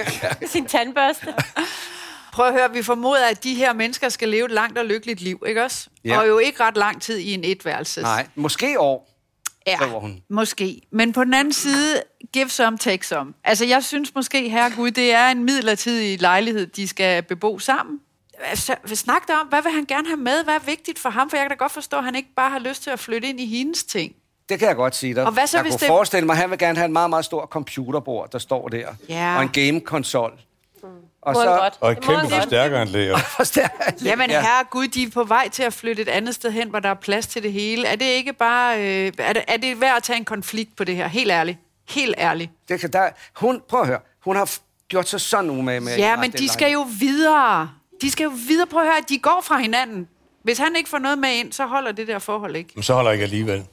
Sin 0.54 0.66
tandbørste. 0.66 1.34
Prøv 2.34 2.48
at 2.48 2.54
høre, 2.54 2.74
vi 2.74 2.84
formoder, 2.84 3.26
at 3.26 3.44
de 3.44 3.56
her 3.56 3.74
mennesker 3.74 4.10
skal 4.10 4.30
leve 4.30 4.46
et 4.46 4.52
langt 4.52 4.78
og 4.78 4.86
lykkeligt 4.86 5.22
liv, 5.22 5.44
ikke 5.48 5.64
også? 5.64 5.90
Ja. 6.06 6.20
Og 6.20 6.28
jo 6.28 6.38
ikke 6.38 6.64
ret 6.64 6.78
lang 6.78 7.02
tid 7.02 7.18
i 7.18 7.34
en 7.34 7.44
etværelses. 7.44 8.04
Nej, 8.04 8.28
måske 8.36 8.80
år. 8.80 9.14
Ja, 9.68 9.78
hun. 10.00 10.22
måske. 10.30 10.82
Men 10.92 11.14
på 11.14 11.24
den 11.24 11.34
anden 11.34 11.54
side, 11.54 12.04
give 12.34 12.50
some, 12.50 12.78
take 12.78 13.08
some. 13.08 13.34
Altså, 13.44 13.66
jeg 13.66 13.84
synes 13.84 14.16
måske, 14.16 14.50
herre 14.50 14.72
Gud, 14.76 14.92
det 14.92 15.14
er 15.14 15.28
en 15.28 15.44
midlertidig 15.44 16.22
lejlighed, 16.22 16.68
de 16.68 16.88
skal 16.88 17.24
bebo 17.24 17.60
sammen. 17.60 18.00
Altså, 18.40 18.76
snak 18.94 19.28
da 19.28 19.34
om, 19.34 19.48
hvad 19.48 19.62
vil 19.62 19.72
han 19.72 19.86
gerne 19.86 20.08
have 20.08 20.18
med? 20.18 20.44
Hvad 20.44 20.56
er 20.56 20.66
vigtigt 20.66 21.00
for 21.00 21.10
ham? 21.10 21.30
For 21.30 21.38
jeg 21.38 21.44
kan 21.44 21.50
da 21.50 21.56
godt 21.56 21.72
forstå, 21.72 21.98
at 21.98 22.04
han 22.04 22.16
ikke 22.16 22.30
bare 22.36 22.50
har 22.50 22.60
lyst 22.60 22.84
til 22.84 22.90
at 22.90 23.00
flytte 23.00 23.28
ind 23.28 23.40
i 23.40 23.46
hendes 23.46 23.84
ting. 23.84 24.14
Det 24.50 24.60
kan 24.60 24.68
jeg 24.68 24.76
godt 24.76 24.96
sige 24.96 25.16
dig. 25.16 25.26
Og 25.26 25.32
hvad 25.32 25.48
så, 25.48 25.58
jeg 25.58 25.62
hvis 25.64 25.72
kunne 25.74 25.80
det- 25.80 25.88
forestille 25.88 26.26
mig, 26.26 26.34
at 26.34 26.38
han 26.40 26.50
vil 26.50 26.60
gerne 26.60 26.78
have 26.78 26.86
en 26.86 26.94
meget, 26.94 27.10
meget 27.10 27.26
stor 27.26 27.46
computerbord, 27.46 28.32
der 28.32 28.40
står 28.40 28.68
der. 28.68 28.88
Ja. 29.10 29.36
Og 29.38 29.44
en 29.44 29.50
game-konsol. 29.50 30.34
Og 31.22 31.34
Må 31.34 31.40
han 31.40 31.50
godt. 31.50 31.74
Og 31.82 31.92
et 31.92 32.02
kæmpe 32.02 32.30
forstærkeranlæg. 32.30 33.12
og- 33.14 33.20
forstærker 33.20 33.84
Jamen, 34.04 34.30
ja. 34.30 34.42
herre 34.42 34.64
Gud, 34.72 34.88
de 34.88 35.04
er 35.04 35.10
på 35.14 35.24
vej 35.24 35.50
til 35.50 35.64
at 35.64 35.74
flytte 35.74 36.02
et 36.02 36.10
andet 36.10 36.36
sted 36.36 36.52
hen, 36.52 36.70
hvor 36.70 36.80
der 36.80 36.90
er 36.90 36.94
plads 36.94 37.28
til 37.28 37.44
det 37.44 37.54
hele. 37.54 37.88
Er 37.88 37.96
det 37.96 38.06
ikke 38.06 38.34
bare... 38.34 38.78
Øh, 38.82 39.12
er, 39.18 39.34
det, 39.34 39.44
er 39.48 39.58
det 39.58 39.82
værd 39.82 39.96
at 39.98 40.04
tage 40.04 40.18
en 40.20 40.26
konflikt 40.26 40.76
på 40.76 40.84
det 40.84 40.96
her? 40.96 41.08
Helt 41.08 41.32
ærligt. 41.32 41.58
Helt 41.90 42.16
ærligt. 42.18 42.52
Det 42.70 42.80
kan, 42.80 42.92
der, 42.94 43.10
hun, 43.36 43.62
prøv 43.70 43.82
at 43.82 43.88
høre. 43.88 44.00
Hun 44.24 44.36
har 44.36 44.52
gjort 44.88 45.10
sig 45.10 45.22
sådan 45.22 45.50
umage 45.50 45.80
med 45.80 45.92
at 45.92 46.00
Ja, 46.00 46.16
men 46.18 46.32
de 46.32 46.50
skal 46.50 46.72
jo 46.72 46.86
videre. 47.00 47.70
De 48.02 48.12
skal 48.12 48.24
jo 48.24 48.32
videre. 48.48 48.68
Prøv 48.68 48.82
at 48.82 48.88
høre, 48.88 48.96
de 49.10 49.18
går 49.20 49.42
fra 49.44 49.58
hinanden. 49.58 50.08
Hvis 50.44 50.58
han 50.58 50.76
ikke 50.76 50.90
får 50.90 50.98
noget 50.98 51.18
med 51.20 51.30
ind, 51.30 51.52
så 51.54 51.66
holder 51.66 51.92
det 51.92 52.08
der 52.08 52.20
forhold 52.20 52.56
ikke. 52.56 52.72
Men 52.76 52.84
så 52.84 52.94
holder 52.94 53.12
ikke 53.12 53.24
alligevel. 53.24 53.66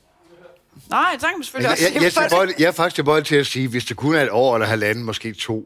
Nej, 0.90 1.16
kan 1.20 1.28
man 1.36 1.42
selvfølgelig 1.44 1.64
Jeg, 1.66 1.72
også 1.72 1.84
jeg, 1.84 2.02
jeg, 2.02 2.12
på 2.30 2.36
jeg, 2.36 2.46
det. 2.48 2.52
jeg, 2.54 2.60
jeg 2.60 2.66
er 2.68 2.72
faktisk 2.72 2.94
tilbøjelig 2.94 3.26
til 3.26 3.36
at 3.36 3.46
sige, 3.46 3.68
hvis 3.68 3.84
det 3.84 3.96
kun 3.96 4.14
er 4.14 4.20
et 4.22 4.30
år 4.30 4.54
eller 4.54 4.66
halvanden, 4.66 5.04
måske 5.04 5.32
to, 5.32 5.64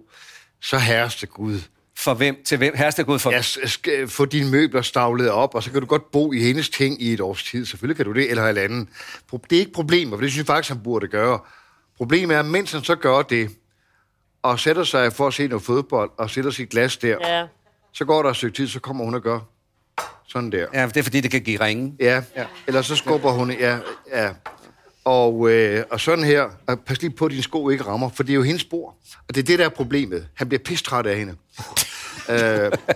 så 0.62 0.78
herreste 0.78 1.26
Gud. 1.26 1.60
For 1.98 2.14
hvem? 2.14 2.36
Til 2.44 2.58
hvem? 2.58 2.76
Herste 2.76 3.04
Gud 3.04 3.18
for 3.18 3.30
Ja, 3.30 3.42
s- 3.42 3.58
skal 3.64 4.08
få 4.08 4.24
dine 4.24 4.50
møbler 4.50 4.82
stavlet 4.82 5.30
op, 5.30 5.54
og 5.54 5.62
så 5.62 5.70
kan 5.70 5.80
du 5.80 5.86
godt 5.86 6.10
bo 6.12 6.32
i 6.32 6.40
hendes 6.42 6.68
ting 6.68 7.02
i 7.02 7.12
et 7.12 7.20
års 7.20 7.42
tid. 7.44 7.66
Selvfølgelig 7.66 7.96
kan 7.96 8.06
du 8.06 8.12
det, 8.12 8.30
eller 8.30 8.42
halvanden. 8.44 8.88
Det 9.32 9.52
er 9.56 9.60
ikke 9.60 9.72
problemer, 9.72 10.16
for 10.16 10.20
det 10.20 10.30
synes 10.30 10.38
jeg 10.38 10.46
faktisk, 10.46 10.72
han 10.74 10.82
burde 10.82 11.08
gøre. 11.08 11.38
Problemet 11.96 12.36
er, 12.36 12.42
mens 12.42 12.72
han 12.72 12.84
så 12.84 12.94
gør 12.94 13.22
det, 13.22 13.50
og 14.42 14.60
sætter 14.60 14.84
sig 14.84 15.12
for 15.12 15.26
at 15.26 15.34
se 15.34 15.48
noget 15.48 15.64
fodbold, 15.64 16.10
og 16.18 16.30
sætter 16.30 16.50
sit 16.50 16.68
glas 16.68 16.96
der, 16.96 17.16
Ja. 17.28 17.46
så 17.92 18.04
går 18.04 18.22
der 18.22 18.30
et 18.30 18.36
stykke 18.36 18.56
tid, 18.56 18.68
så 18.68 18.80
kommer 18.80 19.04
hun 19.04 19.14
og 19.14 19.22
gør 19.22 19.40
sådan 20.28 20.52
der. 20.52 20.66
Ja, 20.74 20.86
det 20.86 20.96
er 20.96 21.02
fordi, 21.02 21.20
det 21.20 21.30
kan 21.30 21.40
give 21.42 21.60
ringe. 21.60 21.94
Ja, 22.00 22.22
ja. 22.36 22.44
eller 22.66 22.82
så 22.82 22.96
skubber 22.96 23.30
hun, 23.30 23.50
ja, 23.50 23.78
ja. 24.12 24.30
Og, 25.08 25.50
øh, 25.50 25.84
og 25.90 26.00
sådan 26.00 26.24
her, 26.24 26.50
og 26.66 26.80
pas 26.80 27.00
lige 27.00 27.10
på, 27.10 27.24
at 27.24 27.30
dine 27.30 27.42
sko 27.42 27.68
ikke 27.68 27.84
rammer, 27.84 28.08
for 28.08 28.22
det 28.22 28.32
er 28.32 28.36
jo 28.36 28.42
hendes 28.42 28.64
bord. 28.64 28.96
Og 29.28 29.34
det 29.34 29.40
er 29.40 29.44
det, 29.44 29.58
der 29.58 29.64
er 29.64 29.68
problemet. 29.68 30.28
Han 30.34 30.48
bliver 30.48 30.62
pistræt 30.64 31.06
af 31.06 31.16
hende. 31.16 31.32
øh, 32.30 32.36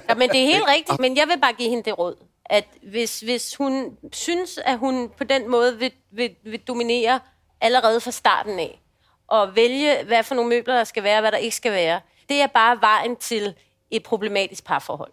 Ja, 0.09 0.15
men 0.17 0.29
det 0.29 0.43
er 0.43 0.47
helt 0.47 0.65
rigtigt, 0.69 1.01
men 1.01 1.17
jeg 1.17 1.29
vil 1.29 1.41
bare 1.41 1.53
give 1.53 1.69
hende 1.69 1.83
det 1.83 1.99
råd, 1.99 2.15
at 2.45 2.65
hvis, 2.83 3.21
hvis 3.21 3.57
hun 3.57 3.97
synes, 4.13 4.59
at 4.65 4.79
hun 4.79 5.11
på 5.19 5.25
den 5.25 5.51
måde 5.51 5.79
vil, 5.79 5.93
vil, 6.11 6.31
vil 6.45 6.61
dominere 6.61 7.21
allerede 7.61 8.01
fra 8.01 8.11
starten 8.11 8.59
af, 8.59 8.81
og 9.29 9.57
vælge, 9.57 10.05
hvad 10.07 10.23
for 10.23 10.35
nogle 10.35 10.51
møbler 10.51 10.75
der 10.75 10.85
skal 10.85 11.03
være, 11.03 11.17
og 11.17 11.21
hvad 11.21 11.33
der 11.33 11.39
ikke 11.39 11.57
skal 11.57 11.73
være, 11.73 12.01
det 12.29 12.41
er 12.41 12.47
bare 12.47 12.81
vejen 12.81 13.17
til 13.17 13.55
et 13.91 14.03
problematisk 14.03 14.65
parforhold. 14.65 15.13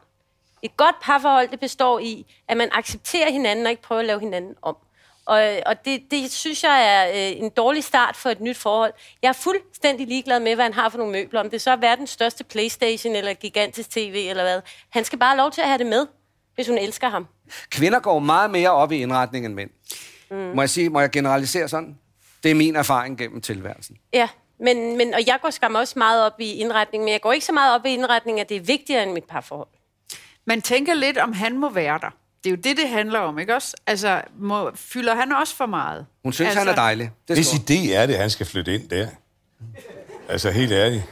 Et 0.62 0.78
godt 0.78 0.96
parforhold, 1.02 1.48
det 1.48 1.60
består 1.60 2.00
i, 2.00 2.26
at 2.48 2.58
man 2.58 2.70
accepterer 2.72 3.32
hinanden 3.32 3.66
og 3.66 3.72
ikke 3.72 3.84
prøver 3.84 4.00
at 4.00 4.08
lave 4.08 4.20
hinanden 4.20 4.56
om. 4.62 4.78
Og, 5.30 5.62
og 5.66 5.86
det, 5.86 6.02
det 6.12 6.32
synes 6.32 6.64
jeg 6.64 6.86
er 6.86 7.10
øh, 7.10 7.44
en 7.44 7.50
dårlig 7.50 7.84
start 7.84 8.16
for 8.16 8.30
et 8.30 8.42
nyt 8.42 8.58
forhold. 8.58 8.94
Jeg 9.22 9.30
er 9.30 9.34
fuldstændig 9.34 10.08
ligeglad 10.08 10.40
med, 10.40 10.56
hvad 10.56 10.66
han 10.66 10.74
har 10.74 10.90
for 10.90 10.98
nogle 10.98 11.12
møbler. 11.14 11.40
Om 11.40 11.50
det 11.50 11.62
så 11.62 11.72
er 11.72 11.76
verdens 11.76 12.10
største 12.10 12.44
Playstation 12.44 13.16
eller 13.16 13.34
gigantisk 13.34 13.90
tv 13.90 14.26
eller 14.30 14.44
hvad. 14.44 14.62
Han 14.90 15.06
skal 15.06 15.20
bare 15.20 15.30
have 15.30 15.38
lov 15.38 15.52
til 15.52 15.62
at 15.62 15.68
have 15.68 15.78
det 15.78 15.88
med, 15.88 16.08
hvis 16.56 16.68
hun 16.68 16.78
elsker 16.78 17.10
ham. 17.10 17.28
Kvinder 17.70 18.00
går 18.00 18.20
meget 18.20 18.52
mere 18.52 18.70
op 18.70 18.92
i 18.92 19.02
indretning 19.02 19.46
end 19.46 19.54
mænd. 19.54 19.70
Mm. 20.32 20.38
Må 20.38 20.62
jeg 20.62 20.70
sige, 20.70 20.90
må 20.90 21.00
jeg 21.00 21.10
generalisere 21.10 21.68
sådan? 21.68 21.98
Det 22.44 22.52
er 22.52 22.56
min 22.56 22.76
erfaring 22.76 23.18
gennem 23.18 23.42
tilværelsen. 23.42 23.98
Ja, 24.14 24.28
Men, 24.60 24.98
men, 24.98 25.14
og 25.14 25.20
jeg 25.28 25.40
går 25.42 25.50
skam 25.50 25.76
også 25.76 26.00
meget 26.00 26.26
op 26.26 26.40
i 26.40 26.54
indretning, 26.54 27.04
men 27.04 27.14
jeg 27.14 27.22
går 27.22 27.32
ikke 27.34 27.46
så 27.46 27.52
meget 27.52 27.76
op 27.76 27.86
i 27.86 27.90
indretning, 27.90 28.40
at 28.40 28.50
det 28.50 28.58
er 28.58 28.62
vigtigere 28.62 29.04
end 29.04 29.12
mit 29.12 29.24
parforhold. 29.24 29.68
Man 30.46 30.62
tænker 30.62 30.94
lidt, 30.94 31.18
om 31.18 31.34
han 31.34 31.58
må 31.58 31.70
være 31.70 32.00
der. 32.02 32.10
Det 32.44 32.50
er 32.50 32.52
jo 32.52 32.56
det, 32.56 32.78
det 32.78 32.90
handler 32.90 33.20
om, 33.20 33.40
ikke 33.40 33.56
også? 33.56 33.76
Altså, 33.88 34.22
må, 34.40 34.72
fylder 34.76 35.16
han 35.16 35.32
også 35.32 35.56
for 35.56 35.66
meget? 35.66 36.06
Hun 36.24 36.34
synes, 36.34 36.48
altså, 36.48 36.60
han 36.60 36.68
er 36.68 36.76
dejlig. 36.76 37.12
Det 37.28 37.38
Hvis 37.38 37.54
idé 37.54 37.94
er 37.94 38.06
det, 38.06 38.14
at 38.14 38.20
han 38.20 38.30
skal 38.30 38.46
flytte 38.46 38.76
ind 38.76 38.90
der. 38.90 39.08
Altså, 40.30 40.52
helt 40.52 40.72
ærligt. 40.72 41.04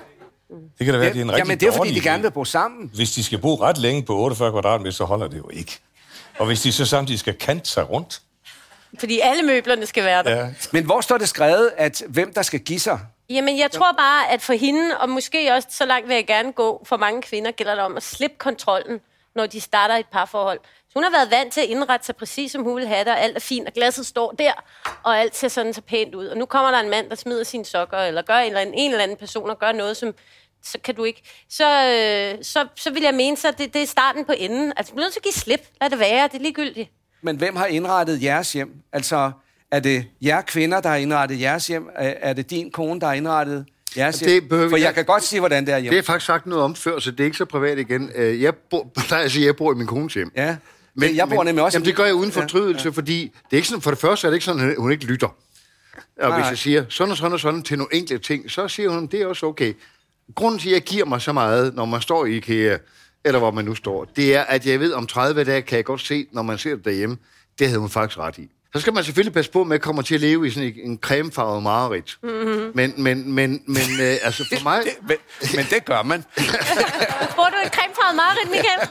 Det 0.50 0.86
kan 0.86 0.94
da 0.94 1.00
være, 1.00 1.14
det 1.14 1.20
er 1.20 1.22
en 1.22 1.32
rigtig 1.32 1.40
Jamen, 1.46 1.60
det 1.60 1.68
er 1.68 1.72
fordi, 1.72 1.94
de 1.94 2.02
gerne 2.02 2.24
vil 2.24 2.32
bo 2.32 2.46
sammen. 2.46 2.92
Hvis 2.96 3.12
de 3.12 3.24
skal 3.24 3.40
bo 3.40 3.56
ret 3.56 3.78
længe 3.78 4.04
på 4.04 4.18
48 4.18 4.52
kvadratmeter, 4.52 4.92
så 4.92 5.06
holder 5.06 5.28
det 5.28 5.38
jo 5.38 5.50
ikke. 5.50 5.80
Og 6.40 6.46
hvis 6.46 6.62
de 6.62 6.72
så 6.72 6.86
samtidig 6.86 7.20
skal 7.20 7.34
kante 7.34 7.70
sig 7.70 7.90
rundt, 7.90 8.22
Fordi 9.00 9.20
alle 9.20 9.44
møblerne 9.44 9.86
skal 9.86 10.04
være 10.04 10.24
der. 10.24 10.38
ja, 10.38 10.50
Men 10.72 10.86
hvor 10.86 11.02
står 11.02 11.18
det 11.18 11.30
skrevet, 11.30 11.72
at 11.78 12.04
hvem 12.08 12.34
der 12.34 12.42
skal 12.42 12.60
give 12.60 12.80
sig? 12.80 13.00
Jamen, 13.30 13.60
jeg 13.60 13.72
tror 13.72 13.92
bare, 13.92 14.32
at 14.32 14.42
for 14.42 14.54
hende, 14.54 14.98
og 14.98 15.10
måske 15.10 15.54
også 15.54 15.68
så 15.72 15.86
langt 15.86 16.08
vil 16.08 16.16
jeg 16.16 16.28
gerne 16.28 16.52
gå, 16.52 16.86
for 16.86 16.98
mange 16.98 17.22
kvinder 17.22 17.52
gælder 17.52 17.76
det 17.76 17.84
om 17.84 17.98
at 17.98 18.04
slippe 18.04 18.38
kontrollen, 18.38 19.00
når 19.38 19.46
de 19.46 19.62
starter 19.62 19.96
et 19.96 20.06
parforhold. 20.12 20.60
Så 20.64 20.94
hun 20.94 21.04
har 21.04 21.12
været 21.12 21.32
vant 21.32 21.54
til 21.54 21.62
at 21.62 21.68
indrette 21.68 22.06
sig 22.06 22.16
præcis, 22.16 22.52
som 22.52 22.64
hun 22.64 22.76
vil 22.76 22.88
have 22.88 23.00
det, 23.00 23.08
og 23.08 23.20
alt 23.22 23.36
er 23.36 23.40
fint, 23.40 23.68
og 23.68 23.74
glasset 23.74 24.06
står 24.06 24.32
der, 24.32 24.52
og 25.04 25.20
alt 25.20 25.36
ser 25.36 25.48
sådan 25.48 25.74
så 25.74 25.82
pænt 25.82 26.16
ud. 26.16 26.28
Og 26.28 26.38
nu 26.38 26.46
kommer 26.46 26.72
der 26.72 26.80
en 26.80 26.90
mand, 26.90 27.10
der 27.10 27.16
smider 27.16 27.44
sine 27.44 27.66
sokker, 27.66 27.98
eller 27.98 28.22
gør 28.22 28.38
en 28.38 28.48
eller 28.48 28.62
anden, 28.62 28.76
en 28.76 28.92
eller 28.92 29.04
anden 29.04 29.18
person, 29.18 29.50
og 29.50 29.60
gør 29.60 29.72
noget, 29.72 29.98
som 29.98 30.14
så 30.64 30.78
kan 30.84 30.96
du 30.96 31.04
ikke. 31.04 31.22
Så, 31.50 31.66
øh, 31.66 32.44
så, 32.44 32.68
så 32.76 32.92
vil 32.92 33.04
jeg 33.04 33.14
mene, 33.14 33.38
så 33.38 33.52
det, 33.58 33.74
det 33.74 33.82
er 33.82 33.88
starten 33.88 34.26
på 34.26 34.34
enden. 34.38 34.74
Altså, 34.78 34.92
du 34.92 34.96
bliver 34.96 35.06
nødt 35.06 35.14
til 35.14 35.20
at 35.20 35.24
give 35.24 35.34
slip. 35.34 35.62
Lad 35.82 35.90
det 35.90 36.00
være, 36.00 36.28
det 36.28 36.34
er 36.34 36.42
ligegyldigt. 36.42 36.92
Men 37.22 37.38
hvem 37.38 37.56
har 37.56 37.66
indrettet 37.66 38.24
jeres 38.24 38.54
hjem? 38.54 38.74
Altså, 38.94 39.32
er 39.72 39.80
det 39.80 40.06
jer 40.22 40.42
kvinder, 40.42 40.82
der 40.82 40.90
har 40.90 40.96
indrettet 40.96 41.42
jeres 41.42 41.68
hjem? 41.68 41.90
Er 41.96 42.14
er 42.22 42.34
det 42.34 42.50
din 42.50 42.72
kone, 42.72 43.00
der 43.00 43.08
har 43.08 43.14
indrettet 43.14 43.66
jeres 43.98 44.20
Det 44.20 44.28
hjem? 44.32 44.48
behøver 44.48 44.70
For 44.70 44.78
jeg 44.78 44.86
jeg- 44.86 44.94
kan 44.96 45.06
godt 45.06 45.24
sige, 45.24 45.40
hvordan 45.40 45.66
det 45.66 45.72
er 45.72 45.76
Det 45.76 45.84
hjemme. 45.84 45.98
er 45.98 46.02
faktisk 46.02 46.26
sagt 46.26 46.46
noget 46.46 46.64
om 46.64 46.76
før, 46.76 47.00
så 47.00 47.12
det 47.12 47.20
er 47.20 47.26
ikke 47.26 47.38
så 47.38 47.46
privat 47.46 47.80
igen. 47.80 48.12
Øh, 48.16 48.42
Jeg 48.42 48.56
bor, 48.56 48.92
plejer 49.08 49.24
at 49.24 49.32
sige, 49.32 49.44
at 49.44 49.46
jeg 49.46 49.56
bor 49.56 49.72
i 49.74 49.76
min 49.76 49.88
kones 49.88 50.14
hjem. 50.14 50.32
Ja. 50.36 50.58
Men, 50.96 51.16
jeg 51.16 51.30
bor 51.30 51.44
nemlig 51.44 51.64
også... 51.64 51.76
Jamen, 51.78 51.86
det 51.86 51.96
gør 51.96 52.06
jeg 52.06 52.14
uden 52.14 52.32
Ja, 52.36 52.42
fortrydelse, 52.42 52.86
ja, 52.86 52.90
fordi 52.92 53.22
det 53.24 53.52
er 53.52 53.56
ikke 53.58 53.68
sådan, 53.68 53.82
for 53.82 53.92
det 53.92 54.00
første 54.00 54.28
er 54.28 54.32
det 54.32 54.36
ikke 54.36 54.46
sådan, 54.46 54.70
at 54.70 54.76
hun 54.78 54.92
ikke 54.92 55.06
lytter. 55.06 55.28
Og 56.22 56.30
Nej. 56.30 56.40
hvis 56.40 56.50
jeg 56.50 56.58
siger 56.58 56.86
sådan 56.90 57.12
og 57.12 57.18
sådan 57.18 57.34
og 57.34 57.40
sådan 57.40 57.64
til 57.64 57.78
nogle 57.78 57.96
enkelte 57.96 58.24
ting, 58.28 58.52
så 58.52 58.68
siger 58.68 58.90
hun, 58.90 59.08
det 59.08 59.22
er 59.22 59.26
også 59.28 59.46
okay. 59.46 59.74
Grunden 60.36 60.60
til, 60.60 60.70
at 60.70 60.74
jeg 60.74 60.82
giver 60.82 61.06
mig 61.06 61.22
så 61.22 61.34
meget, 61.34 61.76
når 61.76 61.86
man 61.86 62.02
står 62.02 62.26
i 62.26 62.36
IKEA, 62.38 62.78
eller 63.26 63.40
hvor 63.40 63.52
man 63.52 63.66
nu 63.66 63.76
står, 63.76 64.06
det 64.16 64.36
er, 64.36 64.42
at 64.42 64.66
jeg 64.66 64.80
ved, 64.80 64.94
om 64.94 65.08
30 65.08 65.44
dage 65.44 65.62
kan 65.62 65.76
jeg 65.76 65.86
godt 65.86 66.02
se, 66.02 66.28
når 66.32 66.42
man 66.42 66.58
ser 66.58 66.76
det 66.76 66.86
derhjemme, 66.86 67.18
det 67.60 67.68
havde 67.68 67.80
hun 67.80 67.90
faktisk 67.90 68.18
ret 68.20 68.38
i. 68.38 68.50
Så 68.76 68.82
skal 68.82 68.94
man 68.94 69.04
selvfølgelig 69.04 69.34
passe 69.34 69.52
på 69.52 69.64
med 69.64 69.76
at 69.76 69.82
komme 69.82 70.04
til 70.04 70.16
at 70.16 70.22
leve 70.22 70.48
i 70.48 70.52
sådan 70.52 70.70
en, 70.70 70.92
en 70.92 70.98
cremefarvet 71.02 71.64
mareridt. 71.64 72.18
Mm-hmm. 72.24 72.72
Men, 72.76 72.94
men, 72.98 73.32
men, 73.34 73.64
men 73.68 73.82
øh, 74.02 74.16
altså 74.24 74.46
for 74.54 74.64
mig... 74.64 74.82
Det, 74.84 74.92
men, 75.08 75.18
men 75.56 75.66
det 75.70 75.86
gør 75.86 76.04
man. 76.04 76.24
Bor 77.36 77.44
du 77.50 77.56
i 77.66 77.70
cremefarvet 77.70 78.16
mareridt, 78.16 78.50
Michael? 78.52 78.90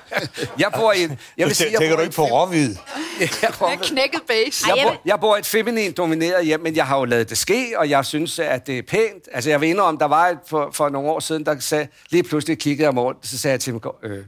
Jeg 0.58 0.72
bor 0.76 0.92
i... 0.92 1.02
en- 1.02 1.18
Jeg 1.38 1.46
vil 1.46 1.54
sige, 1.56 1.70
jeg 1.72 1.80
tænker 1.80 1.96
du 1.96 2.02
ikke 2.02 2.14
på 2.14 2.24
råhvid? 2.24 2.76
Jeg 3.20 3.78
knækket 3.82 4.20
base. 4.28 4.64
Jeg, 4.76 4.84
bor, 4.86 5.00
jeg 5.04 5.20
bor 5.20 5.36
i 5.36 5.38
et 5.38 5.46
feminin 5.46 5.92
domineret 5.92 6.44
hjem, 6.46 6.60
men 6.60 6.76
jeg 6.76 6.86
har 6.86 6.98
jo 6.98 7.04
lavet 7.04 7.30
det 7.30 7.38
ske, 7.38 7.72
og 7.76 7.90
jeg 7.90 8.04
synes, 8.04 8.38
at 8.38 8.66
det 8.66 8.78
er 8.78 8.82
pænt. 8.82 9.28
Altså, 9.32 9.50
jeg 9.50 9.60
vil 9.60 9.68
indrømme, 9.68 9.98
der 10.00 10.06
var 10.06 10.26
et 10.28 10.38
for, 10.46 10.70
for 10.72 10.88
nogle 10.88 11.10
år 11.10 11.20
siden, 11.20 11.46
der 11.46 11.58
sagde, 11.58 11.88
lige 12.10 12.22
pludselig 12.22 12.58
kiggede 12.58 12.86
jeg 12.86 12.94
mig 12.94 13.02
rundt, 13.02 13.26
så 13.26 13.38
sagde 13.38 13.52
jeg 13.52 13.60
til 13.60 13.72
ham, 13.72 13.80
øh, 14.02 14.24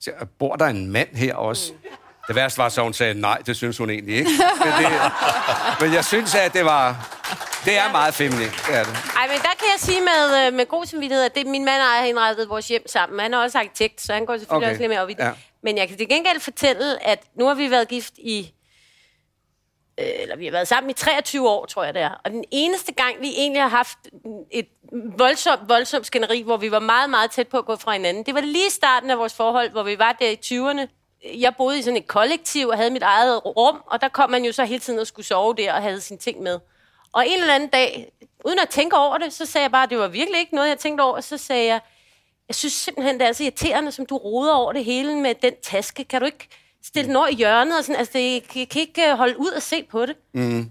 så, 0.00 0.10
bor 0.38 0.56
der 0.56 0.66
en 0.66 0.90
mand 0.92 1.08
her 1.16 1.34
også? 1.34 1.72
Det 2.28 2.36
værste 2.36 2.58
var 2.58 2.68
så, 2.68 2.82
hun 2.82 2.94
sagde, 2.94 3.20
nej, 3.20 3.38
det 3.46 3.56
synes 3.56 3.78
hun 3.78 3.90
egentlig 3.90 4.16
ikke. 4.16 4.30
Men, 4.64 4.72
det, 4.84 5.12
men 5.80 5.92
jeg 5.94 6.04
synes, 6.04 6.34
at 6.34 6.52
det 6.52 6.64
var... 6.64 7.14
Det 7.64 7.78
er 7.78 7.92
meget 7.92 8.14
feminin, 8.14 8.48
det 8.48 8.74
er 8.76 8.84
det. 8.84 8.92
Ej, 9.16 9.26
men 9.28 9.36
der 9.36 9.54
kan 9.58 9.66
jeg 9.72 9.78
sige 9.78 10.00
med, 10.00 10.46
øh, 10.46 10.52
med 10.52 10.66
god 10.66 10.86
samvittighed, 10.86 11.24
at 11.24 11.34
det, 11.34 11.46
min 11.46 11.64
mand 11.64 11.82
og 11.82 11.88
jeg 11.88 11.98
har 12.00 12.04
indrettet 12.06 12.48
vores 12.48 12.68
hjem 12.68 12.88
sammen. 12.88 13.20
Han 13.20 13.34
er 13.34 13.38
også 13.38 13.58
arkitekt, 13.58 14.00
så 14.00 14.12
han 14.12 14.26
går 14.26 14.36
selvfølgelig 14.36 14.66
Okay. 14.66 14.70
også 14.74 14.82
lidt 14.82 14.90
mere 14.90 15.00
op 15.00 15.10
i 15.10 15.12
det. 15.12 15.24
Ja. 15.24 15.30
Men 15.62 15.78
jeg 15.78 15.88
kan 15.88 15.96
til 15.98 16.08
gengæld 16.08 16.40
fortælle, 16.40 17.06
at 17.06 17.22
nu 17.34 17.46
har 17.46 17.54
vi 17.54 17.70
været 17.70 17.88
gift 17.88 18.14
i... 18.18 18.52
Øh, 20.00 20.06
eller 20.18 20.36
vi 20.36 20.44
har 20.44 20.52
været 20.52 20.68
sammen 20.68 20.90
i 20.90 20.92
23 20.92 21.48
år, 21.48 21.66
tror 21.66 21.84
jeg 21.84 21.94
det 21.94 22.02
er. 22.02 22.20
Og 22.24 22.30
den 22.30 22.44
eneste 22.50 22.92
gang, 22.92 23.14
vi 23.20 23.28
egentlig 23.36 23.62
har 23.62 23.68
haft 23.68 23.98
et 24.50 24.66
voldsomt, 25.18 25.68
voldsomt 25.68 26.06
skænderi, 26.06 26.42
hvor 26.42 26.56
vi 26.56 26.70
var 26.70 26.80
meget, 26.80 27.10
meget 27.10 27.30
tæt 27.30 27.48
på 27.48 27.58
at 27.58 27.64
gå 27.64 27.76
fra 27.76 27.92
hinanden, 27.92 28.22
det 28.26 28.34
var 28.34 28.40
lige 28.40 28.70
starten 28.70 29.10
af 29.10 29.18
vores 29.18 29.34
forhold, 29.34 29.70
hvor 29.70 29.82
vi 29.82 29.98
var 29.98 30.12
der 30.12 30.28
i 30.30 30.38
20'erne. 30.44 30.97
Jeg 31.24 31.54
boede 31.56 31.78
i 31.78 31.82
sådan 31.82 31.96
et 31.96 32.06
kollektiv 32.06 32.68
og 32.68 32.76
havde 32.76 32.90
mit 32.90 33.02
eget 33.02 33.46
rum, 33.46 33.82
og 33.86 34.00
der 34.00 34.08
kom 34.08 34.30
man 34.30 34.44
jo 34.44 34.52
så 34.52 34.64
hele 34.64 34.80
tiden 34.80 34.98
og 34.98 35.06
skulle 35.06 35.26
sove 35.26 35.54
der 35.54 35.72
og 35.72 35.82
havde 35.82 36.00
sine 36.00 36.18
ting 36.18 36.42
med. 36.42 36.58
Og 37.12 37.28
en 37.28 37.40
eller 37.40 37.54
anden 37.54 37.68
dag, 37.68 38.12
uden 38.44 38.58
at 38.58 38.68
tænke 38.68 38.96
over 38.96 39.18
det, 39.18 39.32
så 39.32 39.46
sagde 39.46 39.62
jeg 39.62 39.70
bare, 39.70 39.82
at 39.82 39.90
det 39.90 39.98
var 39.98 40.08
virkelig 40.08 40.40
ikke 40.40 40.54
noget, 40.54 40.68
jeg 40.68 40.78
tænkte 40.78 41.02
over. 41.02 41.20
Så 41.20 41.36
sagde 41.36 41.66
jeg, 41.66 41.80
jeg 42.48 42.54
synes 42.54 42.72
simpelthen, 42.72 43.20
det 43.20 43.28
er 43.28 43.32
så 43.32 43.42
irriterende, 43.42 43.92
som 43.92 44.06
du 44.06 44.16
roder 44.16 44.54
over 44.54 44.72
det 44.72 44.84
hele 44.84 45.16
med 45.16 45.34
den 45.34 45.52
taske. 45.62 46.04
Kan 46.04 46.20
du 46.20 46.26
ikke 46.26 46.48
stille 46.84 47.08
den 47.08 47.16
over 47.16 47.26
i 47.26 47.34
hjørnet? 47.34 47.78
Og 47.78 47.84
sådan? 47.84 47.98
Altså, 47.98 48.12
det, 48.18 48.32
jeg 48.56 48.68
kan 48.68 48.80
ikke 48.80 49.10
øh, 49.10 49.16
holde 49.16 49.38
ud 49.38 49.48
og 49.48 49.62
se 49.62 49.82
på 49.82 50.06
det. 50.06 50.16
Mm. 50.32 50.70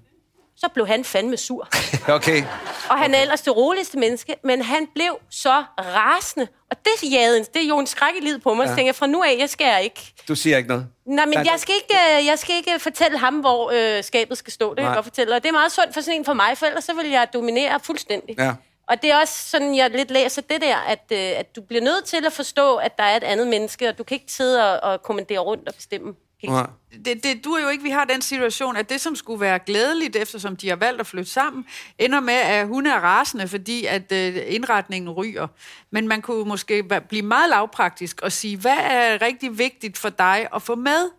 Så 0.58 0.68
blev 0.74 0.88
han 0.88 1.04
fandme 1.04 1.38
sur. 1.38 1.68
Okay. 2.18 2.44
Og 2.90 2.98
han 2.98 3.14
er 3.14 3.22
ellers 3.22 3.42
det 3.42 3.56
roligste 3.56 3.98
menneske, 3.98 4.36
men 4.44 4.62
han 4.62 4.88
blev 4.96 5.20
så 5.30 5.64
rasende. 5.80 6.48
Og 6.72 6.78
det 6.86 7.12
jagede, 7.12 7.40
det 7.40 7.64
er 7.64 7.68
jo 7.68 7.80
en 7.80 7.88
skræk 7.88 8.14
i 8.22 8.24
livet 8.26 8.42
på 8.44 8.54
mig. 8.54 8.64
Ja. 8.64 8.70
Så 8.70 8.76
tænker 8.76 8.88
jeg, 8.88 8.96
fra 8.96 9.08
nu 9.08 9.24
af, 9.24 9.36
jeg 9.40 9.50
skal 9.50 9.84
ikke. 9.84 10.14
Du 10.28 10.36
siger 10.36 10.58
ikke 10.58 10.70
noget? 10.70 10.88
Nej, 11.06 11.26
men 11.26 11.34
Nej, 11.34 11.44
jeg 11.52 11.60
skal 11.60 11.76
ikke, 11.76 11.96
øh, 12.20 12.26
jeg 12.26 12.40
skal 12.40 12.56
ikke 12.56 12.80
fortælle 12.80 13.18
ham, 13.18 13.34
hvor 13.36 13.72
øh, 13.74 14.04
skabet 14.04 14.38
skal 14.38 14.54
stå. 14.54 14.70
Det 14.70 14.78
kan 14.78 14.86
jeg 14.86 14.96
godt 14.96 15.06
fortælle. 15.06 15.36
Og 15.36 15.44
det 15.44 15.50
er 15.50 15.54
meget 15.54 15.72
sundt 15.72 15.94
for 15.94 16.02
sådan 16.02 16.20
en 16.20 16.26
for 16.26 16.34
mig, 16.34 16.58
for 16.58 16.66
ellers 16.66 16.84
så 16.84 16.94
vil 16.94 17.10
jeg 17.10 17.28
dominere 17.34 17.80
fuldstændig. 17.84 18.36
Ja. 18.40 18.54
Og 18.88 19.02
det 19.02 19.12
er 19.12 19.18
også 19.18 19.50
sådan, 19.50 19.76
jeg 19.76 19.90
lidt 19.90 20.12
læser 20.12 20.42
det 20.42 20.62
der, 20.62 20.76
at, 20.78 21.04
øh, 21.12 21.40
at 21.40 21.56
du 21.56 21.62
bliver 21.62 21.84
nødt 21.84 22.06
til 22.06 22.26
at 22.26 22.34
forstå, 22.34 22.76
at 22.76 22.98
der 22.98 23.04
er 23.04 23.18
et 23.18 23.24
andet 23.24 23.48
menneske, 23.48 23.90
og 23.90 23.98
du 23.98 24.04
kan 24.04 24.16
ikke 24.16 24.32
sidde 24.34 24.72
og, 24.82 24.92
og 24.92 25.02
kommandere 25.04 25.40
rundt 25.40 25.68
og 25.68 25.76
bestemme. 25.76 26.14
Nej. 26.44 26.68
det, 27.06 27.24
det 27.24 27.46
du 27.46 27.58
jo 27.64 27.70
ikke, 27.70 27.84
vi 27.84 27.90
har 27.90 28.06
den 28.06 28.22
situation, 28.22 28.76
at 28.76 28.90
det, 28.90 29.02
som 29.02 29.16
skulle 29.16 29.42
være 29.42 29.60
glædeligt, 29.66 30.16
eftersom 30.16 30.56
de 30.56 30.70
har 30.70 30.76
valgt 30.76 31.00
at 31.00 31.08
flytte 31.08 31.32
sammen, 31.32 31.66
ender 32.00 32.20
med, 32.20 32.34
at 32.34 32.68
hun 32.68 32.88
er 32.88 33.00
rasende, 33.00 33.48
fordi 33.48 33.86
at 33.86 34.12
øh, 34.12 34.36
indretningen 34.48 35.10
ryger. 35.10 35.48
Men 35.92 36.08
man 36.08 36.22
kunne 36.22 36.46
måske 36.46 36.84
blive 37.10 37.22
meget 37.22 37.50
lavpraktisk 37.50 38.22
og 38.22 38.32
sige, 38.32 38.58
hvad 38.58 38.78
er 38.80 39.22
rigtig 39.22 39.58
vigtigt 39.58 39.98
for 39.98 40.10
dig 40.10 40.48
at 40.56 40.62
få 40.62 40.76
med? 40.76 41.10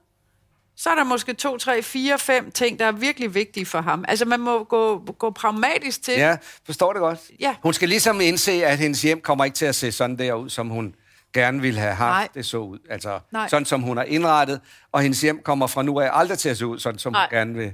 Så 0.77 0.91
er 0.91 0.95
der 0.95 1.05
måske 1.05 1.33
to, 1.35 1.57
tre, 1.57 1.83
fire, 1.83 2.19
fem 2.19 2.51
ting, 2.51 2.79
der 2.79 2.85
er 2.85 2.93
virkelig 2.93 3.35
vigtige 3.35 3.67
for 3.67 3.81
ham. 3.81 4.05
Altså, 4.09 4.25
man 4.25 4.41
må 4.41 4.65
gå, 4.65 4.99
gå 5.19 5.31
pragmatisk 5.31 6.03
til. 6.03 6.15
Ja, 6.15 6.37
forstår 6.67 6.93
det 6.93 7.01
godt. 7.01 7.19
Ja. 7.41 7.55
Hun 7.63 7.75
skal 7.75 7.89
ligesom 7.89 8.21
indse, 8.21 8.53
at 8.53 8.79
hendes 8.79 9.03
hjem 9.03 9.21
kommer 9.21 9.45
ikke 9.45 9.55
til 9.55 9.67
at 9.67 9.75
se 9.75 9.93
sådan 9.93 10.19
der 10.19 10.35
ud, 10.35 10.51
som 10.51 10.69
hun 10.69 10.95
gerne 11.33 11.61
ville 11.61 11.81
have 11.81 11.95
haft 11.95 12.13
Nej. 12.13 12.29
det 12.35 12.47
så 12.47 12.59
ud. 12.59 12.79
Altså, 12.91 13.21
Nej. 13.33 13.49
sådan 13.49 13.65
som 13.65 13.83
hun 13.83 13.97
har 13.97 14.05
indrettet, 14.05 14.61
og 14.93 15.03
hendes 15.03 15.21
hjem 15.21 15.41
kommer 15.45 15.67
fra 15.67 15.83
nu 15.83 16.01
af 16.01 16.11
aldrig 16.13 16.39
til 16.39 16.49
at 16.49 16.59
se 16.59 16.67
ud, 16.67 16.79
sådan 16.79 16.99
som 16.99 17.13
Nej. 17.13 17.27
hun 17.31 17.39
gerne 17.39 17.55
vil. 17.55 17.73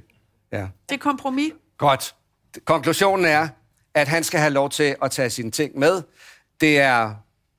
Ja. 0.52 0.66
Det 0.88 0.94
er 0.94 0.98
kompromis. 0.98 1.52
Godt. 1.78 2.14
Konklusionen 2.64 3.26
er, 3.26 3.48
at 3.94 4.08
han 4.08 4.24
skal 4.24 4.40
have 4.40 4.52
lov 4.52 4.70
til 4.70 4.96
at 5.02 5.10
tage 5.10 5.30
sine 5.30 5.50
ting 5.50 5.78
med. 5.78 6.02
Det 6.60 6.78
er 6.78 7.14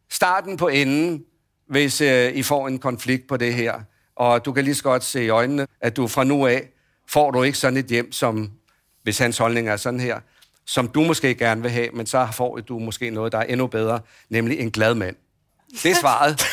starten 0.09 0.57
på 0.57 0.67
enden, 0.67 1.23
hvis 1.69 2.01
øh, 2.01 2.33
I 2.33 2.43
får 2.43 2.67
en 2.67 2.79
konflikt 2.79 3.27
på 3.27 3.37
det 3.37 3.53
her. 3.53 3.81
Og 4.15 4.45
du 4.45 4.53
kan 4.53 4.63
lige 4.63 4.75
så 4.75 4.83
godt 4.83 5.03
se 5.03 5.23
i 5.25 5.29
øjnene, 5.29 5.67
at 5.81 5.95
du 5.95 6.07
fra 6.07 6.23
nu 6.23 6.47
af 6.47 6.69
får 7.07 7.31
du 7.31 7.43
ikke 7.43 7.57
sådan 7.57 7.77
et 7.77 7.85
hjem, 7.85 8.11
som, 8.11 8.51
hvis 9.03 9.17
hans 9.17 9.37
holdning 9.37 9.69
er 9.69 9.77
sådan 9.77 9.99
her, 9.99 10.19
som 10.65 10.87
du 10.87 11.03
måske 11.03 11.35
gerne 11.35 11.61
vil 11.61 11.71
have, 11.71 11.89
men 11.93 12.05
så 12.05 12.27
får 12.33 12.57
du 12.57 12.79
måske 12.79 13.09
noget, 13.09 13.31
der 13.31 13.37
er 13.37 13.43
endnu 13.43 13.67
bedre, 13.67 13.99
nemlig 14.29 14.59
en 14.59 14.71
glad 14.71 14.95
mand. 14.95 15.15
Det 15.83 15.91
er 15.91 15.95
svaret. 15.95 16.45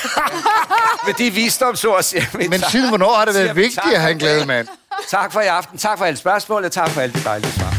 Med 1.06 1.14
de 1.14 1.30
visdomsord, 1.30 2.02
siger 2.02 2.24
vi 2.38 2.48
Men 2.48 2.62
siden 2.70 2.88
hvornår 2.88 3.14
har 3.16 3.24
det 3.24 3.35
været 3.35 3.56
vi 3.56 3.62
vigtigt 3.62 3.94
at 3.94 4.00
have 4.00 4.12
en 4.12 4.18
glad 4.18 4.38
det. 4.38 4.46
mand? 4.46 4.66
Tak 5.11 5.32
for 5.32 5.40
i 5.40 5.46
aften. 5.46 5.78
Tak 5.78 5.98
for 5.98 6.04
alle 6.04 6.16
spørgsmål, 6.16 6.64
og 6.64 6.72
tak 6.72 6.90
for 6.90 7.00
alle 7.00 7.14
de 7.14 7.24
dejlige 7.24 7.52
svar. 7.52 7.74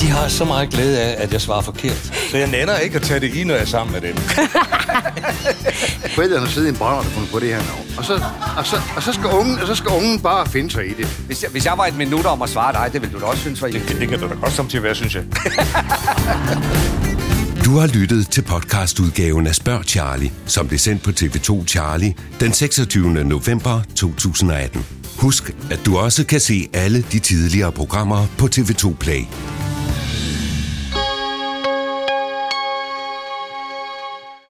De 0.00 0.06
har 0.06 0.28
så 0.28 0.44
meget 0.44 0.70
glæde 0.70 1.00
af, 1.00 1.22
at 1.22 1.32
jeg 1.32 1.40
svarer 1.40 1.60
forkert. 1.60 2.12
Så 2.30 2.36
jeg 2.36 2.46
nænder 2.46 2.78
ikke 2.78 2.96
at 2.96 3.02
tage 3.02 3.20
det 3.20 3.34
i, 3.34 3.44
når 3.44 3.54
jeg 3.54 3.62
er 3.62 3.66
sammen 3.66 3.92
med 3.92 4.00
dem. 4.00 4.16
Forældrene 6.14 6.48
sidder 6.48 6.68
i 6.68 6.70
en 6.70 6.76
brænder, 6.76 7.02
der 7.02 7.08
på 7.32 7.38
det 7.38 7.48
her 7.48 7.56
navn. 7.56 7.86
Og 7.98 8.04
så, 8.04 8.22
og, 8.56 8.66
så, 8.66 8.80
og, 8.96 9.02
så 9.02 9.12
skal 9.12 9.26
ungen, 9.26 9.58
og 9.58 9.66
så 9.66 9.74
skal 9.74 9.90
ungen 9.90 10.20
bare 10.20 10.46
finde 10.46 10.70
sig 10.70 10.86
i 10.86 10.94
det. 10.94 11.06
Hvis 11.06 11.42
jeg, 11.42 11.50
hvis 11.50 11.66
jeg 11.66 11.78
var 11.78 11.86
et 11.86 11.96
minut 11.96 12.26
om 12.26 12.42
at 12.42 12.48
svare 12.50 12.72
dig, 12.72 12.92
det 12.92 13.00
ville 13.02 13.14
du 13.14 13.20
da 13.20 13.26
også 13.26 13.40
synes 13.40 13.62
var 13.62 13.68
Det, 13.68 13.96
det 14.00 14.08
kan 14.08 14.20
du 14.20 14.28
da 14.28 14.34
godt 14.34 14.52
som 14.52 14.68
til 14.68 14.76
at 14.76 14.82
være, 14.82 14.94
synes 14.94 15.14
jeg. 15.14 15.24
Du 17.70 17.78
har 17.78 17.86
lyttet 17.86 18.30
til 18.30 18.42
podcastudgaven 18.42 19.46
af 19.46 19.54
Spørg 19.54 19.84
Charlie, 19.84 20.32
som 20.46 20.68
blev 20.68 20.78
sendt 20.78 21.02
på 21.02 21.10
TV2 21.10 21.66
Charlie 21.66 22.14
den 22.40 22.52
26. 22.52 23.24
november 23.24 23.82
2018. 23.96 24.86
Husk, 25.18 25.50
at 25.70 25.80
du 25.86 25.96
også 25.98 26.26
kan 26.26 26.40
se 26.40 26.68
alle 26.72 27.02
de 27.12 27.18
tidligere 27.18 27.72
programmer 27.72 28.26
på 28.38 28.46
TV2 28.46 28.96
Play. 28.96 29.22